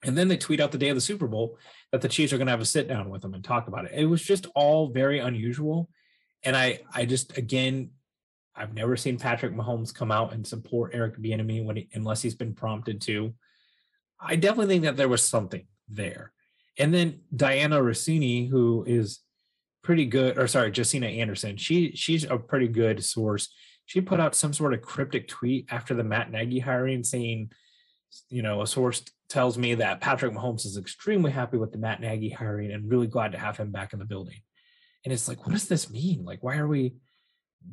And 0.03 0.17
then 0.17 0.29
they 0.29 0.39
tweet 0.39 0.61
out 0.61 0.73
the 0.73 0.79
day 0.79 0.89
of 0.89 0.95
the 0.95 1.03
Super 1.03 1.27
Bowl 1.27 1.59
that 1.93 2.01
the 2.01 2.09
Chiefs 2.09 2.33
are 2.33 2.39
going 2.39 2.47
to 2.47 2.53
have 2.53 2.61
a 2.63 2.67
sit 2.67 2.89
down 2.89 3.11
with 3.11 3.23
him 3.23 3.35
and 3.35 3.45
talk 3.45 3.69
about 3.69 3.85
it. 3.85 3.93
It 3.95 4.07
was 4.07 4.23
just 4.23 4.47
all 4.55 4.89
very 4.89 5.19
unusual. 5.19 5.91
And 6.43 6.57
I, 6.57 6.81
I 6.95 7.05
just, 7.05 7.37
again, 7.37 7.91
I've 8.55 8.73
never 8.73 8.97
seen 8.97 9.19
Patrick 9.19 9.55
Mahomes 9.55 9.95
come 9.95 10.11
out 10.11 10.33
and 10.33 10.47
support 10.47 10.93
Eric 10.95 11.19
Bieniemy 11.19 11.63
when 11.63 11.77
he, 11.77 11.89
unless 11.93 12.23
he's 12.23 12.35
been 12.35 12.55
prompted 12.55 13.03
to. 13.03 13.35
I 14.19 14.37
definitely 14.37 14.75
think 14.75 14.85
that 14.85 14.97
there 14.97 15.09
was 15.09 15.27
something 15.27 15.67
there. 15.89 16.33
And 16.79 16.95
then 16.95 17.21
Dianna 17.35 17.81
Russini, 17.81 18.49
who 18.49 18.85
is 18.87 19.21
pretty 19.83 20.07
good, 20.07 20.39
or 20.39 20.47
sorry, 20.47 20.71
Josina 20.71 21.07
Anderson, 21.07 21.57
she 21.57 21.93
she's 21.95 22.25
a 22.25 22.39
pretty 22.39 22.69
good 22.69 23.05
source. 23.05 23.53
She 23.87 24.01
put 24.01 24.21
out 24.21 24.35
some 24.35 24.53
sort 24.53 24.73
of 24.73 24.83
cryptic 24.83 25.29
tweet 25.29 25.67
after 25.71 25.95
the 25.95 26.05
Matt 26.05 26.31
Nagy 26.31 26.61
hiring 26.61 27.03
saying, 27.03 27.51
you 28.29 28.43
know, 28.43 28.63
a 28.63 28.67
source 28.67 29.03
tells 29.29 29.59
me 29.59 29.75
that 29.75 30.01
Patrick 30.01 30.33
Mahomes 30.33 30.65
is 30.65 30.77
extremely 30.77 31.31
happy 31.31 31.57
with 31.57 31.73
the 31.73 31.79
Matt 31.79 32.01
Nagy 32.01 32.31
hiring 32.31 32.73
and 32.73 32.91
really 32.91 33.07
glad 33.07 33.33
to 33.33 33.39
have 33.39 33.57
him 33.57 33.73
back 33.73 33.93
in 33.93 33.99
the 33.99 34.05
building. 34.05 34.39
And 35.05 35.13
it's 35.13 35.29
like, 35.29 35.45
what 35.45 35.53
does 35.53 35.69
this 35.69 35.91
mean? 35.91 36.25
Like, 36.25 36.43
why 36.43 36.59
are 36.59 36.69
we 36.69 36.95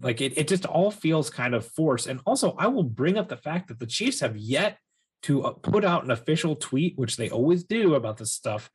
like 0.01 0.21
it, 0.21 0.37
it 0.37 0.47
just 0.47 0.65
all 0.65 0.91
feels 0.91 1.29
kind 1.29 1.53
of 1.53 1.65
forced. 1.65 2.07
And 2.07 2.19
also, 2.25 2.55
I 2.57 2.67
will 2.67 2.83
bring 2.83 3.17
up 3.17 3.29
the 3.29 3.37
fact 3.37 3.67
that 3.67 3.79
the 3.79 3.85
Chiefs 3.85 4.19
have 4.19 4.37
yet 4.37 4.77
to 5.23 5.43
uh, 5.43 5.51
put 5.51 5.83
out 5.83 6.03
an 6.03 6.11
official 6.11 6.55
tweet, 6.55 6.97
which 6.97 7.17
they 7.17 7.29
always 7.29 7.63
do 7.63 7.95
about 7.95 8.17
this 8.17 8.33
stuff, 8.33 8.69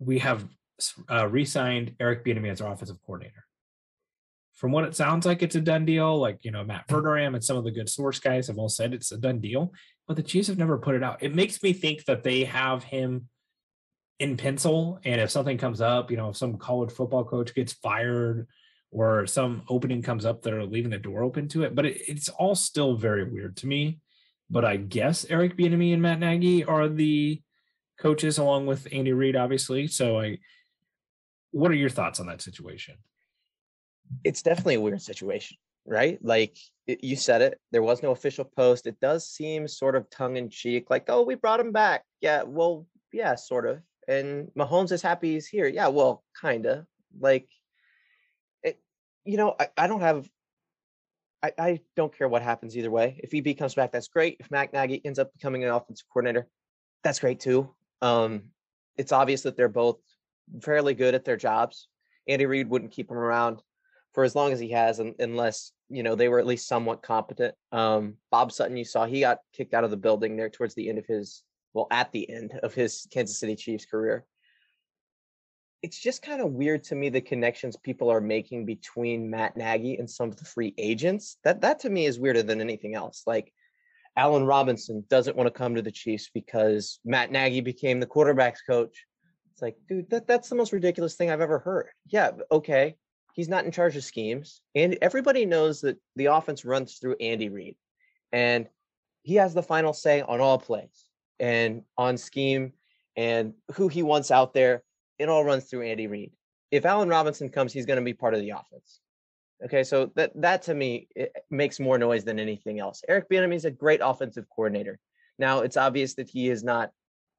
we 0.00 0.18
have 0.18 0.48
uh, 1.10 1.28
re-signed 1.28 1.94
Eric 2.00 2.24
Bieniemy 2.24 2.50
as 2.50 2.60
our 2.60 2.72
offensive 2.72 2.96
coordinator. 3.06 3.44
From 4.54 4.72
what 4.72 4.84
it 4.84 4.96
sounds 4.96 5.24
like, 5.24 5.42
it's 5.42 5.54
a 5.54 5.60
done 5.60 5.84
deal. 5.84 6.18
Like 6.18 6.38
you 6.42 6.50
know, 6.50 6.64
Matt 6.64 6.88
Verderame 6.88 7.34
and 7.34 7.44
some 7.44 7.56
of 7.56 7.64
the 7.64 7.70
good 7.70 7.88
source 7.88 8.18
guys 8.18 8.48
have 8.48 8.58
all 8.58 8.68
said 8.68 8.92
it's 8.92 9.12
a 9.12 9.18
done 9.18 9.40
deal, 9.40 9.72
but 10.08 10.16
the 10.16 10.22
Chiefs 10.22 10.48
have 10.48 10.58
never 10.58 10.78
put 10.78 10.94
it 10.94 11.02
out. 11.02 11.22
It 11.22 11.34
makes 11.34 11.62
me 11.62 11.72
think 11.72 12.04
that 12.06 12.24
they 12.24 12.44
have 12.44 12.82
him 12.82 13.28
in 14.18 14.36
pencil, 14.36 15.00
and 15.04 15.20
if 15.20 15.30
something 15.30 15.56
comes 15.56 15.80
up, 15.80 16.10
you 16.10 16.16
know, 16.18 16.30
if 16.30 16.36
some 16.36 16.58
college 16.58 16.90
football 16.90 17.24
coach 17.24 17.54
gets 17.54 17.72
fired 17.72 18.46
or 18.90 19.26
some 19.26 19.62
opening 19.68 20.02
comes 20.02 20.26
up, 20.26 20.42
they're 20.42 20.64
leaving 20.64 20.90
the 20.90 20.98
door 20.98 21.22
open 21.22 21.48
to 21.48 21.62
it. 21.62 21.74
But 21.74 21.86
it, 21.86 22.02
it's 22.06 22.28
all 22.28 22.54
still 22.54 22.96
very 22.96 23.24
weird 23.24 23.56
to 23.58 23.66
me. 23.66 24.00
But 24.50 24.64
I 24.64 24.76
guess 24.76 25.24
Eric 25.30 25.56
Bieniemy 25.56 25.92
and 25.92 26.02
Matt 26.02 26.18
Nagy 26.18 26.64
are 26.64 26.88
the 26.88 27.40
coaches 28.00 28.38
along 28.38 28.66
with 28.66 28.88
Andy 28.92 29.12
Reid, 29.12 29.36
obviously. 29.36 29.86
So 29.86 30.20
I 30.20 30.38
what 31.52 31.70
are 31.70 31.74
your 31.74 31.90
thoughts 31.90 32.20
on 32.20 32.26
that 32.26 32.42
situation? 32.42 32.96
It's 34.24 34.42
definitely 34.42 34.76
a 34.76 34.80
weird 34.80 35.02
situation, 35.02 35.56
right? 35.86 36.18
Like 36.22 36.56
it, 36.86 37.04
you 37.04 37.16
said 37.16 37.42
it, 37.42 37.60
there 37.72 37.82
was 37.82 38.02
no 38.02 38.10
official 38.10 38.44
post. 38.44 38.86
It 38.86 39.00
does 39.00 39.28
seem 39.28 39.68
sort 39.68 39.96
of 39.96 40.08
tongue 40.10 40.36
in 40.36 40.48
cheek, 40.50 40.90
like, 40.90 41.04
oh, 41.08 41.22
we 41.22 41.34
brought 41.34 41.60
him 41.60 41.72
back. 41.72 42.04
Yeah, 42.20 42.42
well, 42.42 42.86
yeah, 43.12 43.34
sort 43.34 43.66
of. 43.66 43.80
And 44.08 44.48
Mahomes 44.58 44.92
is 44.92 45.02
happy 45.02 45.34
he's 45.34 45.46
here. 45.46 45.66
Yeah, 45.66 45.88
well, 45.88 46.24
kind 46.40 46.66
of. 46.66 46.86
Like, 47.18 47.48
it, 48.62 48.80
you 49.24 49.36
know, 49.36 49.54
I, 49.58 49.68
I 49.76 49.86
don't 49.86 50.00
have 50.00 50.28
I, 51.42 51.52
I, 51.58 51.80
don't 51.96 52.16
care 52.16 52.28
what 52.28 52.42
happens 52.42 52.76
either 52.76 52.90
way. 52.90 53.18
If 53.22 53.34
EB 53.34 53.56
comes 53.56 53.74
back, 53.74 53.92
that's 53.92 54.08
great. 54.08 54.36
If 54.40 54.50
Matt 54.50 54.72
Nagy 54.72 55.00
ends 55.04 55.18
up 55.18 55.32
becoming 55.32 55.64
an 55.64 55.70
offensive 55.70 56.06
coordinator, 56.12 56.46
that's 57.02 57.18
great 57.18 57.40
too. 57.40 57.74
Um, 58.02 58.42
it's 58.96 59.12
obvious 59.12 59.42
that 59.42 59.56
they're 59.56 59.68
both 59.68 59.98
fairly 60.62 60.94
good 60.94 61.14
at 61.14 61.24
their 61.24 61.36
jobs. 61.36 61.88
Andy 62.28 62.46
Reid 62.46 62.68
wouldn't 62.68 62.92
keep 62.92 63.10
him 63.10 63.16
around 63.16 63.62
for 64.12 64.24
as 64.24 64.34
long 64.34 64.52
as 64.52 64.60
he 64.60 64.70
has, 64.70 64.98
unless 64.98 65.72
you 65.88 66.02
know 66.02 66.14
they 66.14 66.28
were 66.28 66.38
at 66.38 66.46
least 66.46 66.68
somewhat 66.68 67.02
competent. 67.02 67.54
Um, 67.72 68.14
Bob 68.30 68.52
Sutton, 68.52 68.76
you 68.76 68.84
saw 68.84 69.06
he 69.06 69.20
got 69.20 69.38
kicked 69.52 69.74
out 69.74 69.84
of 69.84 69.90
the 69.90 69.96
building 69.96 70.36
there 70.36 70.50
towards 70.50 70.74
the 70.74 70.88
end 70.88 70.98
of 70.98 71.06
his, 71.06 71.42
well, 71.72 71.86
at 71.90 72.12
the 72.12 72.28
end 72.28 72.58
of 72.62 72.74
his 72.74 73.06
Kansas 73.12 73.38
City 73.38 73.56
Chiefs 73.56 73.86
career. 73.86 74.24
It's 75.82 75.98
just 75.98 76.20
kind 76.20 76.42
of 76.42 76.52
weird 76.52 76.84
to 76.84 76.94
me 76.94 77.08
the 77.08 77.22
connections 77.22 77.76
people 77.76 78.10
are 78.10 78.20
making 78.20 78.66
between 78.66 79.30
Matt 79.30 79.56
Nagy 79.56 79.96
and 79.96 80.10
some 80.10 80.28
of 80.28 80.36
the 80.36 80.44
free 80.44 80.74
agents. 80.76 81.38
That 81.44 81.62
that 81.62 81.80
to 81.80 81.90
me 81.90 82.04
is 82.04 82.18
weirder 82.18 82.42
than 82.42 82.60
anything 82.60 82.94
else. 82.94 83.22
Like 83.26 83.52
Allen 84.20 84.44
Robinson 84.44 85.02
doesn't 85.08 85.34
want 85.34 85.46
to 85.46 85.58
come 85.58 85.74
to 85.74 85.80
the 85.80 85.90
Chiefs 85.90 86.28
because 86.34 87.00
Matt 87.06 87.32
Nagy 87.32 87.62
became 87.62 88.00
the 88.00 88.06
quarterbacks 88.06 88.58
coach. 88.68 89.06
It's 89.50 89.62
like, 89.62 89.78
dude, 89.88 90.10
that, 90.10 90.26
that's 90.26 90.50
the 90.50 90.56
most 90.56 90.74
ridiculous 90.74 91.14
thing 91.14 91.30
I've 91.30 91.40
ever 91.40 91.58
heard. 91.58 91.86
Yeah, 92.06 92.32
okay. 92.52 92.96
he's 93.32 93.48
not 93.48 93.64
in 93.64 93.72
charge 93.72 93.96
of 93.96 94.04
schemes. 94.04 94.60
And 94.74 94.98
everybody 95.00 95.46
knows 95.46 95.80
that 95.80 95.96
the 96.16 96.26
offense 96.26 96.66
runs 96.66 96.98
through 96.98 97.16
Andy 97.18 97.48
Reid. 97.48 97.76
And 98.30 98.68
he 99.22 99.36
has 99.36 99.54
the 99.54 99.62
final 99.62 99.94
say 99.94 100.20
on 100.20 100.38
all 100.38 100.58
plays 100.58 101.06
and 101.38 101.82
on 101.96 102.18
scheme 102.18 102.74
and 103.16 103.54
who 103.72 103.88
he 103.88 104.02
wants 104.02 104.30
out 104.30 104.52
there. 104.52 104.82
It 105.18 105.30
all 105.30 105.46
runs 105.46 105.64
through 105.64 105.86
Andy 105.86 106.08
Reid. 106.08 106.32
If 106.70 106.84
Allen 106.84 107.08
Robinson 107.08 107.48
comes, 107.48 107.72
he's 107.72 107.86
going 107.86 107.98
to 107.98 108.04
be 108.04 108.12
part 108.12 108.34
of 108.34 108.40
the 108.40 108.50
offense. 108.50 109.00
Okay, 109.64 109.84
so 109.84 110.10
that 110.14 110.32
that 110.40 110.62
to 110.62 110.74
me 110.74 111.08
makes 111.50 111.78
more 111.78 111.98
noise 111.98 112.24
than 112.24 112.38
anything 112.38 112.80
else. 112.80 113.02
Eric 113.08 113.28
Bieniemy 113.28 113.56
is 113.56 113.66
a 113.66 113.70
great 113.70 114.00
offensive 114.02 114.46
coordinator. 114.48 114.98
Now 115.38 115.60
it's 115.60 115.76
obvious 115.76 116.14
that 116.14 116.30
he 116.30 116.48
is 116.48 116.64
not 116.64 116.90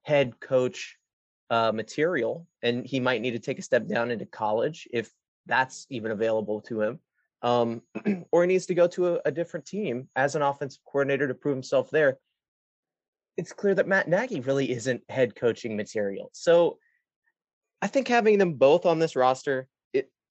head 0.04 0.40
coach 0.40 0.98
uh, 1.50 1.72
material, 1.72 2.48
and 2.62 2.86
he 2.86 3.00
might 3.00 3.22
need 3.22 3.32
to 3.32 3.40
take 3.40 3.60
a 3.60 3.64
step 3.64 3.88
down 3.88 4.12
into 4.12 4.26
college 4.26 4.88
if 4.92 5.12
that's 5.48 5.88
even 5.90 6.12
available 6.12 6.62
to 6.62 6.82
him. 6.82 7.00
Um, 7.42 7.82
or 8.32 8.44
he 8.44 8.48
needs 8.48 8.68
to 8.68 8.76
go 8.76 8.88
to 8.90 9.16
a, 9.16 9.20
a 9.26 9.32
different 9.32 9.66
team 9.66 10.08
as 10.16 10.36
an 10.36 10.44
offensive 10.44 10.82
coordinator 10.86 11.28
to 11.28 11.34
prove 11.34 11.56
himself 11.56 11.90
there. 11.90 12.18
It's 13.36 13.52
clear 13.52 13.74
that 13.76 13.88
Matt 13.88 14.08
Nagy 14.08 14.42
really 14.42 14.70
isn't 14.70 15.02
head 15.10 15.36
coaching 15.36 15.76
material. 15.76 16.30
So 16.34 16.78
I 17.82 17.88
think 17.88 18.08
having 18.08 18.38
them 18.38 18.54
both 18.54 18.86
on 18.86 19.00
this 19.00 19.16
roster, 19.16 19.68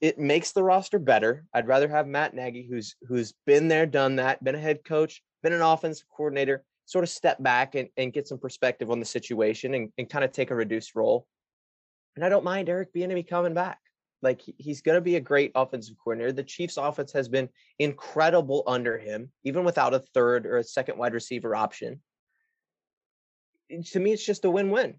it 0.00 0.18
makes 0.18 0.52
the 0.52 0.62
roster 0.62 0.98
better. 0.98 1.44
I'd 1.52 1.66
rather 1.66 1.88
have 1.88 2.06
Matt 2.06 2.34
Nagy, 2.34 2.66
who's 2.68 2.96
who's 3.06 3.34
been 3.46 3.68
there, 3.68 3.86
done 3.86 4.16
that, 4.16 4.42
been 4.42 4.54
a 4.54 4.58
head 4.58 4.84
coach, 4.84 5.22
been 5.42 5.52
an 5.52 5.60
offensive 5.60 6.06
coordinator, 6.14 6.64
sort 6.86 7.04
of 7.04 7.10
step 7.10 7.42
back 7.42 7.74
and, 7.74 7.88
and 7.96 8.12
get 8.12 8.26
some 8.26 8.38
perspective 8.38 8.90
on 8.90 8.98
the 8.98 9.06
situation 9.06 9.74
and, 9.74 9.90
and 9.98 10.08
kind 10.08 10.24
of 10.24 10.32
take 10.32 10.50
a 10.50 10.54
reduced 10.54 10.94
role. 10.94 11.26
And 12.16 12.24
I 12.24 12.28
don't 12.28 12.44
mind 12.44 12.68
Eric 12.68 12.92
Bieniemy 12.94 13.28
coming 13.28 13.54
back. 13.54 13.78
Like 14.22 14.42
he's 14.58 14.82
going 14.82 14.96
to 14.96 15.00
be 15.00 15.16
a 15.16 15.20
great 15.20 15.52
offensive 15.54 15.96
coordinator. 16.02 16.32
The 16.32 16.42
Chiefs' 16.42 16.76
offense 16.76 17.12
has 17.12 17.28
been 17.28 17.48
incredible 17.78 18.64
under 18.66 18.98
him, 18.98 19.30
even 19.44 19.64
without 19.64 19.94
a 19.94 20.00
third 20.14 20.46
or 20.46 20.58
a 20.58 20.64
second 20.64 20.98
wide 20.98 21.14
receiver 21.14 21.54
option. 21.54 22.02
To 23.92 24.00
me, 24.00 24.12
it's 24.12 24.26
just 24.26 24.44
a 24.44 24.50
win-win. 24.50 24.96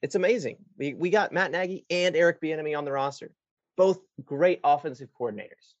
It's 0.00 0.14
amazing. 0.14 0.56
We 0.78 0.94
we 0.94 1.10
got 1.10 1.32
Matt 1.32 1.50
Nagy 1.52 1.84
and 1.90 2.16
Eric 2.16 2.40
Bieniemy 2.40 2.76
on 2.76 2.84
the 2.84 2.92
roster, 2.92 3.30
both 3.76 4.00
great 4.24 4.60
offensive 4.64 5.08
coordinators. 5.18 5.74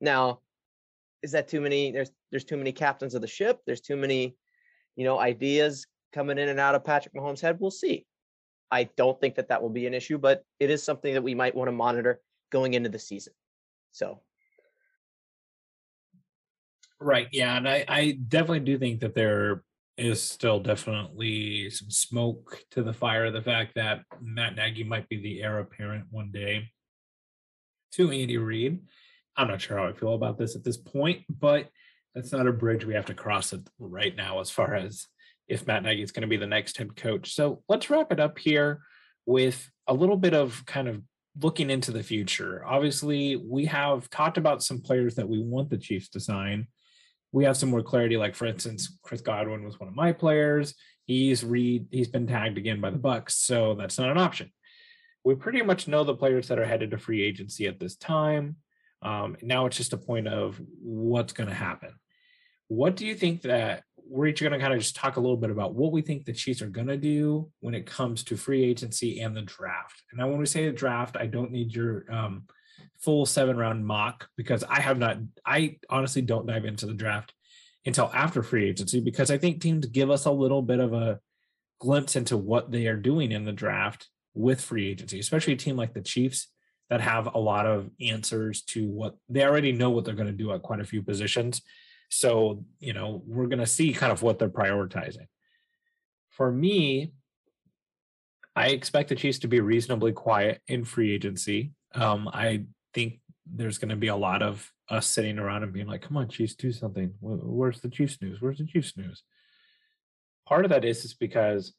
Now, 0.00 0.40
is 1.22 1.32
that 1.32 1.48
too 1.48 1.60
many? 1.60 1.90
There's 1.90 2.10
there's 2.30 2.44
too 2.44 2.56
many 2.56 2.72
captains 2.72 3.14
of 3.14 3.22
the 3.22 3.26
ship. 3.26 3.60
There's 3.66 3.80
too 3.80 3.96
many, 3.96 4.36
you 4.96 5.04
know, 5.04 5.18
ideas 5.18 5.86
coming 6.12 6.38
in 6.38 6.48
and 6.48 6.60
out 6.60 6.74
of 6.74 6.84
Patrick 6.84 7.14
Mahomes' 7.14 7.40
head. 7.40 7.58
We'll 7.58 7.70
see. 7.70 8.06
I 8.70 8.84
don't 8.96 9.18
think 9.20 9.34
that 9.36 9.48
that 9.48 9.62
will 9.62 9.70
be 9.70 9.86
an 9.86 9.94
issue, 9.94 10.18
but 10.18 10.44
it 10.60 10.70
is 10.70 10.82
something 10.82 11.14
that 11.14 11.22
we 11.22 11.34
might 11.34 11.54
want 11.54 11.68
to 11.68 11.72
monitor 11.72 12.20
going 12.50 12.74
into 12.74 12.88
the 12.88 12.98
season. 12.98 13.32
So. 13.92 14.20
Right. 17.00 17.28
Yeah. 17.32 17.56
And 17.56 17.68
I, 17.68 17.84
I 17.88 18.18
definitely 18.28 18.60
do 18.60 18.76
think 18.76 19.00
that 19.00 19.14
there 19.14 19.62
is 19.96 20.22
still 20.22 20.60
definitely 20.60 21.70
some 21.70 21.90
smoke 21.90 22.62
to 22.72 22.82
the 22.82 22.92
fire. 22.92 23.26
Of 23.26 23.32
the 23.32 23.42
fact 23.42 23.74
that 23.76 24.02
Matt 24.20 24.56
Nagy 24.56 24.84
might 24.84 25.08
be 25.08 25.20
the 25.20 25.42
heir 25.42 25.60
apparent 25.60 26.06
one 26.10 26.30
day 26.30 26.68
to 27.92 28.10
Andy 28.10 28.38
Reid. 28.38 28.80
I'm 29.36 29.48
not 29.48 29.60
sure 29.60 29.78
how 29.78 29.86
I 29.86 29.92
feel 29.92 30.14
about 30.14 30.38
this 30.38 30.56
at 30.56 30.64
this 30.64 30.76
point, 30.76 31.22
but 31.28 31.68
that's 32.14 32.32
not 32.32 32.48
a 32.48 32.52
bridge 32.52 32.84
we 32.84 32.94
have 32.94 33.06
to 33.06 33.14
cross 33.14 33.52
it 33.52 33.68
right 33.78 34.14
now 34.14 34.40
as 34.40 34.50
far 34.50 34.74
as 34.74 35.06
if 35.46 35.66
Matt 35.66 35.82
Nagy 35.82 36.02
is 36.02 36.12
going 36.12 36.22
to 36.22 36.28
be 36.28 36.36
the 36.36 36.46
next 36.46 36.76
head 36.76 36.96
coach. 36.96 37.34
So 37.34 37.62
let's 37.68 37.88
wrap 37.90 38.12
it 38.12 38.20
up 38.20 38.38
here 38.38 38.80
with 39.26 39.70
a 39.86 39.94
little 39.94 40.16
bit 40.16 40.34
of 40.34 40.64
kind 40.66 40.88
of 40.88 41.02
looking 41.40 41.70
into 41.70 41.92
the 41.92 42.02
future, 42.02 42.64
obviously 42.66 43.36
we 43.36 43.66
have 43.66 44.10
talked 44.10 44.38
about 44.38 44.62
some 44.62 44.80
players 44.80 45.14
that 45.14 45.28
we 45.28 45.40
want 45.40 45.70
the 45.70 45.78
Chiefs 45.78 46.08
to 46.10 46.20
sign. 46.20 46.66
We 47.32 47.44
have 47.44 47.56
some 47.56 47.68
more 47.68 47.82
clarity, 47.82 48.16
like 48.16 48.34
for 48.34 48.46
instance, 48.46 48.98
Chris 49.02 49.20
Godwin 49.20 49.64
was 49.64 49.78
one 49.78 49.88
of 49.88 49.94
my 49.94 50.12
players. 50.12 50.74
He's 51.04 51.44
read 51.44 51.86
he's 51.90 52.08
been 52.08 52.26
tagged 52.26 52.58
again 52.58 52.80
by 52.80 52.90
the 52.90 52.98
Bucs, 52.98 53.32
so 53.32 53.74
that's 53.74 53.98
not 53.98 54.10
an 54.10 54.18
option. 54.18 54.50
We 55.28 55.34
pretty 55.34 55.60
much 55.60 55.86
know 55.86 56.04
the 56.04 56.14
players 56.14 56.48
that 56.48 56.58
are 56.58 56.64
headed 56.64 56.92
to 56.92 56.98
free 56.98 57.22
agency 57.22 57.66
at 57.66 57.78
this 57.78 57.96
time. 57.96 58.56
Um, 59.02 59.36
now 59.42 59.66
it's 59.66 59.76
just 59.76 59.92
a 59.92 59.98
point 59.98 60.26
of 60.26 60.58
what's 60.80 61.34
going 61.34 61.50
to 61.50 61.54
happen. 61.54 61.90
What 62.68 62.96
do 62.96 63.04
you 63.04 63.14
think 63.14 63.42
that 63.42 63.82
we're 64.08 64.28
each 64.28 64.40
going 64.40 64.54
to 64.54 64.58
kind 64.58 64.72
of 64.72 64.78
just 64.78 64.96
talk 64.96 65.16
a 65.16 65.20
little 65.20 65.36
bit 65.36 65.50
about 65.50 65.74
what 65.74 65.92
we 65.92 66.00
think 66.00 66.24
the 66.24 66.32
Chiefs 66.32 66.62
are 66.62 66.70
going 66.70 66.86
to 66.86 66.96
do 66.96 67.50
when 67.60 67.74
it 67.74 67.84
comes 67.84 68.24
to 68.24 68.38
free 68.38 68.64
agency 68.64 69.20
and 69.20 69.36
the 69.36 69.42
draft. 69.42 70.02
And 70.10 70.18
now, 70.18 70.28
when 70.28 70.38
we 70.38 70.46
say 70.46 70.64
the 70.64 70.72
draft, 70.72 71.14
I 71.18 71.26
don't 71.26 71.52
need 71.52 71.74
your 71.74 72.10
um, 72.10 72.44
full 72.98 73.26
seven 73.26 73.58
round 73.58 73.84
mock 73.84 74.28
because 74.34 74.64
I 74.64 74.80
have 74.80 74.98
not, 74.98 75.18
I 75.44 75.76
honestly 75.90 76.22
don't 76.22 76.46
dive 76.46 76.64
into 76.64 76.86
the 76.86 76.94
draft 76.94 77.34
until 77.84 78.10
after 78.14 78.42
free 78.42 78.66
agency 78.66 79.00
because 79.00 79.30
I 79.30 79.36
think 79.36 79.60
teams 79.60 79.84
give 79.84 80.10
us 80.10 80.24
a 80.24 80.32
little 80.32 80.62
bit 80.62 80.80
of 80.80 80.94
a 80.94 81.20
glimpse 81.80 82.16
into 82.16 82.38
what 82.38 82.70
they 82.70 82.86
are 82.86 82.96
doing 82.96 83.30
in 83.30 83.44
the 83.44 83.52
draft 83.52 84.08
with 84.38 84.60
free 84.60 84.88
agency, 84.88 85.18
especially 85.18 85.52
a 85.52 85.56
team 85.56 85.76
like 85.76 85.94
the 85.94 86.00
Chiefs 86.00 86.48
that 86.90 87.00
have 87.00 87.34
a 87.34 87.38
lot 87.38 87.66
of 87.66 87.90
answers 88.00 88.62
to 88.62 88.86
what 88.88 89.16
they 89.28 89.44
already 89.44 89.72
know 89.72 89.90
what 89.90 90.04
they're 90.04 90.14
going 90.14 90.28
to 90.28 90.32
do 90.32 90.52
at 90.52 90.62
quite 90.62 90.80
a 90.80 90.84
few 90.84 91.02
positions. 91.02 91.60
So, 92.08 92.64
you 92.78 92.94
know, 92.94 93.22
we're 93.26 93.46
going 93.46 93.58
to 93.58 93.66
see 93.66 93.92
kind 93.92 94.12
of 94.12 94.22
what 94.22 94.38
they're 94.38 94.48
prioritizing. 94.48 95.26
For 96.30 96.50
me, 96.50 97.12
I 98.56 98.68
expect 98.68 99.10
the 99.10 99.14
Chiefs 99.14 99.40
to 99.40 99.48
be 99.48 99.60
reasonably 99.60 100.12
quiet 100.12 100.62
in 100.66 100.84
free 100.84 101.12
agency. 101.12 101.72
Um, 101.94 102.28
I 102.32 102.64
think 102.94 103.20
there's 103.44 103.78
going 103.78 103.90
to 103.90 103.96
be 103.96 104.08
a 104.08 104.16
lot 104.16 104.42
of 104.42 104.72
us 104.88 105.06
sitting 105.06 105.38
around 105.38 105.64
and 105.64 105.72
being 105.72 105.86
like, 105.86 106.02
come 106.02 106.16
on, 106.16 106.28
Chiefs, 106.28 106.54
do 106.54 106.72
something. 106.72 107.12
Where's 107.20 107.80
the 107.80 107.90
Chiefs 107.90 108.22
news? 108.22 108.40
Where's 108.40 108.58
the 108.58 108.66
Chiefs 108.66 108.96
news? 108.96 109.22
Part 110.46 110.64
of 110.64 110.70
that 110.70 110.84
is, 110.84 111.04
is 111.04 111.12
because 111.12 111.74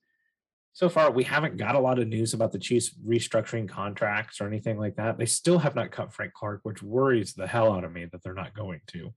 so 0.73 0.89
far 0.89 1.11
we 1.11 1.23
haven't 1.23 1.57
got 1.57 1.75
a 1.75 1.79
lot 1.79 1.99
of 1.99 2.07
news 2.07 2.33
about 2.33 2.51
the 2.51 2.59
Chiefs 2.59 2.95
restructuring 3.05 3.67
contracts 3.67 4.39
or 4.39 4.47
anything 4.47 4.77
like 4.77 4.95
that. 4.95 5.17
They 5.17 5.25
still 5.25 5.59
have 5.59 5.75
not 5.75 5.91
cut 5.91 6.13
Frank 6.13 6.33
Clark, 6.33 6.61
which 6.63 6.83
worries 6.83 7.33
the 7.33 7.47
hell 7.47 7.73
out 7.73 7.83
of 7.83 7.91
me 7.91 8.05
that 8.11 8.23
they're 8.23 8.33
not 8.33 8.53
going 8.53 8.81
to 8.87 9.13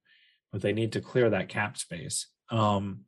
but 0.52 0.60
they 0.60 0.72
need 0.72 0.92
to 0.92 1.00
clear 1.00 1.30
that 1.30 1.48
cap 1.48 1.76
space. 1.76 2.28
Um, 2.50 3.00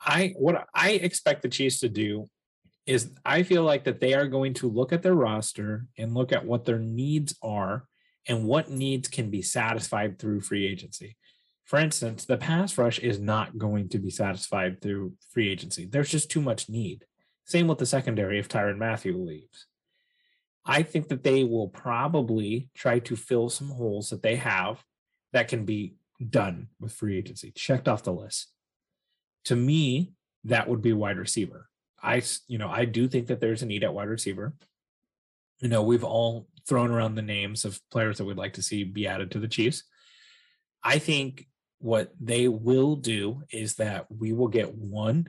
I 0.00 0.34
what 0.38 0.66
I 0.74 0.90
expect 0.90 1.42
the 1.42 1.48
Chiefs 1.48 1.80
to 1.80 1.88
do 1.88 2.30
is 2.86 3.10
I 3.24 3.42
feel 3.42 3.64
like 3.64 3.84
that 3.84 4.00
they 4.00 4.14
are 4.14 4.26
going 4.26 4.54
to 4.54 4.68
look 4.68 4.92
at 4.92 5.02
their 5.02 5.14
roster 5.14 5.86
and 5.98 6.14
look 6.14 6.32
at 6.32 6.44
what 6.44 6.64
their 6.64 6.78
needs 6.78 7.36
are 7.42 7.84
and 8.28 8.44
what 8.44 8.70
needs 8.70 9.08
can 9.08 9.30
be 9.30 9.42
satisfied 9.42 10.18
through 10.18 10.40
free 10.40 10.66
agency. 10.66 11.16
For 11.64 11.78
instance, 11.78 12.24
the 12.24 12.36
pass 12.36 12.76
rush 12.76 12.98
is 12.98 13.20
not 13.20 13.58
going 13.58 13.88
to 13.90 13.98
be 13.98 14.10
satisfied 14.10 14.80
through 14.80 15.14
free 15.30 15.48
agency. 15.48 15.86
There's 15.86 16.10
just 16.10 16.30
too 16.30 16.40
much 16.40 16.68
need. 16.68 17.04
Same 17.52 17.68
with 17.68 17.76
the 17.76 17.84
secondary 17.84 18.38
if 18.38 18.48
Tyrann 18.48 18.78
Mathieu 18.78 19.14
leaves. 19.14 19.66
I 20.64 20.82
think 20.82 21.08
that 21.08 21.22
they 21.22 21.44
will 21.44 21.68
probably 21.68 22.70
try 22.74 22.98
to 23.00 23.14
fill 23.14 23.50
some 23.50 23.68
holes 23.68 24.08
that 24.08 24.22
they 24.22 24.36
have 24.36 24.82
that 25.34 25.48
can 25.48 25.66
be 25.66 25.96
done 26.30 26.68
with 26.80 26.94
free 26.94 27.18
agency, 27.18 27.50
checked 27.50 27.88
off 27.88 28.04
the 28.04 28.12
list. 28.12 28.50
To 29.44 29.54
me, 29.54 30.14
that 30.44 30.66
would 30.66 30.80
be 30.80 30.94
wide 30.94 31.18
receiver. 31.18 31.68
I, 32.02 32.22
you 32.48 32.56
know, 32.56 32.70
I 32.70 32.86
do 32.86 33.06
think 33.06 33.26
that 33.26 33.40
there's 33.40 33.60
a 33.60 33.66
need 33.66 33.84
at 33.84 33.92
wide 33.92 34.08
receiver. 34.08 34.54
You 35.60 35.68
know, 35.68 35.82
we've 35.82 36.04
all 36.04 36.48
thrown 36.66 36.90
around 36.90 37.16
the 37.16 37.20
names 37.20 37.66
of 37.66 37.82
players 37.90 38.16
that 38.16 38.24
we'd 38.24 38.38
like 38.38 38.54
to 38.54 38.62
see 38.62 38.82
be 38.82 39.06
added 39.06 39.30
to 39.32 39.38
the 39.38 39.46
Chiefs. 39.46 39.82
I 40.82 40.98
think 40.98 41.48
what 41.80 42.14
they 42.18 42.48
will 42.48 42.96
do 42.96 43.42
is 43.52 43.74
that 43.74 44.06
we 44.10 44.32
will 44.32 44.48
get 44.48 44.74
one 44.74 45.28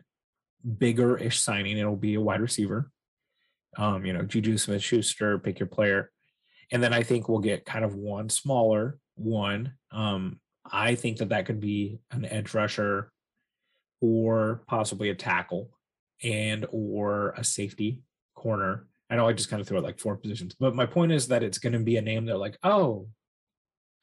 bigger 0.78 1.18
ish 1.18 1.40
signing. 1.40 1.78
It'll 1.78 1.96
be 1.96 2.16
a 2.16 2.22
wide 2.22 2.42
receiver. 2.42 2.92
Um, 3.78 4.06
you 4.06 4.14
know, 4.14 4.22
Juju 4.22 4.58
Smith 4.58 4.84
Schuster, 4.84 5.40
pick 5.40 5.60
your 5.60 5.68
player. 5.68 6.12
And 6.72 6.82
then 6.82 6.94
I 6.94 7.04
think 7.04 7.28
we'll 7.28 7.40
get 7.40 7.66
kind 7.66 7.84
of 7.84 7.96
one 7.96 8.30
smaller 8.30 8.98
one 9.16 9.74
um, 9.92 10.40
I 10.72 10.96
think 10.96 11.18
that 11.18 11.30
that 11.30 11.46
could 11.46 11.60
be 11.60 12.00
an 12.12 12.26
edge 12.26 12.54
rusher 12.54 13.12
or 14.02 14.64
possibly 14.68 15.10
a 15.10 15.16
tackle 15.16 15.72
and 16.24 16.66
or 16.72 17.32
a 17.38 17.44
safety 17.44 18.02
corner. 18.36 18.88
I 19.10 19.16
know 19.16 19.28
I 19.28 19.34
just 19.34 19.50
kind 19.50 19.62
of 19.62 19.68
threw 19.68 19.78
out 19.78 19.84
like 19.84 20.00
four 20.00 20.16
positions, 20.18 20.56
but 20.60 20.76
my 20.76 20.86
point 20.86 21.12
is 21.12 21.28
that 21.28 21.44
it's 21.44 21.58
going 21.58 21.74
to 21.74 21.80
be 21.80 21.98
a 21.98 22.02
name 22.02 22.26
that 22.26 22.38
like, 22.38 22.58
oh, 22.64 23.08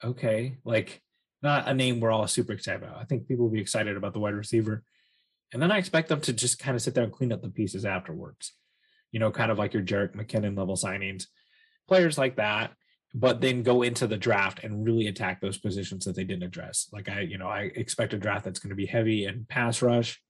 okay, 0.05 0.59
like 0.65 1.03
not 1.43 1.67
a 1.67 1.75
name 1.75 2.01
we're 2.01 2.11
all 2.11 2.27
super 2.27 2.53
excited 2.53 2.83
about. 2.83 2.99
I 2.99 3.05
think 3.05 3.27
people 3.27 3.47
will 3.47 3.53
be 3.53 3.61
excited 3.61 3.97
about 3.97 4.13
the 4.13 4.21
wide 4.21 4.35
receiver. 4.35 4.85
And 5.53 5.61
then 5.61 5.73
I 5.73 5.79
expect 5.79 6.09
them 6.09 6.21
to 6.23 6.33
just 6.33 6.59
kind 6.59 6.77
of 6.77 6.83
sit 6.83 6.95
there 6.95 7.05
and 7.05 7.13
clean 7.13 7.33
up 7.33 7.43
the 7.43 7.49
pieces 7.49 7.85
afterwards. 7.85 8.53
You 9.11 9.19
know, 9.19 9.31
kind 9.31 9.51
of 9.51 9.59
like 9.59 9.75
your 9.75 9.83
Jerick 9.83 10.15
McKinnon 10.15 10.57
level 10.57 10.77
signings, 10.77 11.27
players 11.89 12.17
like 12.17 12.37
that 12.37 12.73
but 13.13 13.41
then 13.41 13.63
go 13.63 13.83
into 13.83 14.07
the 14.07 14.17
draft 14.17 14.63
and 14.63 14.85
really 14.85 15.09
attack 15.09 15.41
those 15.41 15.59
positions 15.59 16.05
that 16.05 16.15
they 16.15 16.25
didn't 16.25 16.45
address. 16.45 16.89
Like 16.93 17.09
I, 17.09 17.21
you 17.21 17.39
know, 17.39 17.49
I 17.49 17.71
expect 17.75 18.15
a 18.15 18.19
draft 18.19 18.45
that's 18.45 18.61
going 18.61 18.71
to 18.71 18.77
be 18.77 18.87
heavy 18.87 19.25
in 19.25 19.47
pass 19.49 19.83
rush 19.83 20.21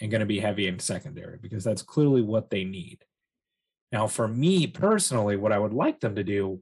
and 0.00 0.10
going 0.10 0.20
to 0.20 0.26
be 0.26 0.40
heavy 0.40 0.66
in 0.66 0.78
secondary 0.78 1.38
because 1.40 1.64
that's 1.64 1.82
clearly 1.82 2.22
what 2.22 2.50
they 2.50 2.64
need. 2.64 3.04
Now, 3.90 4.06
for 4.06 4.28
me 4.28 4.66
personally, 4.66 5.36
what 5.36 5.52
I 5.52 5.58
would 5.58 5.72
like 5.72 6.00
them 6.00 6.16
to 6.16 6.24
do 6.24 6.60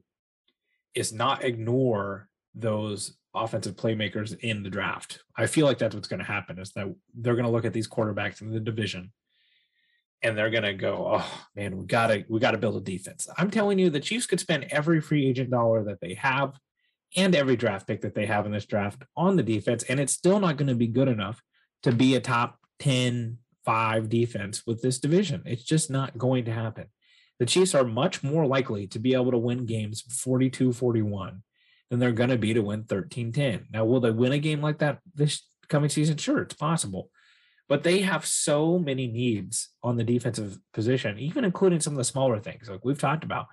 is 0.95 1.11
not 1.11 1.43
ignore 1.43 2.29
those 2.55 3.16
offensive 3.33 3.75
playmakers 3.75 4.37
in 4.39 4.63
the 4.63 4.69
draft. 4.69 5.23
I 5.35 5.47
feel 5.47 5.65
like 5.65 5.77
that's 5.77 5.95
what's 5.95 6.07
going 6.07 6.19
to 6.19 6.25
happen 6.25 6.59
is 6.59 6.71
that 6.73 6.93
they're 7.13 7.35
going 7.35 7.45
to 7.45 7.51
look 7.51 7.65
at 7.65 7.73
these 7.73 7.87
quarterbacks 7.87 8.41
in 8.41 8.51
the 8.51 8.59
division 8.59 9.11
and 10.23 10.37
they're 10.37 10.49
going 10.49 10.63
to 10.63 10.73
go, 10.73 11.13
"Oh 11.19 11.41
man, 11.55 11.77
we 11.77 11.85
got 11.85 12.07
to 12.07 12.25
we 12.27 12.39
got 12.39 12.51
to 12.51 12.57
build 12.57 12.77
a 12.77 12.81
defense." 12.81 13.27
I'm 13.37 13.51
telling 13.51 13.77
you 13.77 13.89
the 13.89 13.99
Chiefs 13.99 14.25
could 14.25 14.39
spend 14.39 14.65
every 14.71 14.99
free 14.99 15.27
agent 15.27 15.51
dollar 15.51 15.83
that 15.83 16.01
they 16.01 16.15
have 16.15 16.57
and 17.15 17.35
every 17.35 17.55
draft 17.55 17.87
pick 17.87 18.01
that 18.01 18.15
they 18.15 18.25
have 18.25 18.45
in 18.45 18.51
this 18.51 18.65
draft 18.65 19.03
on 19.15 19.35
the 19.35 19.43
defense 19.43 19.83
and 19.83 19.99
it's 19.99 20.13
still 20.13 20.39
not 20.39 20.57
going 20.57 20.67
to 20.67 20.75
be 20.75 20.87
good 20.87 21.07
enough 21.07 21.41
to 21.83 21.91
be 21.91 22.15
a 22.15 22.19
top 22.19 22.59
10 22.79 23.37
5 23.63 24.09
defense 24.09 24.63
with 24.65 24.81
this 24.81 24.97
division. 24.97 25.43
It's 25.45 25.63
just 25.63 25.91
not 25.91 26.17
going 26.17 26.45
to 26.45 26.53
happen. 26.53 26.85
The 27.39 27.45
Chiefs 27.45 27.75
are 27.75 27.83
much 27.83 28.23
more 28.23 28.47
likely 28.47 28.87
to 28.87 28.97
be 28.97 29.13
able 29.13 29.31
to 29.31 29.37
win 29.37 29.65
games 29.65 30.01
42 30.01 30.73
41 30.73 31.43
than 31.89 31.99
they're 31.99 32.11
going 32.11 32.29
to 32.29 32.37
be 32.37 32.53
to 32.53 32.61
win 32.61 32.83
13 32.83 33.31
10. 33.31 33.67
Now, 33.71 33.85
will 33.85 33.99
they 33.99 34.11
win 34.11 34.31
a 34.31 34.39
game 34.39 34.61
like 34.61 34.79
that 34.79 34.99
this 35.15 35.43
coming 35.69 35.89
season? 35.89 36.17
Sure, 36.17 36.41
it's 36.41 36.55
possible. 36.55 37.09
But 37.69 37.83
they 37.83 37.99
have 38.01 38.25
so 38.25 38.79
many 38.79 39.07
needs 39.07 39.69
on 39.83 39.97
the 39.97 40.03
defensive 40.03 40.57
position, 40.73 41.19
even 41.19 41.43
including 41.43 41.81
some 41.81 41.93
of 41.93 41.97
the 41.97 42.03
smaller 42.03 42.39
things 42.39 42.69
like 42.69 42.85
we've 42.85 42.99
talked 42.99 43.23
about. 43.23 43.47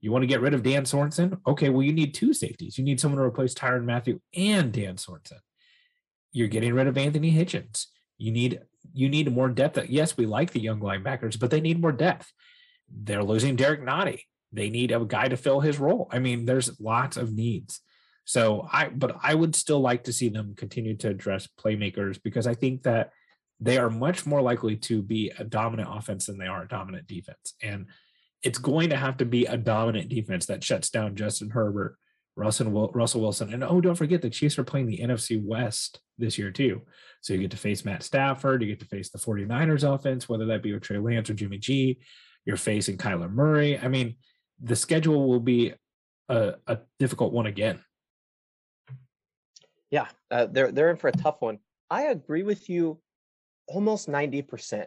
You 0.00 0.12
want 0.12 0.22
to 0.22 0.28
get 0.28 0.40
rid 0.40 0.54
of 0.54 0.62
Dan 0.62 0.84
Sorensen? 0.84 1.38
Okay, 1.46 1.68
well, 1.68 1.82
you 1.82 1.92
need 1.92 2.14
two 2.14 2.32
safeties. 2.32 2.78
You 2.78 2.84
need 2.84 3.00
someone 3.00 3.18
to 3.18 3.24
replace 3.24 3.52
Tyrann 3.52 3.84
Mathieu 3.84 4.20
and 4.34 4.72
Dan 4.72 4.96
Sorensen. 4.96 5.40
You're 6.32 6.48
getting 6.48 6.72
rid 6.72 6.86
of 6.86 6.96
Anthony 6.96 7.32
Hitchens. 7.32 7.86
You 8.16 8.32
need 8.32 8.60
you 8.92 9.08
need 9.08 9.32
more 9.32 9.48
depth. 9.48 9.88
Yes, 9.88 10.16
we 10.16 10.26
like 10.26 10.52
the 10.52 10.60
young 10.60 10.80
linebackers, 10.80 11.38
but 11.38 11.50
they 11.50 11.60
need 11.60 11.80
more 11.80 11.92
depth. 11.92 12.32
They're 12.90 13.24
losing 13.24 13.56
Derek 13.56 13.82
Nnadi. 13.82 14.22
They 14.52 14.70
need 14.70 14.92
a 14.92 15.04
guy 15.04 15.28
to 15.28 15.36
fill 15.36 15.60
his 15.60 15.78
role. 15.78 16.08
I 16.10 16.18
mean, 16.18 16.46
there's 16.46 16.80
lots 16.80 17.16
of 17.16 17.32
needs. 17.32 17.80
So 18.24 18.68
I, 18.70 18.88
but 18.88 19.16
I 19.22 19.34
would 19.34 19.54
still 19.56 19.80
like 19.80 20.04
to 20.04 20.12
see 20.12 20.28
them 20.28 20.54
continue 20.54 20.96
to 20.98 21.08
address 21.08 21.48
playmakers 21.58 22.22
because 22.22 22.46
I 22.46 22.54
think 22.54 22.82
that 22.82 23.12
they 23.60 23.78
are 23.78 23.90
much 23.90 24.26
more 24.26 24.42
likely 24.42 24.76
to 24.76 25.02
be 25.02 25.32
a 25.38 25.44
dominant 25.44 25.88
offense 25.90 26.26
than 26.26 26.38
they 26.38 26.46
are 26.46 26.62
a 26.62 26.68
dominant 26.68 27.06
defense. 27.06 27.54
And 27.62 27.86
it's 28.42 28.58
going 28.58 28.90
to 28.90 28.96
have 28.96 29.16
to 29.18 29.24
be 29.24 29.46
a 29.46 29.56
dominant 29.56 30.08
defense 30.08 30.46
that 30.46 30.62
shuts 30.62 30.90
down 30.90 31.16
Justin 31.16 31.50
Herbert, 31.50 31.96
Russell, 32.36 32.90
Russell 32.94 33.22
Wilson. 33.22 33.52
And 33.52 33.64
oh, 33.64 33.80
don't 33.80 33.96
forget 33.96 34.22
the 34.22 34.30
Chiefs 34.30 34.58
are 34.58 34.64
playing 34.64 34.86
the 34.86 35.00
NFC 35.00 35.42
West 35.42 36.00
this 36.18 36.38
year 36.38 36.50
too. 36.50 36.82
So 37.20 37.32
you 37.32 37.40
get 37.40 37.50
to 37.50 37.56
face 37.56 37.84
Matt 37.84 38.02
Stafford, 38.02 38.62
you 38.62 38.68
get 38.68 38.80
to 38.80 38.86
face 38.86 39.10
the 39.10 39.18
49ers 39.18 39.82
offense, 39.82 40.28
whether 40.28 40.46
that 40.46 40.62
be 40.62 40.72
with 40.72 40.82
Trey 40.82 40.98
Lance 40.98 41.30
or 41.30 41.34
Jimmy 41.34 41.58
G. 41.58 41.98
You're 42.44 42.56
facing 42.56 42.96
Kyler 42.96 43.30
Murray. 43.30 43.78
I 43.78 43.88
mean, 43.88 44.16
the 44.60 44.76
schedule 44.76 45.28
will 45.28 45.40
be 45.40 45.74
a, 46.28 46.54
a 46.66 46.78
difficult 46.98 47.32
one 47.32 47.46
again. 47.46 47.80
Yeah, 49.90 50.08
uh, 50.30 50.46
they're 50.46 50.70
they're 50.70 50.90
in 50.90 50.96
for 50.96 51.08
a 51.08 51.12
tough 51.12 51.40
one. 51.40 51.58
I 51.90 52.04
agree 52.04 52.42
with 52.42 52.68
you 52.68 53.00
almost 53.66 54.08
90% 54.08 54.86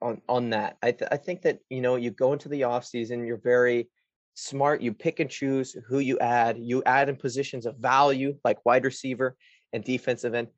on 0.00 0.22
on 0.28 0.50
that. 0.50 0.76
I 0.82 0.92
th- 0.92 1.10
I 1.10 1.16
think 1.16 1.42
that, 1.42 1.58
you 1.68 1.80
know, 1.80 1.96
you 1.96 2.10
go 2.10 2.32
into 2.32 2.48
the 2.48 2.64
off 2.64 2.84
season, 2.86 3.26
you're 3.26 3.36
very 3.36 3.90
smart, 4.34 4.82
you 4.82 4.92
pick 4.92 5.20
and 5.20 5.30
choose 5.30 5.76
who 5.86 5.98
you 5.98 6.18
add. 6.18 6.58
You 6.58 6.82
add 6.84 7.08
in 7.08 7.16
positions 7.16 7.66
of 7.66 7.76
value 7.76 8.36
like 8.44 8.64
wide 8.64 8.84
receiver 8.84 9.36
and 9.72 9.84
defensive 9.84 10.34
end. 10.34 10.48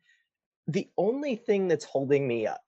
The 0.68 0.88
only 0.96 1.36
thing 1.36 1.68
that's 1.68 1.84
holding 1.84 2.26
me 2.26 2.46
up 2.46 2.62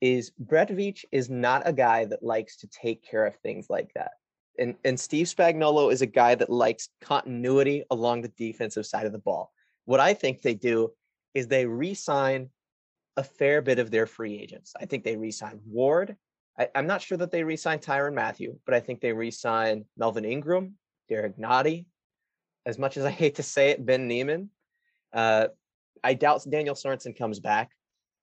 is 0.00 0.30
Brett 0.30 0.70
Veach 0.70 1.04
is 1.10 1.28
not 1.28 1.62
a 1.66 1.72
guy 1.72 2.04
that 2.04 2.22
likes 2.22 2.58
to 2.58 2.68
take 2.68 3.04
care 3.04 3.26
of 3.26 3.36
things 3.36 3.66
like 3.68 3.90
that. 3.94 4.12
And, 4.58 4.74
and 4.84 4.98
Steve 4.98 5.26
Spagnuolo 5.26 5.92
is 5.92 6.02
a 6.02 6.06
guy 6.06 6.34
that 6.34 6.50
likes 6.50 6.88
continuity 7.00 7.84
along 7.90 8.22
the 8.22 8.32
defensive 8.36 8.86
side 8.86 9.06
of 9.06 9.12
the 9.12 9.18
ball. 9.18 9.52
What 9.84 10.00
I 10.00 10.14
think 10.14 10.42
they 10.42 10.54
do 10.54 10.92
is 11.34 11.46
they 11.46 11.66
re-sign 11.66 12.50
a 13.16 13.22
fair 13.22 13.62
bit 13.62 13.78
of 13.78 13.90
their 13.90 14.06
free 14.06 14.38
agents. 14.38 14.72
I 14.80 14.86
think 14.86 15.04
they 15.04 15.16
re-sign 15.16 15.60
Ward. 15.66 16.16
I, 16.58 16.68
am 16.74 16.86
not 16.86 17.02
sure 17.02 17.18
that 17.18 17.30
they 17.30 17.44
re-sign 17.44 17.78
Tyrann 17.78 18.14
Mathieu, 18.14 18.58
but 18.64 18.74
I 18.74 18.80
think 18.80 19.00
they 19.00 19.12
re-sign 19.12 19.84
Melvin 19.96 20.24
Ingram, 20.24 20.74
Derek 21.08 21.36
Nnadi. 21.36 21.86
As 22.66 22.78
much 22.78 22.96
as 22.96 23.04
I 23.04 23.10
hate 23.10 23.36
to 23.36 23.42
say 23.42 23.70
it, 23.70 23.84
Ben 23.84 24.08
Niemann. 24.08 24.50
Uh, 25.12 25.48
I 26.02 26.14
doubt 26.14 26.44
Daniel 26.48 26.74
Sorensen 26.74 27.16
comes 27.16 27.40
back 27.40 27.70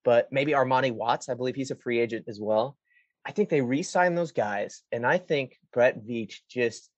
but 0.05 0.31
maybe 0.31 0.53
Armani 0.53 0.93
Watts, 0.93 1.27
I 1.27 1.33
believe 1.33 1.55
he's 1.55 1.71
a 1.71 1.75
free 1.75 1.99
agent 1.99 2.25
as 2.29 2.39
well. 2.39 2.77
I 3.25 3.31
think 3.31 3.49
they 3.49 3.61
re-sign 3.61 4.15
those 4.15 4.31
guys, 4.31 4.83
and 4.91 5.05
I 5.05 5.17
think 5.17 5.57
Brett 5.73 6.05
Veach 6.05 6.41
just 6.47 6.89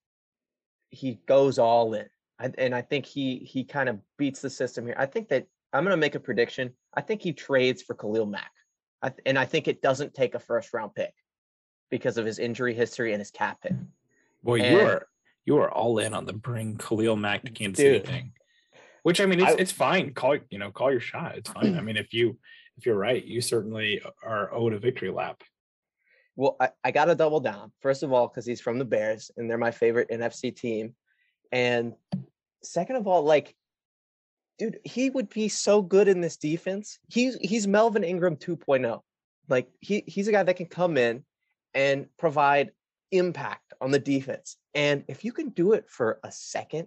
he 0.90 1.20
goes 1.26 1.58
all 1.58 1.94
in, 1.94 2.06
I, 2.38 2.50
and 2.58 2.74
I 2.74 2.82
think 2.82 3.06
he 3.06 3.38
he 3.38 3.64
kind 3.64 3.88
of 3.88 3.98
beats 4.18 4.40
the 4.40 4.50
system 4.50 4.86
here. 4.86 4.96
I 4.98 5.06
think 5.06 5.28
that 5.28 5.46
I'm 5.72 5.84
going 5.84 5.96
to 5.96 6.00
make 6.00 6.14
a 6.14 6.20
prediction. 6.20 6.72
I 6.94 7.00
think 7.00 7.22
he 7.22 7.32
trades 7.32 7.82
for 7.82 7.94
Khalil 7.94 8.26
Mack, 8.26 8.50
I, 9.02 9.12
and 9.24 9.38
I 9.38 9.46
think 9.46 9.68
it 9.68 9.80
doesn't 9.80 10.14
take 10.14 10.34
a 10.34 10.38
first 10.38 10.72
round 10.74 10.94
pick 10.94 11.14
because 11.90 12.18
of 12.18 12.26
his 12.26 12.38
injury 12.38 12.74
history 12.74 13.12
and 13.12 13.20
his 13.20 13.30
cap 13.30 13.58
hit. 13.62 13.74
Well, 14.42 14.58
you 14.58 14.80
are 14.80 15.08
you 15.46 15.56
are 15.56 15.70
all 15.70 15.98
in 15.98 16.12
on 16.12 16.26
the 16.26 16.34
bring 16.34 16.76
Khalil 16.76 17.16
Mack 17.16 17.42
to 17.44 17.50
Kansas 17.50 17.82
City 17.82 18.00
thing, 18.00 18.32
which 19.02 19.20
I 19.20 19.26
mean 19.26 19.40
it's 19.40 19.52
I, 19.52 19.56
it's 19.56 19.72
fine. 19.72 20.12
Call 20.12 20.36
you 20.50 20.58
know 20.58 20.70
call 20.70 20.90
your 20.90 21.00
shot. 21.00 21.36
It's 21.36 21.50
fine. 21.50 21.76
I 21.78 21.80
mean 21.80 21.96
if 21.96 22.12
you 22.12 22.38
if 22.76 22.86
you're 22.86 22.98
right, 22.98 23.24
you 23.24 23.40
certainly 23.40 24.02
are 24.22 24.52
owed 24.52 24.74
a 24.74 24.78
victory 24.78 25.10
lap. 25.10 25.42
Well, 26.38 26.56
I, 26.60 26.70
I 26.84 26.90
got 26.92 27.06
to 27.06 27.16
double 27.16 27.40
down. 27.40 27.72
First 27.80 28.04
of 28.04 28.12
all, 28.12 28.28
because 28.28 28.46
he's 28.46 28.60
from 28.60 28.78
the 28.78 28.84
Bears 28.84 29.32
and 29.36 29.50
they're 29.50 29.58
my 29.58 29.72
favorite 29.72 30.08
NFC 30.08 30.54
team. 30.54 30.94
And 31.50 31.94
second 32.62 32.94
of 32.94 33.08
all, 33.08 33.24
like, 33.24 33.56
dude, 34.56 34.78
he 34.84 35.10
would 35.10 35.28
be 35.30 35.48
so 35.48 35.82
good 35.82 36.06
in 36.06 36.20
this 36.20 36.36
defense. 36.36 37.00
He's 37.08 37.36
he's 37.40 37.66
Melvin 37.66 38.04
Ingram 38.04 38.36
2.0. 38.36 39.00
Like 39.48 39.68
he 39.80 40.04
he's 40.06 40.28
a 40.28 40.32
guy 40.32 40.44
that 40.44 40.56
can 40.56 40.66
come 40.66 40.96
in 40.96 41.24
and 41.74 42.06
provide 42.16 42.70
impact 43.10 43.72
on 43.80 43.90
the 43.90 43.98
defense. 43.98 44.58
And 44.74 45.02
if 45.08 45.24
you 45.24 45.32
can 45.32 45.48
do 45.48 45.72
it 45.72 45.88
for 45.88 46.20
a 46.22 46.30
second 46.30 46.86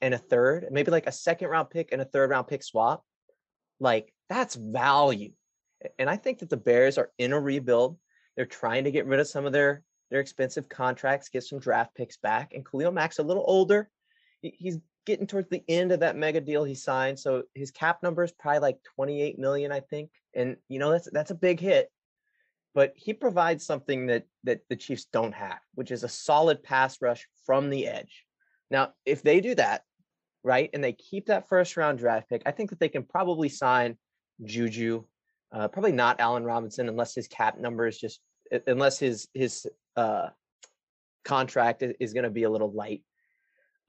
and 0.00 0.14
a 0.14 0.18
third, 0.18 0.66
maybe 0.72 0.90
like 0.90 1.06
a 1.06 1.12
second 1.12 1.48
round 1.48 1.70
pick 1.70 1.90
and 1.92 2.02
a 2.02 2.06
third 2.06 2.30
round 2.30 2.48
pick 2.48 2.64
swap, 2.64 3.04
like 3.78 4.12
that's 4.28 4.56
value. 4.56 5.30
And 5.96 6.10
I 6.10 6.16
think 6.16 6.40
that 6.40 6.50
the 6.50 6.56
Bears 6.56 6.98
are 6.98 7.12
in 7.18 7.32
a 7.32 7.38
rebuild. 7.38 7.96
They're 8.40 8.46
trying 8.46 8.84
to 8.84 8.90
get 8.90 9.04
rid 9.04 9.20
of 9.20 9.28
some 9.28 9.44
of 9.44 9.52
their 9.52 9.82
their 10.10 10.20
expensive 10.20 10.66
contracts, 10.66 11.28
get 11.28 11.44
some 11.44 11.58
draft 11.58 11.94
picks 11.94 12.16
back. 12.16 12.54
And 12.54 12.64
Khalil 12.64 12.90
Mack's 12.90 13.18
a 13.18 13.22
little 13.22 13.44
older. 13.46 13.90
He's 14.40 14.78
getting 15.04 15.26
towards 15.26 15.50
the 15.50 15.62
end 15.68 15.92
of 15.92 16.00
that 16.00 16.16
mega 16.16 16.40
deal 16.40 16.64
he 16.64 16.74
signed. 16.74 17.18
So 17.18 17.42
his 17.54 17.70
cap 17.70 18.02
number 18.02 18.24
is 18.24 18.32
probably 18.32 18.60
like 18.60 18.78
28 18.96 19.38
million, 19.38 19.72
I 19.72 19.80
think. 19.80 20.08
And 20.34 20.56
you 20.70 20.78
know, 20.78 20.90
that's 20.90 21.06
that's 21.12 21.30
a 21.30 21.34
big 21.34 21.60
hit. 21.60 21.92
But 22.74 22.94
he 22.96 23.12
provides 23.12 23.66
something 23.66 24.06
that 24.06 24.24
that 24.44 24.62
the 24.70 24.76
Chiefs 24.76 25.04
don't 25.12 25.34
have, 25.34 25.58
which 25.74 25.90
is 25.90 26.02
a 26.02 26.08
solid 26.08 26.62
pass 26.62 27.02
rush 27.02 27.28
from 27.44 27.68
the 27.68 27.88
edge. 27.88 28.24
Now, 28.70 28.94
if 29.04 29.22
they 29.22 29.42
do 29.42 29.54
that, 29.56 29.82
right, 30.42 30.70
and 30.72 30.82
they 30.82 30.94
keep 30.94 31.26
that 31.26 31.50
first 31.50 31.76
round 31.76 31.98
draft 31.98 32.30
pick, 32.30 32.40
I 32.46 32.52
think 32.52 32.70
that 32.70 32.80
they 32.80 32.88
can 32.88 33.02
probably 33.02 33.50
sign 33.50 33.98
Juju, 34.42 35.04
uh, 35.52 35.68
probably 35.68 35.92
not 35.92 36.20
Allen 36.20 36.44
Robinson 36.44 36.88
unless 36.88 37.14
his 37.14 37.28
cap 37.28 37.58
number 37.58 37.86
is 37.86 37.98
just 37.98 38.20
unless 38.66 38.98
his 38.98 39.28
his 39.34 39.66
uh, 39.96 40.28
contract 41.24 41.82
is 42.00 42.12
going 42.12 42.24
to 42.24 42.30
be 42.30 42.44
a 42.44 42.50
little 42.50 42.72
light. 42.72 43.02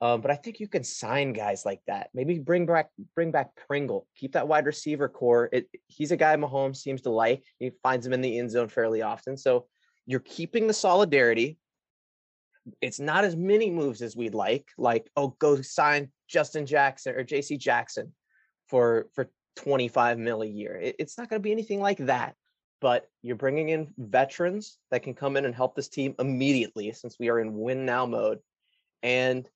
Um, 0.01 0.21
but 0.21 0.31
I 0.31 0.35
think 0.35 0.59
you 0.59 0.67
can 0.67 0.83
sign 0.83 1.31
guys 1.31 1.63
like 1.63 1.81
that. 1.85 2.09
Maybe 2.13 2.39
bring 2.39 2.65
back 2.65 2.89
bring 3.15 3.31
back 3.31 3.51
Pringle. 3.67 4.07
Keep 4.15 4.33
that 4.33 4.47
wide 4.47 4.65
receiver 4.65 5.07
core. 5.07 5.49
It, 5.51 5.67
he's 5.87 6.11
a 6.11 6.17
guy 6.17 6.35
Mahomes 6.35 6.77
seems 6.77 7.01
to 7.03 7.11
like. 7.11 7.43
He 7.59 7.71
finds 7.83 8.05
him 8.05 8.13
in 8.13 8.21
the 8.21 8.39
end 8.39 8.49
zone 8.49 8.67
fairly 8.67 9.03
often. 9.03 9.37
So 9.37 9.67
you're 10.07 10.19
keeping 10.19 10.65
the 10.65 10.73
solidarity. 10.73 11.59
It's 12.81 12.99
not 12.99 13.25
as 13.25 13.35
many 13.35 13.69
moves 13.69 14.01
as 14.01 14.15
we'd 14.15 14.33
like. 14.33 14.67
Like 14.75 15.07
oh, 15.15 15.35
go 15.39 15.61
sign 15.61 16.11
Justin 16.27 16.65
Jackson 16.65 17.15
or 17.15 17.23
J.C. 17.23 17.57
Jackson 17.57 18.11
for 18.67 19.07
for 19.13 19.29
25 19.57 20.17
mil 20.17 20.41
a 20.41 20.47
year. 20.47 20.77
It, 20.77 20.95
it's 20.97 21.17
not 21.17 21.29
going 21.29 21.39
to 21.39 21.43
be 21.43 21.51
anything 21.51 21.79
like 21.79 21.97
that. 21.99 22.33
But 22.81 23.07
you're 23.21 23.35
bringing 23.35 23.69
in 23.69 23.93
veterans 23.97 24.79
that 24.89 25.03
can 25.03 25.13
come 25.13 25.37
in 25.37 25.45
and 25.45 25.55
help 25.55 25.75
this 25.75 25.87
team 25.87 26.15
immediately 26.19 26.91
since 26.91 27.17
we 27.19 27.29
are 27.29 27.39
in 27.39 27.53
win 27.53 27.85
now 27.85 28.05
mode. 28.05 28.39
And 29.03 29.47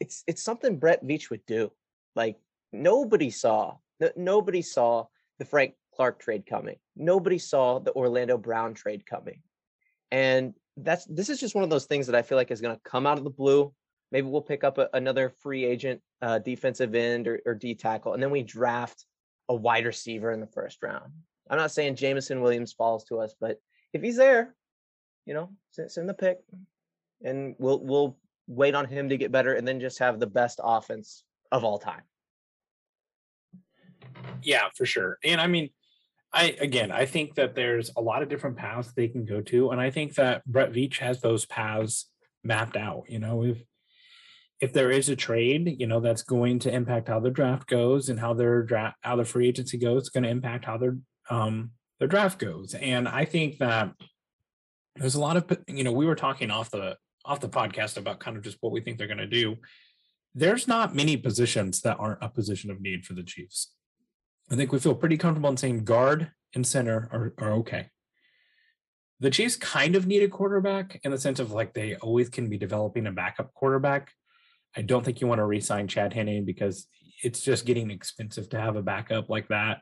it's 0.00 0.24
it's 0.26 0.42
something 0.42 0.78
Brett 0.78 1.04
Veach 1.04 1.30
would 1.30 1.46
do. 1.46 1.70
Like 2.14 2.36
nobody 2.72 3.30
saw 3.30 3.76
nobody 4.16 4.62
saw 4.62 5.06
the 5.38 5.44
Frank 5.44 5.74
Clark 5.94 6.18
trade 6.18 6.46
coming. 6.46 6.76
Nobody 6.96 7.38
saw 7.38 7.78
the 7.78 7.92
Orlando 7.92 8.36
Brown 8.36 8.74
trade 8.74 9.06
coming. 9.06 9.40
And 10.10 10.54
that's 10.76 11.04
this 11.06 11.30
is 11.30 11.40
just 11.40 11.54
one 11.54 11.64
of 11.64 11.70
those 11.70 11.86
things 11.86 12.06
that 12.06 12.16
I 12.16 12.22
feel 12.22 12.36
like 12.36 12.50
is 12.50 12.60
going 12.60 12.74
to 12.74 12.82
come 12.84 13.06
out 13.06 13.18
of 13.18 13.24
the 13.24 13.30
blue. 13.30 13.72
Maybe 14.12 14.28
we'll 14.28 14.42
pick 14.42 14.62
up 14.62 14.78
a, 14.78 14.88
another 14.92 15.32
free 15.40 15.64
agent 15.64 16.00
uh, 16.22 16.38
defensive 16.38 16.94
end 16.94 17.26
or, 17.26 17.40
or 17.46 17.54
D 17.54 17.74
tackle, 17.74 18.14
and 18.14 18.22
then 18.22 18.30
we 18.30 18.42
draft 18.42 19.04
a 19.48 19.54
wide 19.54 19.86
receiver 19.86 20.30
in 20.32 20.40
the 20.40 20.46
first 20.46 20.82
round. 20.82 21.12
I'm 21.48 21.58
not 21.58 21.70
saying 21.70 21.96
Jameson 21.96 22.40
Williams 22.40 22.72
falls 22.72 23.04
to 23.04 23.18
us, 23.18 23.34
but 23.40 23.60
if 23.92 24.02
he's 24.02 24.16
there, 24.16 24.54
you 25.24 25.34
know, 25.34 25.50
send, 25.70 25.90
send 25.90 26.08
the 26.08 26.14
pick, 26.14 26.38
and 27.22 27.54
we'll 27.58 27.80
we'll 27.80 28.16
wait 28.46 28.74
on 28.74 28.86
him 28.86 29.08
to 29.08 29.16
get 29.16 29.32
better, 29.32 29.54
and 29.54 29.66
then 29.66 29.80
just 29.80 29.98
have 29.98 30.20
the 30.20 30.26
best 30.26 30.60
offense 30.62 31.24
of 31.52 31.64
all 31.64 31.78
time. 31.78 32.02
Yeah, 34.42 34.68
for 34.76 34.86
sure. 34.86 35.18
And 35.24 35.40
I 35.40 35.46
mean, 35.46 35.70
I 36.32 36.56
again, 36.60 36.90
I 36.90 37.06
think 37.06 37.34
that 37.36 37.54
there's 37.54 37.90
a 37.96 38.00
lot 38.00 38.22
of 38.22 38.28
different 38.28 38.56
paths 38.56 38.92
they 38.92 39.08
can 39.08 39.24
go 39.24 39.40
to, 39.42 39.70
and 39.70 39.80
I 39.80 39.90
think 39.90 40.14
that 40.14 40.44
Brett 40.44 40.72
Veach 40.72 40.98
has 40.98 41.20
those 41.20 41.46
paths 41.46 42.10
mapped 42.44 42.76
out. 42.76 43.04
You 43.08 43.18
know, 43.18 43.44
if 43.44 43.62
if 44.60 44.72
there 44.72 44.90
is 44.90 45.08
a 45.08 45.16
trade, 45.16 45.76
you 45.78 45.86
know, 45.86 46.00
that's 46.00 46.22
going 46.22 46.58
to 46.60 46.72
impact 46.72 47.08
how 47.08 47.20
the 47.20 47.30
draft 47.30 47.68
goes 47.68 48.08
and 48.08 48.18
how 48.18 48.34
their 48.34 48.62
draft, 48.62 48.96
how 49.02 49.16
the 49.16 49.24
free 49.24 49.48
agency 49.48 49.78
goes, 49.78 50.02
it's 50.02 50.08
going 50.08 50.24
to 50.24 50.30
impact 50.30 50.64
how 50.64 50.78
their 50.78 50.96
um 51.30 51.70
their 51.98 52.08
draft 52.08 52.38
goes. 52.38 52.74
And 52.74 53.08
I 53.08 53.24
think 53.24 53.58
that 53.58 53.92
there's 54.96 55.14
a 55.14 55.20
lot 55.20 55.36
of 55.36 55.58
you 55.68 55.84
know, 55.84 55.92
we 55.92 56.06
were 56.06 56.14
talking 56.14 56.50
off 56.50 56.70
the 56.70 56.96
off 57.24 57.40
the 57.40 57.48
podcast 57.48 57.96
about 57.96 58.20
kind 58.20 58.36
of 58.36 58.42
just 58.42 58.58
what 58.60 58.72
we 58.72 58.80
think 58.80 58.98
they're 58.98 59.06
going 59.06 59.18
to 59.18 59.26
do. 59.26 59.56
There's 60.34 60.68
not 60.68 60.94
many 60.94 61.16
positions 61.16 61.80
that 61.82 61.98
aren't 61.98 62.22
a 62.22 62.28
position 62.28 62.70
of 62.70 62.80
need 62.80 63.04
for 63.04 63.14
the 63.14 63.22
Chiefs. 63.22 63.72
I 64.50 64.54
think 64.54 64.70
we 64.70 64.78
feel 64.78 64.94
pretty 64.94 65.16
comfortable 65.16 65.50
in 65.50 65.56
saying 65.56 65.84
guard 65.84 66.30
and 66.54 66.66
center 66.66 67.08
are, 67.10 67.34
are 67.38 67.52
okay. 67.54 67.88
The 69.18 69.30
Chiefs 69.30 69.56
kind 69.56 69.96
of 69.96 70.06
need 70.06 70.22
a 70.22 70.28
quarterback 70.28 71.00
in 71.02 71.10
the 71.10 71.18
sense 71.18 71.40
of 71.40 71.50
like 71.50 71.74
they 71.74 71.96
always 71.96 72.28
can 72.28 72.48
be 72.48 72.58
developing 72.58 73.06
a 73.06 73.12
backup 73.12 73.52
quarterback. 73.54 74.12
I 74.76 74.82
don't 74.82 75.04
think 75.04 75.20
you 75.20 75.26
want 75.26 75.38
to 75.38 75.46
re-sign 75.46 75.88
Chad 75.88 76.12
Henne 76.12 76.44
because 76.44 76.86
it's 77.24 77.40
just 77.40 77.64
getting 77.64 77.90
expensive 77.90 78.50
to 78.50 78.60
have 78.60 78.76
a 78.76 78.82
backup 78.82 79.30
like 79.30 79.48
that. 79.48 79.80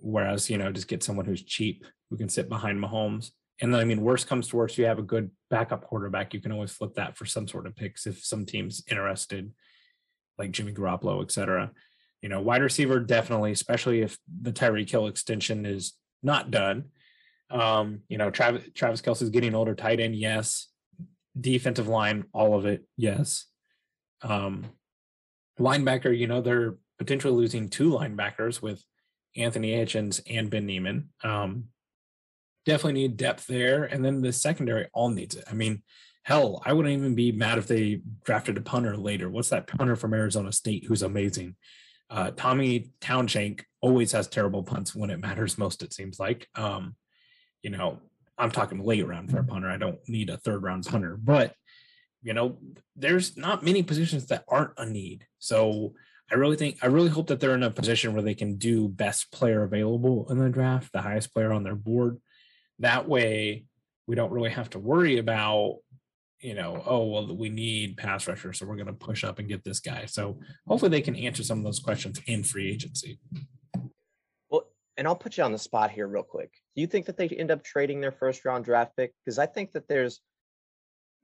Whereas, 0.00 0.48
you 0.50 0.58
know, 0.58 0.72
just 0.72 0.88
get 0.88 1.02
someone 1.02 1.26
who's 1.26 1.42
cheap 1.42 1.84
who 2.10 2.16
can 2.16 2.28
sit 2.28 2.48
behind 2.48 2.82
Mahomes. 2.82 3.30
And 3.60 3.72
then, 3.72 3.80
I 3.80 3.84
mean, 3.84 4.02
worst 4.02 4.28
comes 4.28 4.48
to 4.48 4.56
worst, 4.56 4.78
you 4.78 4.84
have 4.84 4.98
a 4.98 5.02
good 5.02 5.30
backup 5.50 5.84
quarterback. 5.84 6.32
You 6.32 6.40
can 6.40 6.52
always 6.52 6.70
flip 6.70 6.94
that 6.94 7.16
for 7.16 7.26
some 7.26 7.48
sort 7.48 7.66
of 7.66 7.74
picks 7.74 8.06
if 8.06 8.24
some 8.24 8.46
team's 8.46 8.84
interested, 8.88 9.52
like 10.38 10.52
Jimmy 10.52 10.72
Garoppolo, 10.72 11.22
et 11.22 11.32
cetera. 11.32 11.72
You 12.22 12.28
know, 12.28 12.40
wide 12.40 12.62
receiver, 12.62 13.00
definitely, 13.00 13.52
especially 13.52 14.02
if 14.02 14.16
the 14.40 14.52
Tyreek 14.52 14.90
Hill 14.90 15.06
extension 15.06 15.66
is 15.66 15.94
not 16.22 16.50
done. 16.50 16.84
Um, 17.50 18.00
you 18.08 18.18
know, 18.18 18.30
Travis, 18.30 18.64
Travis 18.74 19.02
Kelce's 19.02 19.30
getting 19.30 19.54
older, 19.54 19.74
tight 19.74 20.00
end, 20.00 20.14
yes. 20.14 20.68
Defensive 21.40 21.88
line, 21.88 22.24
all 22.32 22.56
of 22.58 22.66
it, 22.66 22.84
yes. 22.96 23.46
Um, 24.22 24.66
linebacker, 25.58 26.16
you 26.16 26.26
know, 26.26 26.40
they're 26.40 26.76
potentially 26.98 27.34
losing 27.34 27.68
two 27.68 27.90
linebackers 27.90 28.60
with 28.60 28.82
Anthony 29.36 29.72
Hitchens 29.72 30.20
and 30.28 30.50
Ben 30.50 30.66
Niemann. 30.66 31.10
Um, 31.22 31.64
definitely 32.66 33.00
need 33.00 33.16
depth 33.16 33.46
there. 33.46 33.84
And 33.84 34.04
then 34.04 34.20
the 34.20 34.32
secondary 34.32 34.88
all 34.92 35.08
needs 35.08 35.34
it. 35.34 35.44
I 35.50 35.54
mean, 35.54 35.82
hell, 36.22 36.62
I 36.64 36.72
wouldn't 36.72 36.94
even 36.94 37.14
be 37.14 37.32
mad 37.32 37.58
if 37.58 37.66
they 37.66 38.02
drafted 38.24 38.58
a 38.58 38.60
punter 38.60 38.96
later. 38.96 39.30
What's 39.30 39.50
that 39.50 39.66
punter 39.66 39.96
from 39.96 40.12
Arizona 40.12 40.52
State 40.52 40.84
who's 40.84 41.02
amazing? 41.02 41.56
Uh, 42.10 42.30
Tommy 42.30 42.90
Townsend 43.00 43.64
always 43.80 44.12
has 44.12 44.28
terrible 44.28 44.62
punts 44.62 44.94
when 44.94 45.10
it 45.10 45.20
matters 45.20 45.58
most, 45.58 45.82
it 45.82 45.92
seems 45.92 46.18
like. 46.18 46.48
Um, 46.54 46.96
you 47.62 47.70
know, 47.70 48.00
I'm 48.36 48.50
talking 48.50 48.84
late 48.84 49.06
round 49.06 49.30
for 49.30 49.38
a 49.38 49.44
punter. 49.44 49.68
I 49.68 49.76
don't 49.76 49.98
need 50.08 50.30
a 50.30 50.36
third 50.38 50.62
round 50.62 50.86
punter, 50.86 51.16
but 51.16 51.54
you 52.22 52.34
know, 52.34 52.58
there's 52.96 53.36
not 53.36 53.62
many 53.64 53.82
positions 53.82 54.26
that 54.26 54.44
aren't 54.48 54.72
a 54.76 54.86
need. 54.86 55.26
So 55.38 55.94
I 56.30 56.34
really 56.34 56.56
think 56.56 56.78
I 56.82 56.86
really 56.86 57.08
hope 57.08 57.28
that 57.28 57.40
they're 57.40 57.54
in 57.54 57.62
a 57.62 57.70
position 57.70 58.12
where 58.12 58.22
they 58.22 58.34
can 58.34 58.56
do 58.56 58.88
best 58.88 59.32
player 59.32 59.62
available 59.62 60.26
in 60.30 60.38
the 60.38 60.50
draft, 60.50 60.92
the 60.92 61.00
highest 61.00 61.32
player 61.32 61.52
on 61.52 61.64
their 61.64 61.74
board. 61.74 62.18
That 62.80 63.08
way, 63.08 63.64
we 64.06 64.14
don't 64.14 64.32
really 64.32 64.50
have 64.50 64.70
to 64.70 64.78
worry 64.78 65.18
about, 65.18 65.78
you 66.40 66.54
know, 66.54 66.82
oh 66.84 67.06
well, 67.06 67.34
we 67.34 67.48
need 67.48 67.96
pass 67.96 68.28
rusher, 68.28 68.52
so 68.52 68.66
we're 68.66 68.76
going 68.76 68.86
to 68.86 68.92
push 68.92 69.24
up 69.24 69.38
and 69.38 69.48
get 69.48 69.64
this 69.64 69.80
guy. 69.80 70.04
So 70.04 70.38
hopefully, 70.66 70.90
they 70.90 71.00
can 71.00 71.16
answer 71.16 71.42
some 71.42 71.58
of 71.58 71.64
those 71.64 71.80
questions 71.80 72.20
in 72.26 72.42
free 72.42 72.70
agency. 72.70 73.18
Well, 74.50 74.68
and 74.98 75.06
I'll 75.06 75.16
put 75.16 75.38
you 75.38 75.44
on 75.44 75.52
the 75.52 75.58
spot 75.58 75.90
here 75.90 76.06
real 76.06 76.22
quick. 76.22 76.52
Do 76.76 76.82
you 76.82 76.86
think 76.86 77.06
that 77.06 77.16
they 77.16 77.28
end 77.28 77.50
up 77.50 77.64
trading 77.64 78.00
their 78.00 78.12
first 78.12 78.44
round 78.44 78.66
draft 78.66 78.96
pick? 78.96 79.14
Because 79.24 79.38
I 79.38 79.46
think 79.46 79.72
that 79.72 79.88
there's 79.88 80.20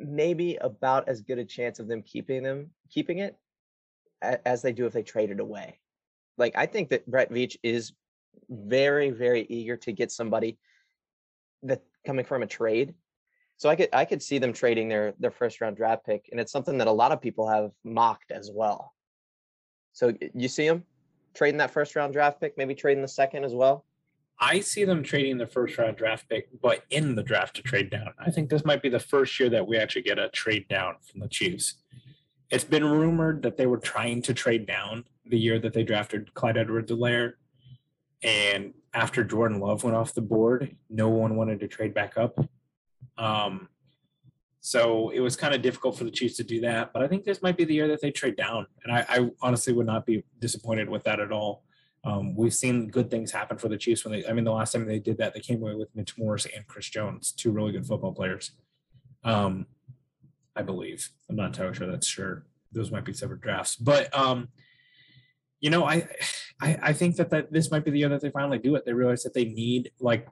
maybe 0.00 0.57
about 0.57 1.09
as 1.09 1.20
good 1.20 1.38
a 1.38 1.44
chance 1.44 1.78
of 1.78 1.88
them 1.88 2.02
keeping 2.02 2.42
them 2.42 2.70
keeping 2.90 3.18
it 3.18 3.36
as 4.45 4.62
they 4.62 4.72
do 4.72 4.87
if 4.87 4.93
they 4.93 5.03
trade 5.03 5.31
it 5.31 5.41
away. 5.41 5.79
Like 6.37 6.57
I 6.57 6.66
think 6.66 6.91
that 6.91 7.07
Brett 7.07 7.31
Veach 7.31 7.57
is 7.62 7.93
very 8.49 9.11
very 9.11 9.47
eager 9.49 9.77
to 9.77 9.93
get 9.93 10.11
somebody 10.11 10.59
that 11.62 11.83
coming 12.07 12.25
from 12.25 12.43
a 12.43 12.47
trade. 12.47 12.95
So 13.57 13.68
I 13.68 13.77
could 13.77 13.89
I 13.93 14.05
could 14.05 14.22
see 14.22 14.39
them 14.39 14.53
trading 14.53 14.89
their 14.89 15.14
their 15.18 15.31
first 15.31 15.61
round 15.61 15.77
draft 15.77 16.05
pick, 16.05 16.29
and 16.31 16.41
it's 16.41 16.53
something 16.53 16.79
that 16.79 16.89
a 16.89 16.93
lot 16.93 17.12
of 17.12 17.20
people 17.20 17.49
have 17.49 17.70
mocked 17.85 18.31
as 18.31 18.51
well. 18.53 18.93
So 19.93 20.12
you 20.35 20.49
see 20.49 20.66
them 20.66 20.85
trading 21.35 21.59
that 21.59 21.70
first 21.70 21.95
round 21.95 22.12
draft 22.12 22.41
pick, 22.41 22.59
maybe 22.59 22.75
trading 22.75 23.03
the 23.03 23.09
second 23.09 23.45
as 23.45 23.55
well. 23.55 23.85
I 24.41 24.61
see 24.61 24.85
them 24.85 25.05
trading 25.05 25.39
the 25.39 25.47
first 25.47 25.79
round 25.79 25.97
draft 25.97 26.29
pick, 26.29 26.49
but 26.61 26.83
in 26.91 27.14
the 27.14 27.22
draft 27.22 27.55
to 27.57 27.62
trade 27.62 27.91
down. 27.91 28.12
I 28.18 28.31
think 28.31 28.51
this 28.51 28.64
might 28.64 28.83
be 28.83 28.89
the 28.89 28.99
first 28.99 29.39
year 29.39 29.49
that 29.51 29.66
we 29.66 29.77
actually 29.79 30.03
get 30.03 30.18
a 30.18 30.29
trade 30.31 30.66
down 30.68 30.97
from 31.01 31.20
the 31.20 31.29
Chiefs. 31.29 31.75
It's 32.55 32.62
been 32.62 32.84
rumored 32.84 33.42
that 33.42 33.57
they 33.57 33.66
were 33.66 33.78
trying 33.78 34.22
to 34.22 34.32
trade 34.32 34.64
down 34.64 35.05
the 35.26 35.36
year 35.36 35.59
that 35.59 35.72
they 35.72 35.82
drafted 35.82 36.32
Clyde 36.34 36.57
Edwards-Helaire. 36.57 37.32
And 38.22 38.74
after 38.94 39.24
Jordan 39.24 39.59
Love 39.59 39.82
went 39.82 39.96
off 39.96 40.14
the 40.14 40.22
board, 40.22 40.76
no 40.88 41.09
one 41.09 41.34
wanted 41.34 41.59
to 41.61 41.68
trade 41.68 41.94
back 41.94 42.16
up. 42.16 42.38
Um, 43.18 43.68
so 44.61 45.11
it 45.11 45.18
was 45.18 45.34
kind 45.34 45.52
of 45.52 45.62
difficult 45.62 45.98
for 45.98 46.05
the 46.05 46.12
Chiefs 46.12 46.36
to 46.36 46.44
do 46.44 46.61
that. 46.61 46.92
But 46.92 47.02
I 47.02 47.09
think 47.09 47.24
this 47.24 47.42
might 47.42 47.57
be 47.57 47.64
the 47.64 47.74
year 47.74 47.88
that 47.88 48.00
they 48.00 48.12
trade 48.12 48.36
down. 48.36 48.68
And 48.84 48.92
I, 48.92 49.05
I 49.09 49.30
honestly 49.42 49.72
would 49.72 49.86
not 49.86 50.07
be 50.07 50.22
disappointed 50.38 50.88
with 50.88 51.02
that 51.05 51.18
at 51.18 51.32
all. 51.32 51.64
Um, 52.05 52.36
we've 52.36 52.55
seen 52.55 52.86
good 52.88 53.11
things 53.11 53.32
happen 53.32 53.59
for 53.59 53.68
the 53.68 53.76
Chiefs 53.76 54.05
when 54.05 54.12
they, 54.12 54.26
I 54.28 54.32
mean, 54.32 54.44
the 54.44 54.52
last 54.52 54.72
time 54.72 54.86
they 54.86 55.00
did 55.00 55.18
that, 55.18 55.34
they 55.34 55.40
came 55.40 55.61
away 55.61 55.74
with 55.74 55.88
Mitch 55.96 56.16
Morse 56.16 56.46
and 56.46 56.64
Chris 56.68 56.88
Jones, 56.88 57.32
two 57.32 57.50
really 57.50 57.72
good 57.72 57.84
football 57.84 58.12
players. 58.12 58.52
Um, 59.24 59.66
I 60.57 60.62
believe. 60.62 61.09
I'm 61.28 61.36
not 61.36 61.46
entirely 61.46 61.74
sure 61.74 61.86
that's 61.86 62.07
sure. 62.07 62.46
Those 62.72 62.90
might 62.90 63.05
be 63.05 63.12
separate 63.12 63.40
drafts, 63.40 63.76
but 63.76 64.16
um, 64.16 64.48
you 65.61 65.70
know, 65.70 65.84
I, 65.84 66.09
I, 66.61 66.78
I 66.82 66.92
think 66.92 67.16
that 67.16 67.30
that 67.30 67.52
this 67.52 67.70
might 67.70 67.84
be 67.84 67.90
the 67.90 67.98
year 67.98 68.09
that 68.09 68.20
they 68.20 68.30
finally 68.30 68.59
do 68.59 68.74
it. 68.74 68.84
They 68.84 68.92
realize 68.92 69.22
that 69.22 69.34
they 69.34 69.44
need 69.44 69.92
like 70.00 70.26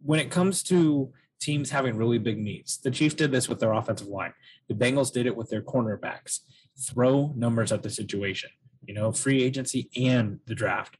when 0.00 0.20
it 0.20 0.30
comes 0.30 0.62
to 0.64 1.12
teams 1.40 1.70
having 1.70 1.96
really 1.96 2.18
big 2.18 2.38
needs. 2.38 2.78
The 2.78 2.90
Chiefs 2.90 3.16
did 3.16 3.32
this 3.32 3.48
with 3.48 3.58
their 3.58 3.72
offensive 3.72 4.06
line. 4.06 4.32
The 4.68 4.74
Bengals 4.74 5.12
did 5.12 5.26
it 5.26 5.36
with 5.36 5.50
their 5.50 5.62
cornerbacks. 5.62 6.38
Throw 6.80 7.32
numbers 7.36 7.72
at 7.72 7.82
the 7.82 7.90
situation. 7.90 8.50
You 8.84 8.94
know, 8.94 9.12
free 9.12 9.42
agency 9.42 9.90
and 9.96 10.38
the 10.46 10.54
draft 10.54 10.96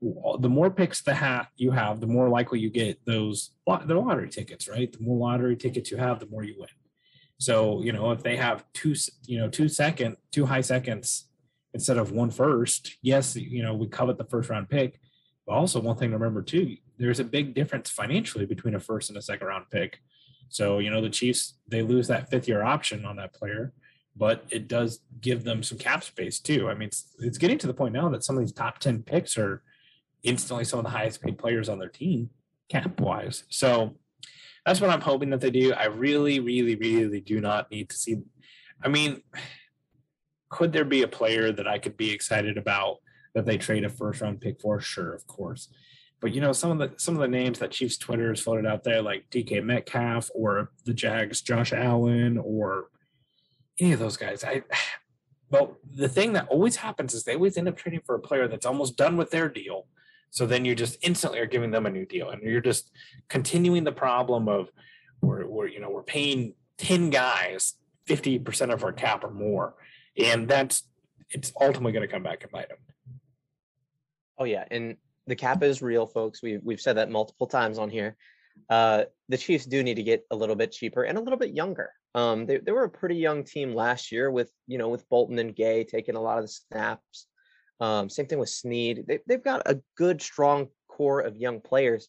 the 0.00 0.48
more 0.48 0.70
picks 0.70 1.02
the 1.02 1.14
hat 1.14 1.48
you 1.56 1.72
have, 1.72 2.00
the 2.00 2.06
more 2.06 2.28
likely 2.28 2.60
you 2.60 2.70
get 2.70 3.04
those 3.04 3.50
the 3.66 3.94
lottery 3.94 4.28
tickets, 4.28 4.68
right? 4.68 4.92
The 4.92 5.00
more 5.00 5.18
lottery 5.18 5.56
tickets 5.56 5.90
you 5.90 5.96
have, 5.96 6.20
the 6.20 6.26
more 6.26 6.44
you 6.44 6.54
win. 6.58 6.68
So 7.38 7.82
you 7.82 7.92
know 7.92 8.10
if 8.10 8.22
they 8.22 8.36
have 8.36 8.64
two, 8.74 8.94
you 9.26 9.38
know, 9.38 9.48
two 9.48 9.68
second, 9.68 10.16
two 10.32 10.46
high 10.46 10.60
seconds 10.60 11.28
instead 11.74 11.98
of 11.98 12.12
one 12.12 12.30
first, 12.30 12.96
yes, 13.02 13.36
you 13.36 13.62
know 13.62 13.74
we 13.74 13.86
covet 13.86 14.18
the 14.18 14.24
first 14.24 14.50
round 14.50 14.68
pick. 14.68 15.00
But 15.46 15.54
also 15.54 15.80
one 15.80 15.96
thing 15.96 16.10
to 16.10 16.18
remember 16.18 16.42
too, 16.42 16.76
there's 16.98 17.20
a 17.20 17.24
big 17.24 17.54
difference 17.54 17.90
financially 17.90 18.44
between 18.44 18.74
a 18.74 18.80
first 18.80 19.08
and 19.08 19.16
a 19.16 19.22
second 19.22 19.46
round 19.46 19.66
pick. 19.70 20.00
So 20.48 20.78
you 20.78 20.90
know 20.90 21.00
the 21.00 21.10
Chiefs 21.10 21.58
they 21.68 21.82
lose 21.82 22.08
that 22.08 22.30
fifth 22.30 22.48
year 22.48 22.62
option 22.62 23.04
on 23.04 23.16
that 23.16 23.34
player, 23.34 23.72
but 24.16 24.44
it 24.50 24.66
does 24.66 25.00
give 25.20 25.44
them 25.44 25.62
some 25.62 25.78
cap 25.78 26.02
space 26.02 26.40
too. 26.40 26.68
I 26.68 26.74
mean, 26.74 26.88
it's 26.88 27.14
it's 27.20 27.38
getting 27.38 27.58
to 27.58 27.66
the 27.66 27.74
point 27.74 27.94
now 27.94 28.08
that 28.08 28.24
some 28.24 28.36
of 28.36 28.40
these 28.40 28.52
top 28.52 28.78
ten 28.78 29.02
picks 29.02 29.38
are 29.38 29.62
instantly 30.24 30.64
some 30.64 30.80
of 30.80 30.84
the 30.84 30.90
highest 30.90 31.22
paid 31.22 31.38
players 31.38 31.68
on 31.68 31.78
their 31.78 31.88
team 31.88 32.30
cap 32.68 33.00
wise. 33.00 33.44
So 33.48 33.96
that's 34.68 34.82
what 34.82 34.90
I'm 34.90 35.00
hoping 35.00 35.30
that 35.30 35.40
they 35.40 35.50
do. 35.50 35.72
I 35.72 35.86
really, 35.86 36.40
really, 36.40 36.74
really 36.74 37.22
do 37.22 37.40
not 37.40 37.70
need 37.70 37.88
to 37.88 37.96
see. 37.96 38.18
I 38.84 38.88
mean, 38.88 39.22
could 40.50 40.74
there 40.74 40.84
be 40.84 41.00
a 41.00 41.08
player 41.08 41.50
that 41.52 41.66
I 41.66 41.78
could 41.78 41.96
be 41.96 42.10
excited 42.10 42.58
about 42.58 42.98
that 43.34 43.46
they 43.46 43.56
trade 43.56 43.84
a 43.84 43.88
first 43.88 44.20
round 44.20 44.42
pick 44.42 44.60
for? 44.60 44.78
Sure, 44.78 45.14
of 45.14 45.26
course. 45.26 45.68
But 46.20 46.34
you 46.34 46.42
know, 46.42 46.52
some 46.52 46.70
of 46.70 46.78
the 46.78 46.98
some 46.98 47.14
of 47.14 47.22
the 47.22 47.28
names 47.28 47.60
that 47.60 47.70
Chiefs 47.70 47.96
Twitter 47.96 48.28
has 48.28 48.40
floated 48.40 48.66
out 48.66 48.84
there, 48.84 49.00
like 49.00 49.30
DK 49.30 49.64
Metcalf 49.64 50.28
or 50.34 50.70
the 50.84 50.92
Jags, 50.92 51.40
Josh 51.40 51.72
Allen, 51.72 52.36
or 52.36 52.88
any 53.80 53.92
of 53.92 54.00
those 54.00 54.18
guys. 54.18 54.44
I 54.44 54.64
well, 55.50 55.78
the 55.94 56.10
thing 56.10 56.34
that 56.34 56.48
always 56.48 56.76
happens 56.76 57.14
is 57.14 57.24
they 57.24 57.36
always 57.36 57.56
end 57.56 57.68
up 57.68 57.76
trading 57.78 58.02
for 58.04 58.16
a 58.16 58.20
player 58.20 58.46
that's 58.46 58.66
almost 58.66 58.98
done 58.98 59.16
with 59.16 59.30
their 59.30 59.48
deal 59.48 59.86
so 60.30 60.46
then 60.46 60.64
you 60.64 60.74
just 60.74 60.98
instantly 61.02 61.38
are 61.38 61.46
giving 61.46 61.70
them 61.70 61.86
a 61.86 61.90
new 61.90 62.06
deal, 62.06 62.30
and 62.30 62.42
you're 62.42 62.60
just 62.60 62.90
continuing 63.28 63.84
the 63.84 63.92
problem 63.92 64.48
of 64.48 64.68
we're, 65.20 65.46
we're 65.46 65.68
you 65.68 65.80
know 65.80 65.90
we're 65.90 66.02
paying 66.02 66.54
ten 66.76 67.10
guys 67.10 67.74
fifty 68.06 68.38
percent 68.38 68.70
of 68.70 68.84
our 68.84 68.92
cap 68.92 69.24
or 69.24 69.30
more, 69.30 69.74
and 70.16 70.48
that's 70.48 70.84
it's 71.30 71.52
ultimately 71.60 71.92
going 71.92 72.06
to 72.06 72.12
come 72.12 72.22
back 72.22 72.42
and 72.42 72.52
bite 72.52 72.68
them. 72.68 72.78
Oh 74.38 74.44
yeah, 74.44 74.64
and 74.70 74.96
the 75.26 75.36
cap 75.36 75.62
is 75.62 75.82
real, 75.82 76.06
folks. 76.06 76.42
We 76.42 76.58
we've 76.62 76.80
said 76.80 76.96
that 76.96 77.10
multiple 77.10 77.46
times 77.46 77.78
on 77.78 77.90
here. 77.90 78.16
uh, 78.70 79.04
the 79.28 79.38
Chiefs 79.38 79.66
do 79.66 79.82
need 79.82 79.96
to 79.96 80.02
get 80.02 80.24
a 80.30 80.36
little 80.36 80.56
bit 80.56 80.72
cheaper 80.72 81.02
and 81.04 81.18
a 81.18 81.20
little 81.20 81.38
bit 81.38 81.54
younger. 81.54 81.90
Um, 82.14 82.46
they, 82.46 82.58
they 82.58 82.72
were 82.72 82.84
a 82.84 82.90
pretty 82.90 83.16
young 83.16 83.44
team 83.44 83.74
last 83.74 84.10
year 84.10 84.30
with 84.30 84.50
you 84.66 84.78
know 84.78 84.88
with 84.88 85.08
Bolton 85.08 85.38
and 85.38 85.54
Gay 85.54 85.84
taking 85.84 86.16
a 86.16 86.20
lot 86.20 86.38
of 86.38 86.44
the 86.44 86.48
snaps. 86.48 87.26
Um, 87.80 88.08
same 88.08 88.26
thing 88.26 88.38
with 88.38 88.48
Sneed. 88.48 89.04
They, 89.06 89.20
they've 89.26 89.42
got 89.42 89.62
a 89.66 89.80
good, 89.96 90.20
strong 90.20 90.68
core 90.88 91.20
of 91.20 91.36
young 91.36 91.60
players, 91.60 92.08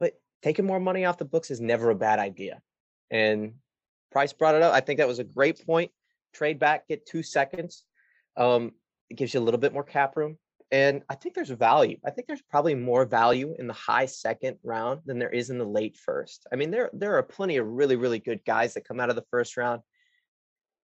but 0.00 0.14
taking 0.42 0.66
more 0.66 0.80
money 0.80 1.04
off 1.04 1.18
the 1.18 1.24
books 1.24 1.50
is 1.50 1.60
never 1.60 1.90
a 1.90 1.94
bad 1.94 2.18
idea. 2.18 2.60
And 3.10 3.54
Price 4.10 4.32
brought 4.32 4.54
it 4.54 4.62
up. 4.62 4.74
I 4.74 4.80
think 4.80 4.98
that 4.98 5.08
was 5.08 5.18
a 5.18 5.24
great 5.24 5.64
point. 5.64 5.90
Trade 6.34 6.58
back, 6.58 6.88
get 6.88 7.06
two 7.06 7.22
seconds. 7.22 7.84
Um, 8.36 8.72
it 9.08 9.16
gives 9.16 9.34
you 9.34 9.40
a 9.40 9.42
little 9.42 9.60
bit 9.60 9.72
more 9.72 9.84
cap 9.84 10.16
room. 10.16 10.38
And 10.70 11.02
I 11.08 11.14
think 11.16 11.34
there's 11.34 11.50
value. 11.50 11.98
I 12.04 12.10
think 12.10 12.26
there's 12.26 12.42
probably 12.42 12.74
more 12.74 13.04
value 13.04 13.54
in 13.58 13.66
the 13.66 13.74
high 13.74 14.06
second 14.06 14.56
round 14.64 15.02
than 15.04 15.18
there 15.18 15.28
is 15.28 15.50
in 15.50 15.58
the 15.58 15.66
late 15.66 15.98
first. 15.98 16.46
I 16.50 16.56
mean, 16.56 16.70
there 16.70 16.88
there 16.94 17.18
are 17.18 17.22
plenty 17.22 17.58
of 17.58 17.66
really, 17.66 17.96
really 17.96 18.18
good 18.18 18.40
guys 18.46 18.72
that 18.74 18.88
come 18.88 18.98
out 18.98 19.10
of 19.10 19.16
the 19.16 19.26
first 19.30 19.58
round. 19.58 19.82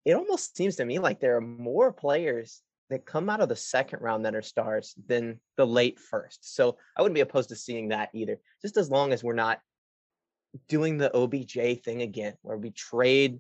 It 0.05 0.13
almost 0.13 0.55
seems 0.55 0.75
to 0.75 0.85
me 0.85 0.99
like 0.99 1.19
there 1.19 1.37
are 1.37 1.41
more 1.41 1.91
players 1.91 2.61
that 2.93 3.05
come 3.05 3.29
out 3.29 3.41
of 3.41 3.49
the 3.49 3.55
second 3.55 4.01
round 4.01 4.25
that 4.25 4.35
are 4.35 4.41
stars 4.41 4.95
than 5.07 5.39
the 5.57 5.65
late 5.65 5.99
first. 5.99 6.55
So 6.55 6.77
I 6.95 7.01
wouldn't 7.01 7.15
be 7.15 7.21
opposed 7.21 7.49
to 7.49 7.55
seeing 7.55 7.89
that 7.89 8.09
either, 8.13 8.39
just 8.61 8.77
as 8.77 8.89
long 8.89 9.11
as 9.11 9.23
we're 9.23 9.33
not 9.33 9.59
doing 10.67 10.97
the 10.97 11.11
OBJ 11.15 11.83
thing 11.83 12.03
again, 12.03 12.35
where 12.41 12.57
we 12.57 12.71
trade 12.71 13.39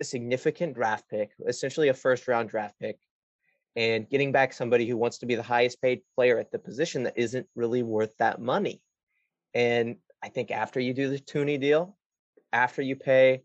a 0.00 0.04
significant 0.04 0.74
draft 0.74 1.08
pick, 1.10 1.32
essentially 1.46 1.88
a 1.88 1.94
first 1.94 2.28
round 2.28 2.48
draft 2.48 2.74
pick, 2.80 2.98
and 3.74 4.08
getting 4.08 4.32
back 4.32 4.52
somebody 4.52 4.86
who 4.88 4.96
wants 4.96 5.18
to 5.18 5.26
be 5.26 5.34
the 5.34 5.42
highest 5.42 5.82
paid 5.82 6.00
player 6.14 6.38
at 6.38 6.50
the 6.50 6.58
position 6.58 7.02
that 7.02 7.18
isn't 7.18 7.46
really 7.54 7.82
worth 7.82 8.16
that 8.18 8.40
money. 8.40 8.80
And 9.52 9.96
I 10.22 10.28
think 10.28 10.50
after 10.50 10.80
you 10.80 10.94
do 10.94 11.08
the 11.08 11.18
Thuney 11.18 11.60
deal, 11.60 11.96
after 12.52 12.82
you 12.82 12.96
pay 12.96 13.42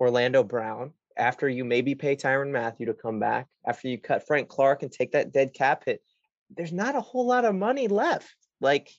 Orlando 0.00 0.42
Brown, 0.42 0.92
after 1.16 1.48
you 1.48 1.64
maybe 1.64 1.94
pay 1.94 2.16
Tyrann 2.16 2.50
Mathieu 2.50 2.86
to 2.86 2.94
come 2.94 3.20
back, 3.20 3.46
after 3.66 3.88
you 3.88 3.98
cut 3.98 4.26
Frank 4.26 4.48
Clark 4.48 4.82
and 4.82 4.90
take 4.90 5.12
that 5.12 5.32
dead 5.32 5.54
cap 5.54 5.84
hit, 5.86 6.02
there's 6.56 6.72
not 6.72 6.96
a 6.96 7.00
whole 7.00 7.26
lot 7.26 7.44
of 7.44 7.54
money 7.54 7.88
left. 7.88 8.34
Like 8.60 8.90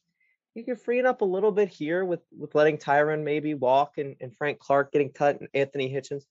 you're 0.53 0.76
freeing 0.76 1.05
up 1.05 1.22
a 1.22 1.26
little 1.26 1.51
bit 1.51 1.70
here 1.70 2.05
with 2.05 2.22
with 2.38 2.55
letting 2.55 2.78
Tyrann 2.78 3.24
maybe 3.24 3.53
walk 3.53 3.97
and, 3.97 4.16
and 4.22 4.36
Frank 4.36 4.59
Clark 4.59 4.91
getting 4.91 5.11
cut 5.11 5.39
and 5.39 5.49
Anthony 5.53 5.91
Hitchens. 5.91 6.24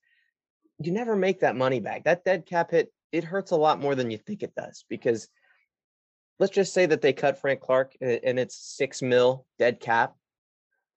You 0.80 0.92
never 0.92 1.14
make 1.14 1.40
that 1.40 1.56
money 1.56 1.80
back. 1.80 2.04
That 2.04 2.24
dead 2.24 2.46
cap 2.46 2.70
hit 2.70 2.92
it 3.12 3.22
hurts 3.22 3.52
a 3.52 3.56
lot 3.56 3.80
more 3.80 3.94
than 3.94 4.10
you 4.10 4.18
think 4.18 4.42
it 4.42 4.56
does 4.56 4.84
because 4.88 5.28
let's 6.40 6.52
just 6.52 6.74
say 6.74 6.86
that 6.86 7.00
they 7.00 7.12
cut 7.12 7.40
Frank 7.40 7.60
Clark 7.60 7.94
and 8.00 8.38
it's 8.38 8.56
six 8.56 9.02
mil 9.02 9.46
dead 9.58 9.78
cap. 9.78 10.14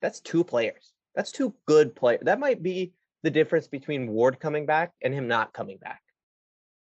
That's 0.02 0.20
two 0.20 0.44
players. 0.44 0.94
That's 1.16 1.32
two 1.32 1.54
good 1.66 1.96
players. 1.96 2.22
That 2.24 2.40
might 2.40 2.64
be 2.64 2.94
the 3.28 3.32
difference 3.32 3.68
between 3.68 4.08
Ward 4.08 4.40
coming 4.40 4.66
back 4.66 4.94
and 5.02 5.14
him 5.14 5.28
not 5.28 5.52
coming 5.52 5.78
back. 5.78 6.02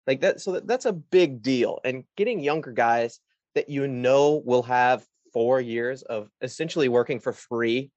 Like 0.06 0.20
that. 0.20 0.42
So 0.42 0.60
that's 0.60 0.86
a 0.86 0.92
big 0.92 1.42
deal. 1.42 1.80
And 1.86 2.04
getting 2.18 2.42
younger 2.42 2.74
guys 2.74 3.22
that 3.56 3.70
you 3.70 3.88
know 3.88 4.42
will 4.44 4.64
have 4.64 5.06
four 5.32 5.62
years 5.62 6.02
of 6.02 6.28
essentially 6.42 6.90
working 6.90 7.22
for 7.22 7.32
free. 7.32 7.92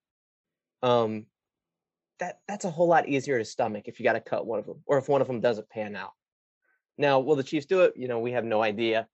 Um, 0.81 1.25
that 2.19 2.39
that's 2.47 2.63
a 2.63 2.71
whole 2.71 2.87
lot 2.87 3.09
easier 3.09 3.37
to 3.37 3.43
stomach 3.43 3.83
if 3.87 3.99
you 3.99 4.05
got 4.05 4.13
to 4.13 4.21
cut 4.21 4.47
one 4.47 4.59
of 4.59 4.65
them 4.65 4.81
or 4.85 4.97
if 4.97 5.09
one 5.09 5.19
of 5.19 5.27
them 5.27 5.41
doesn't 5.41 5.69
pan 5.69 5.97
out. 5.97 6.13
Now, 6.97 7.19
will 7.19 7.35
the 7.35 7.43
Chiefs 7.43 7.65
do 7.65 7.81
it? 7.81 7.95
You 7.97 8.07
know, 8.07 8.19
we 8.19 8.31
have 8.31 8.45
no 8.45 8.63
idea, 8.63 9.07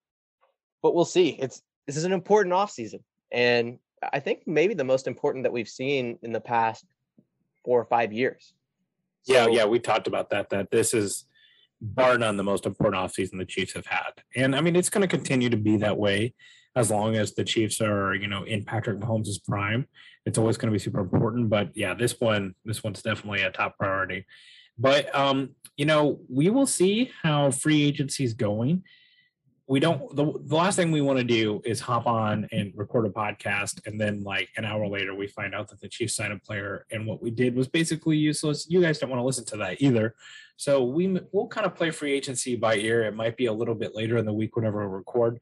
but 0.84 0.94
we'll 0.94 1.06
see. 1.06 1.30
It's 1.30 1.64
this 1.88 1.98
is 1.98 2.04
an 2.04 2.14
important 2.14 2.54
offseason. 2.54 3.00
And 3.32 3.80
I 4.14 4.20
think 4.20 4.44
maybe 4.46 4.76
the 4.76 4.84
most 4.84 5.08
important 5.08 5.46
that 5.46 5.52
we've 5.52 5.68
seen 5.68 6.20
in 6.22 6.32
the 6.32 6.40
past 6.40 6.86
four 7.66 7.82
or 7.82 7.86
five 7.86 8.14
years. 8.14 8.54
So, 9.24 9.34
yeah, 9.34 9.48
yeah, 9.48 9.66
we 9.66 9.80
talked 9.80 10.08
about 10.08 10.30
that. 10.32 10.50
That 10.50 10.72
this 10.72 10.94
is 10.94 11.26
bar 11.82 12.18
none 12.18 12.38
the 12.38 12.44
most 12.44 12.66
important 12.66 13.04
offseason 13.04 13.38
the 13.38 13.46
Chiefs 13.46 13.74
have 13.74 13.86
had. 13.86 14.12
And 14.36 14.56
I 14.56 14.62
mean, 14.62 14.76
it's 14.76 14.90
going 14.90 15.02
to 15.02 15.08
continue 15.08 15.50
to 15.50 15.58
be 15.58 15.78
that 15.78 15.98
way 15.98 16.34
as 16.76 16.90
long 16.90 17.16
as 17.16 17.34
the 17.34 17.44
Chiefs 17.44 17.82
are, 17.82 18.16
you 18.16 18.28
know, 18.28 18.44
in 18.44 18.64
Patrick 18.64 19.00
Mahomes' 19.00 19.44
prime. 19.48 19.88
It's 20.26 20.38
always 20.38 20.58
going 20.58 20.72
to 20.72 20.76
be 20.76 20.84
super 20.84 21.02
important. 21.02 21.50
But 21.50 21.76
yeah, 21.76 21.94
this 21.94 22.20
one, 22.20 22.56
this 22.66 22.84
one's 22.84 23.02
definitely 23.02 23.42
a 23.42 23.52
top 23.52 23.78
priority. 23.78 24.26
But 24.78 25.14
um, 25.16 25.52
you 25.78 25.86
know, 25.86 26.20
we 26.30 26.50
will 26.50 26.66
see 26.66 27.12
how 27.22 27.52
free 27.52 27.84
agency 27.84 28.24
is 28.24 28.34
going. 28.34 28.84
We 29.74 29.80
don't. 29.80 30.16
The, 30.16 30.32
the 30.46 30.56
last 30.56 30.76
thing 30.76 30.92
we 30.92 31.02
want 31.02 31.18
to 31.18 31.24
do 31.24 31.60
is 31.66 31.80
hop 31.80 32.06
on 32.06 32.48
and 32.52 32.72
record 32.76 33.08
a 33.08 33.10
podcast, 33.10 33.88
and 33.88 34.00
then 34.00 34.24
like 34.24 34.50
an 34.56 34.66
hour 34.66 34.88
later, 34.88 35.16
we 35.16 35.26
find 35.26 35.56
out 35.56 35.68
that 35.70 35.82
the 35.82 35.90
Chiefs 35.90 36.16
signed 36.16 36.32
a 36.32 36.38
player, 36.38 36.86
and 36.92 37.08
what 37.08 37.24
we 37.24 37.32
did 37.32 37.56
was 37.56 37.68
basically 37.68 38.16
useless. 38.16 38.68
You 38.70 38.84
guys 38.84 39.00
don't 39.00 39.10
want 39.10 39.20
to 39.20 39.26
listen 39.26 39.46
to 39.46 39.58
that 39.58 39.82
either. 39.82 40.14
So 40.58 40.84
we 40.84 41.20
we'll 41.32 41.48
kind 41.48 41.66
of 41.66 41.74
play 41.74 41.90
free 41.90 42.14
agency 42.14 42.56
by 42.56 42.76
ear. 42.76 43.02
It 43.06 43.16
might 43.16 43.36
be 43.36 43.48
a 43.48 43.52
little 43.52 43.74
bit 43.74 43.96
later 43.96 44.18
in 44.18 44.28
the 44.28 44.32
week 44.32 44.56
whenever 44.56 44.88
we 44.88 44.96
record. 44.96 45.40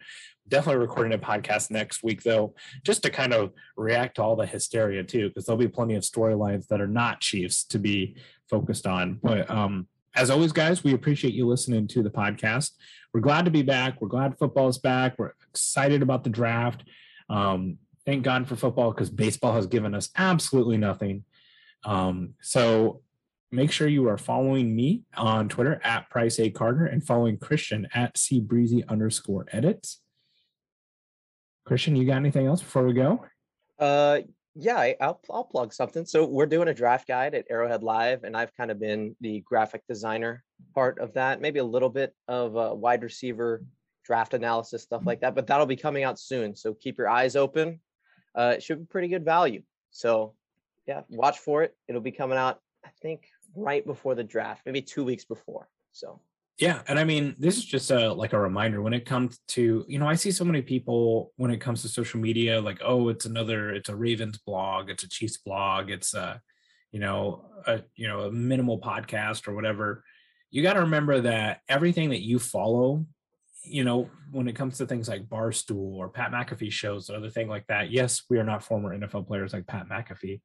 Definitely 0.48 0.80
recording 0.80 1.12
a 1.12 1.18
podcast 1.18 1.70
next 1.70 2.02
week 2.02 2.24
though, 2.24 2.56
just 2.86 3.04
to 3.04 3.10
kind 3.10 3.34
of 3.34 3.52
react 3.76 4.16
to 4.16 4.24
all 4.24 4.38
the 4.38 4.46
hysteria 4.46 5.04
too, 5.04 5.28
because 5.28 5.46
there'll 5.46 5.60
be 5.60 5.68
plenty 5.68 5.96
of 5.96 6.04
storylines 6.04 6.68
that 6.68 6.80
are 6.80 6.88
not 6.88 7.20
Chiefs 7.20 7.66
to 7.66 7.80
be 7.80 8.16
focused 8.50 8.88
on. 8.88 9.20
But 9.22 9.50
um, 9.50 9.88
as 10.16 10.30
always, 10.30 10.52
guys, 10.52 10.84
we 10.84 10.94
appreciate 10.94 11.34
you 11.34 11.48
listening 11.48 11.88
to 11.88 12.04
the 12.04 12.10
podcast. 12.10 12.72
We're 13.14 13.22
glad 13.22 13.46
to 13.46 13.52
be 13.52 13.62
back. 13.62 14.02
We're 14.02 14.08
glad 14.10 14.38
football 14.38 14.68
is 14.68 14.78
back. 14.78 15.18
We're 15.18 15.34
excited 15.50 16.02
about 16.02 16.24
the 16.24 16.30
draft. 16.30 16.84
Um, 17.30 17.78
thank 18.06 18.24
God 18.24 18.48
for 18.48 18.56
football 18.56 18.92
because 18.92 19.10
baseball 19.10 19.54
has 19.54 19.68
given 19.68 19.96
us 19.96 20.10
absolutely 20.18 20.78
nothing. 20.78 21.24
Um, 21.84 22.34
so 22.42 23.02
make 23.52 23.72
sure 23.72 23.88
you 23.88 24.08
are 24.08 24.18
following 24.18 24.76
me 24.76 25.04
on 25.16 25.50
Twitter 25.50 25.80
at 25.84 26.10
Price 26.10 26.40
A 26.40 26.50
Carter 26.50 26.86
and 26.86 27.06
following 27.06 27.38
Christian 27.38 27.88
at 27.94 28.18
C 28.18 28.40
Breezy 28.40 28.84
underscore 28.88 29.46
edits. 29.52 30.02
Christian, 31.66 31.96
you 31.96 32.06
got 32.06 32.18
anything 32.18 32.48
else 32.48 32.62
before 32.62 32.86
we 32.86 32.94
go? 32.94 33.26
Uh, 33.80 34.20
yeah, 34.56 34.78
I, 34.78 34.96
will 35.00 35.22
I'll 35.30 35.44
plug 35.44 35.74
something. 35.74 36.06
So 36.06 36.26
we're 36.26 36.46
doing 36.46 36.68
a 36.68 36.74
draft 36.74 37.08
guide 37.08 37.36
at 37.36 37.46
Arrowhead 37.50 37.84
Live, 37.84 38.24
and 38.24 38.36
I've 38.36 38.56
kind 38.56 38.72
of 38.72 38.80
been 38.80 39.16
the 39.22 39.40
graphic 39.42 39.84
designer 39.88 40.44
part 40.76 41.00
of 41.00 41.14
that. 41.14 41.42
Maybe 41.42 41.60
a 41.60 41.64
little 41.64 41.90
bit 41.90 42.14
of 42.28 42.56
a 42.56 42.76
wide 42.76 43.04
receiver 43.04 43.64
draft 44.04 44.34
analysis 44.34 44.84
stuff 44.84 45.06
like 45.06 45.22
that, 45.22 45.36
but 45.36 45.48
that'll 45.48 45.66
be 45.66 45.76
coming 45.76 46.04
out 46.04 46.20
soon. 46.20 46.56
So 46.56 46.74
keep 46.74 46.98
your 46.98 47.10
eyes 47.10 47.36
open. 47.36 47.80
Uh, 48.36 48.56
it 48.56 48.64
should 48.64 48.80
be 48.80 48.86
pretty 48.86 49.08
good 49.08 49.24
value. 49.24 49.62
So 49.92 50.34
yeah, 50.88 51.02
watch 51.10 51.40
for 51.40 51.64
it. 51.64 51.76
It'll 51.88 52.02
be 52.02 52.12
coming 52.12 52.38
out, 52.38 52.60
I 52.86 52.90
think, 53.02 53.28
right 53.56 53.86
before 53.86 54.16
the 54.16 54.24
draft, 54.24 54.64
maybe 54.66 54.82
two 54.82 55.04
weeks 55.04 55.26
before. 55.26 55.70
So 55.92 56.20
yeah, 56.58 56.82
and 56.88 57.00
I 57.00 57.04
mean, 57.04 57.36
this 57.40 57.58
is 57.58 57.66
just 57.66 57.90
a 57.92 58.14
like 58.14 58.34
a 58.34 58.40
reminder 58.40 58.82
when 58.82 58.94
it 58.94 59.06
comes 59.06 59.40
to 59.50 59.86
you 59.88 60.00
know 60.00 60.08
I 60.08 60.16
see 60.16 60.32
so 60.32 60.46
many 60.46 60.62
people 60.62 61.32
when 61.38 61.52
it 61.52 61.62
comes 61.62 61.82
to 61.82 61.88
social 61.88 62.20
media 62.20 62.62
like 62.62 62.80
oh 62.84 63.10
it's 63.10 63.26
another 63.26 63.72
it's 63.72 63.90
a 63.90 63.96
Ravens 63.96 64.38
blog 64.38 64.90
it's 64.90 65.04
a 65.04 65.10
Chiefs 65.10 65.38
blog 65.38 65.90
it's 65.90 66.14
a 66.14 66.40
you 66.92 67.00
know 67.00 67.46
a 67.66 67.82
you 67.96 68.08
know 68.08 68.22
a 68.22 68.32
minimal 68.32 68.80
podcast 68.80 69.48
or 69.48 69.56
whatever. 69.56 70.04
You 70.50 70.62
got 70.62 70.74
to 70.74 70.82
remember 70.82 71.22
that 71.22 71.62
everything 71.70 72.10
that 72.10 72.22
you 72.22 72.38
follow, 72.38 73.06
you 73.64 73.86
know, 73.86 74.10
when 74.32 74.50
it 74.50 74.56
comes 74.56 74.78
to 74.78 74.86
things 74.86 75.08
like 75.08 75.30
Barstool 75.30 75.94
or 75.96 76.10
Pat 76.10 76.32
McAfee 76.32 76.72
shows 76.72 77.10
or 77.10 77.16
other 77.16 77.30
thing 77.30 77.48
like 77.48 77.66
that. 77.68 77.90
Yes, 77.90 78.24
we 78.30 78.38
are 78.38 78.44
not 78.44 78.64
former 78.64 78.96
NFL 78.96 79.28
players 79.28 79.54
like 79.54 79.66
Pat 79.66 79.88
McAfee, 79.88 80.42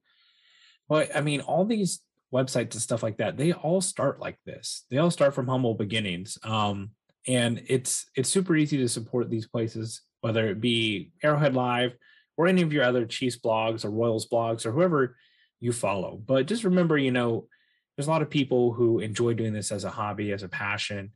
but 0.89 1.15
I 1.15 1.21
mean 1.21 1.41
all 1.41 1.65
these 1.65 2.01
websites 2.37 2.73
and 2.73 2.83
stuff 2.83 3.03
like 3.03 3.19
that, 3.19 3.37
they 3.37 3.53
all 3.53 3.81
start 3.81 4.21
like 4.21 4.39
this. 4.45 4.85
They 4.91 4.99
all 4.99 5.11
start 5.11 5.35
from 5.35 5.49
humble 5.49 5.75
beginnings. 5.75 6.39
Um, 6.45 6.91
and 7.27 7.63
it's 7.67 8.07
it's 8.15 8.29
super 8.29 8.57
easy 8.57 8.77
to 8.79 8.89
support 8.89 9.31
these 9.31 9.47
places, 9.47 10.03
whether 10.21 10.47
it 10.49 10.61
be 10.61 11.11
Arrowhead 11.23 11.55
Live 11.55 11.95
or 12.37 12.47
any 12.47 12.63
of 12.63 12.73
your 12.73 12.85
other 12.85 13.07
Chiefs 13.07 13.39
blogs 13.39 13.85
or 13.85 13.91
Royals 13.91 14.29
blogs 14.29 14.67
or 14.67 14.73
whoever 14.73 15.17
you 15.61 15.73
follow. 15.73 16.21
But 16.25 16.47
just 16.47 16.65
remember, 16.65 16.99
you 16.99 17.11
know, 17.11 17.49
there's 17.97 18.07
a 18.07 18.11
lot 18.11 18.23
of 18.23 18.31
people 18.31 18.73
who 18.73 19.01
enjoy 19.01 19.35
doing 19.35 19.55
this 19.55 19.73
as 19.73 19.85
a 19.85 19.91
hobby, 19.91 20.33
as 20.33 20.43
a 20.43 20.49
passion, 20.49 21.13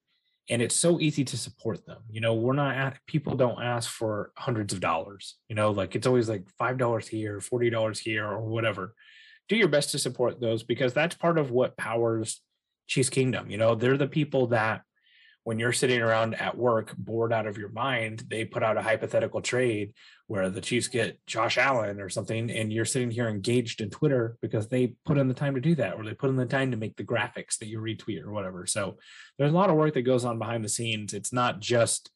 and 0.49 0.63
it's 0.63 0.75
so 0.75 0.99
easy 0.99 1.25
to 1.25 1.37
support 1.37 1.87
them. 1.87 2.03
You 2.11 2.23
know, 2.23 2.35
we're 2.35 2.55
not 2.55 2.75
at, 2.75 2.99
people 3.07 3.37
don't 3.37 3.63
ask 3.63 3.89
for 3.89 4.33
hundreds 4.37 4.73
of 4.73 4.81
dollars. 4.81 5.37
You 5.49 5.55
know, 5.55 5.71
like 5.71 5.95
it's 5.95 6.07
always 6.07 6.29
like 6.29 6.49
five 6.59 6.79
dollars 6.79 7.07
here, 7.07 7.41
forty 7.41 7.71
dollars 7.71 8.01
here, 8.01 8.27
or 8.27 8.41
whatever 8.41 8.95
do 9.51 9.57
your 9.57 9.69
best 9.69 9.91
to 9.91 9.99
support 9.99 10.41
those 10.41 10.63
because 10.63 10.95
that's 10.95 11.17
part 11.17 11.37
of 11.37 11.51
what 11.51 11.77
powers 11.77 12.41
Chiefs 12.87 13.11
Kingdom. 13.11 13.51
You 13.51 13.59
know, 13.59 13.75
they're 13.75 13.99
the 13.99 14.07
people 14.07 14.47
that 14.49 14.83
when 15.43 15.59
you're 15.59 15.73
sitting 15.73 16.01
around 16.01 16.35
at 16.35 16.57
work 16.57 16.95
bored 16.97 17.33
out 17.33 17.49
of 17.49 17.59
your 17.59 17.71
mind, 17.71 18.23
they 18.29 18.45
put 18.45 18.63
out 18.63 18.77
a 18.77 18.83
hypothetical 18.83 19.43
trade 19.43 19.93
where 20.29 20.51
the 20.51 20.61
Chiefs 20.61 20.87
get 20.87 21.19
Josh 21.27 21.59
Allen 21.59 22.01
or 22.01 22.09
something, 22.09 22.49
and 22.49 22.73
you're 22.73 22.85
sitting 22.85 23.11
here 23.11 23.27
engaged 23.27 23.81
in 23.81 23.91
Twitter 23.91 24.37
because 24.41 24.69
they 24.69 24.95
put 25.05 25.19
in 25.19 25.27
the 25.27 25.35
time 25.35 25.57
to 25.57 25.61
do 25.61 25.75
that, 25.75 25.95
or 25.95 26.05
they 26.05 26.15
put 26.15 26.31
in 26.31 26.37
the 26.37 26.47
time 26.47 26.71
to 26.71 26.77
make 26.77 26.95
the 26.97 27.05
graphics 27.05 27.59
that 27.59 27.67
you 27.67 27.81
retweet 27.81 28.23
or 28.23 28.31
whatever. 28.31 28.67
So 28.67 28.99
there's 29.37 29.51
a 29.51 29.57
lot 29.57 29.71
of 29.71 29.77
work 29.77 29.95
that 29.95 30.03
goes 30.03 30.25
on 30.25 30.39
behind 30.39 30.65
the 30.65 30.69
scenes. 30.69 31.13
It's 31.13 31.33
not 31.33 31.59
just 31.59 32.11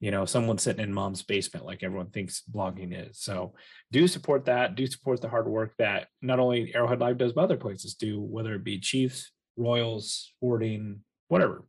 you 0.00 0.10
know 0.10 0.24
someone 0.24 0.58
sitting 0.58 0.82
in 0.82 0.92
mom's 0.92 1.22
basement 1.22 1.66
like 1.66 1.82
everyone 1.82 2.10
thinks 2.10 2.42
blogging 2.50 3.08
is. 3.08 3.18
So 3.20 3.54
do 3.92 4.08
support 4.08 4.46
that 4.46 4.74
do 4.74 4.86
support 4.86 5.20
the 5.20 5.28
hard 5.28 5.46
work 5.46 5.74
that 5.78 6.08
not 6.22 6.40
only 6.40 6.74
arrowhead 6.74 7.00
live 7.00 7.18
does 7.18 7.34
but 7.34 7.44
other 7.44 7.58
places 7.58 7.94
do 7.94 8.20
whether 8.20 8.54
it 8.54 8.64
be 8.64 8.80
chiefs 8.80 9.30
royals 9.56 10.32
sporting 10.36 11.00
whatever. 11.28 11.64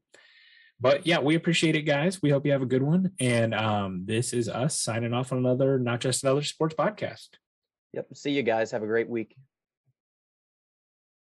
But 0.80 1.06
yeah 1.06 1.20
we 1.20 1.36
appreciate 1.36 1.76
it 1.76 1.84
guys. 1.84 2.22
We 2.22 2.30
hope 2.30 2.46
you 2.46 2.54
have 2.54 2.64
a 2.64 2.66
good 2.66 2.84
one 2.84 3.12
and 3.20 3.54
um, 3.54 4.04
this 4.06 4.34
is 4.34 4.50
us 4.50 4.80
signing 4.80 5.14
off 5.14 5.32
on 5.32 5.38
another 5.40 5.78
not 5.78 6.00
just 6.00 6.24
another 6.24 6.42
sports 6.42 6.76
podcast. 6.76 7.28
Yep. 7.94 8.08
See 8.14 8.32
you 8.32 8.44
guys. 8.44 8.72
Have 8.72 8.84
a 8.84 8.88
great 8.88 9.10
week 9.10 9.36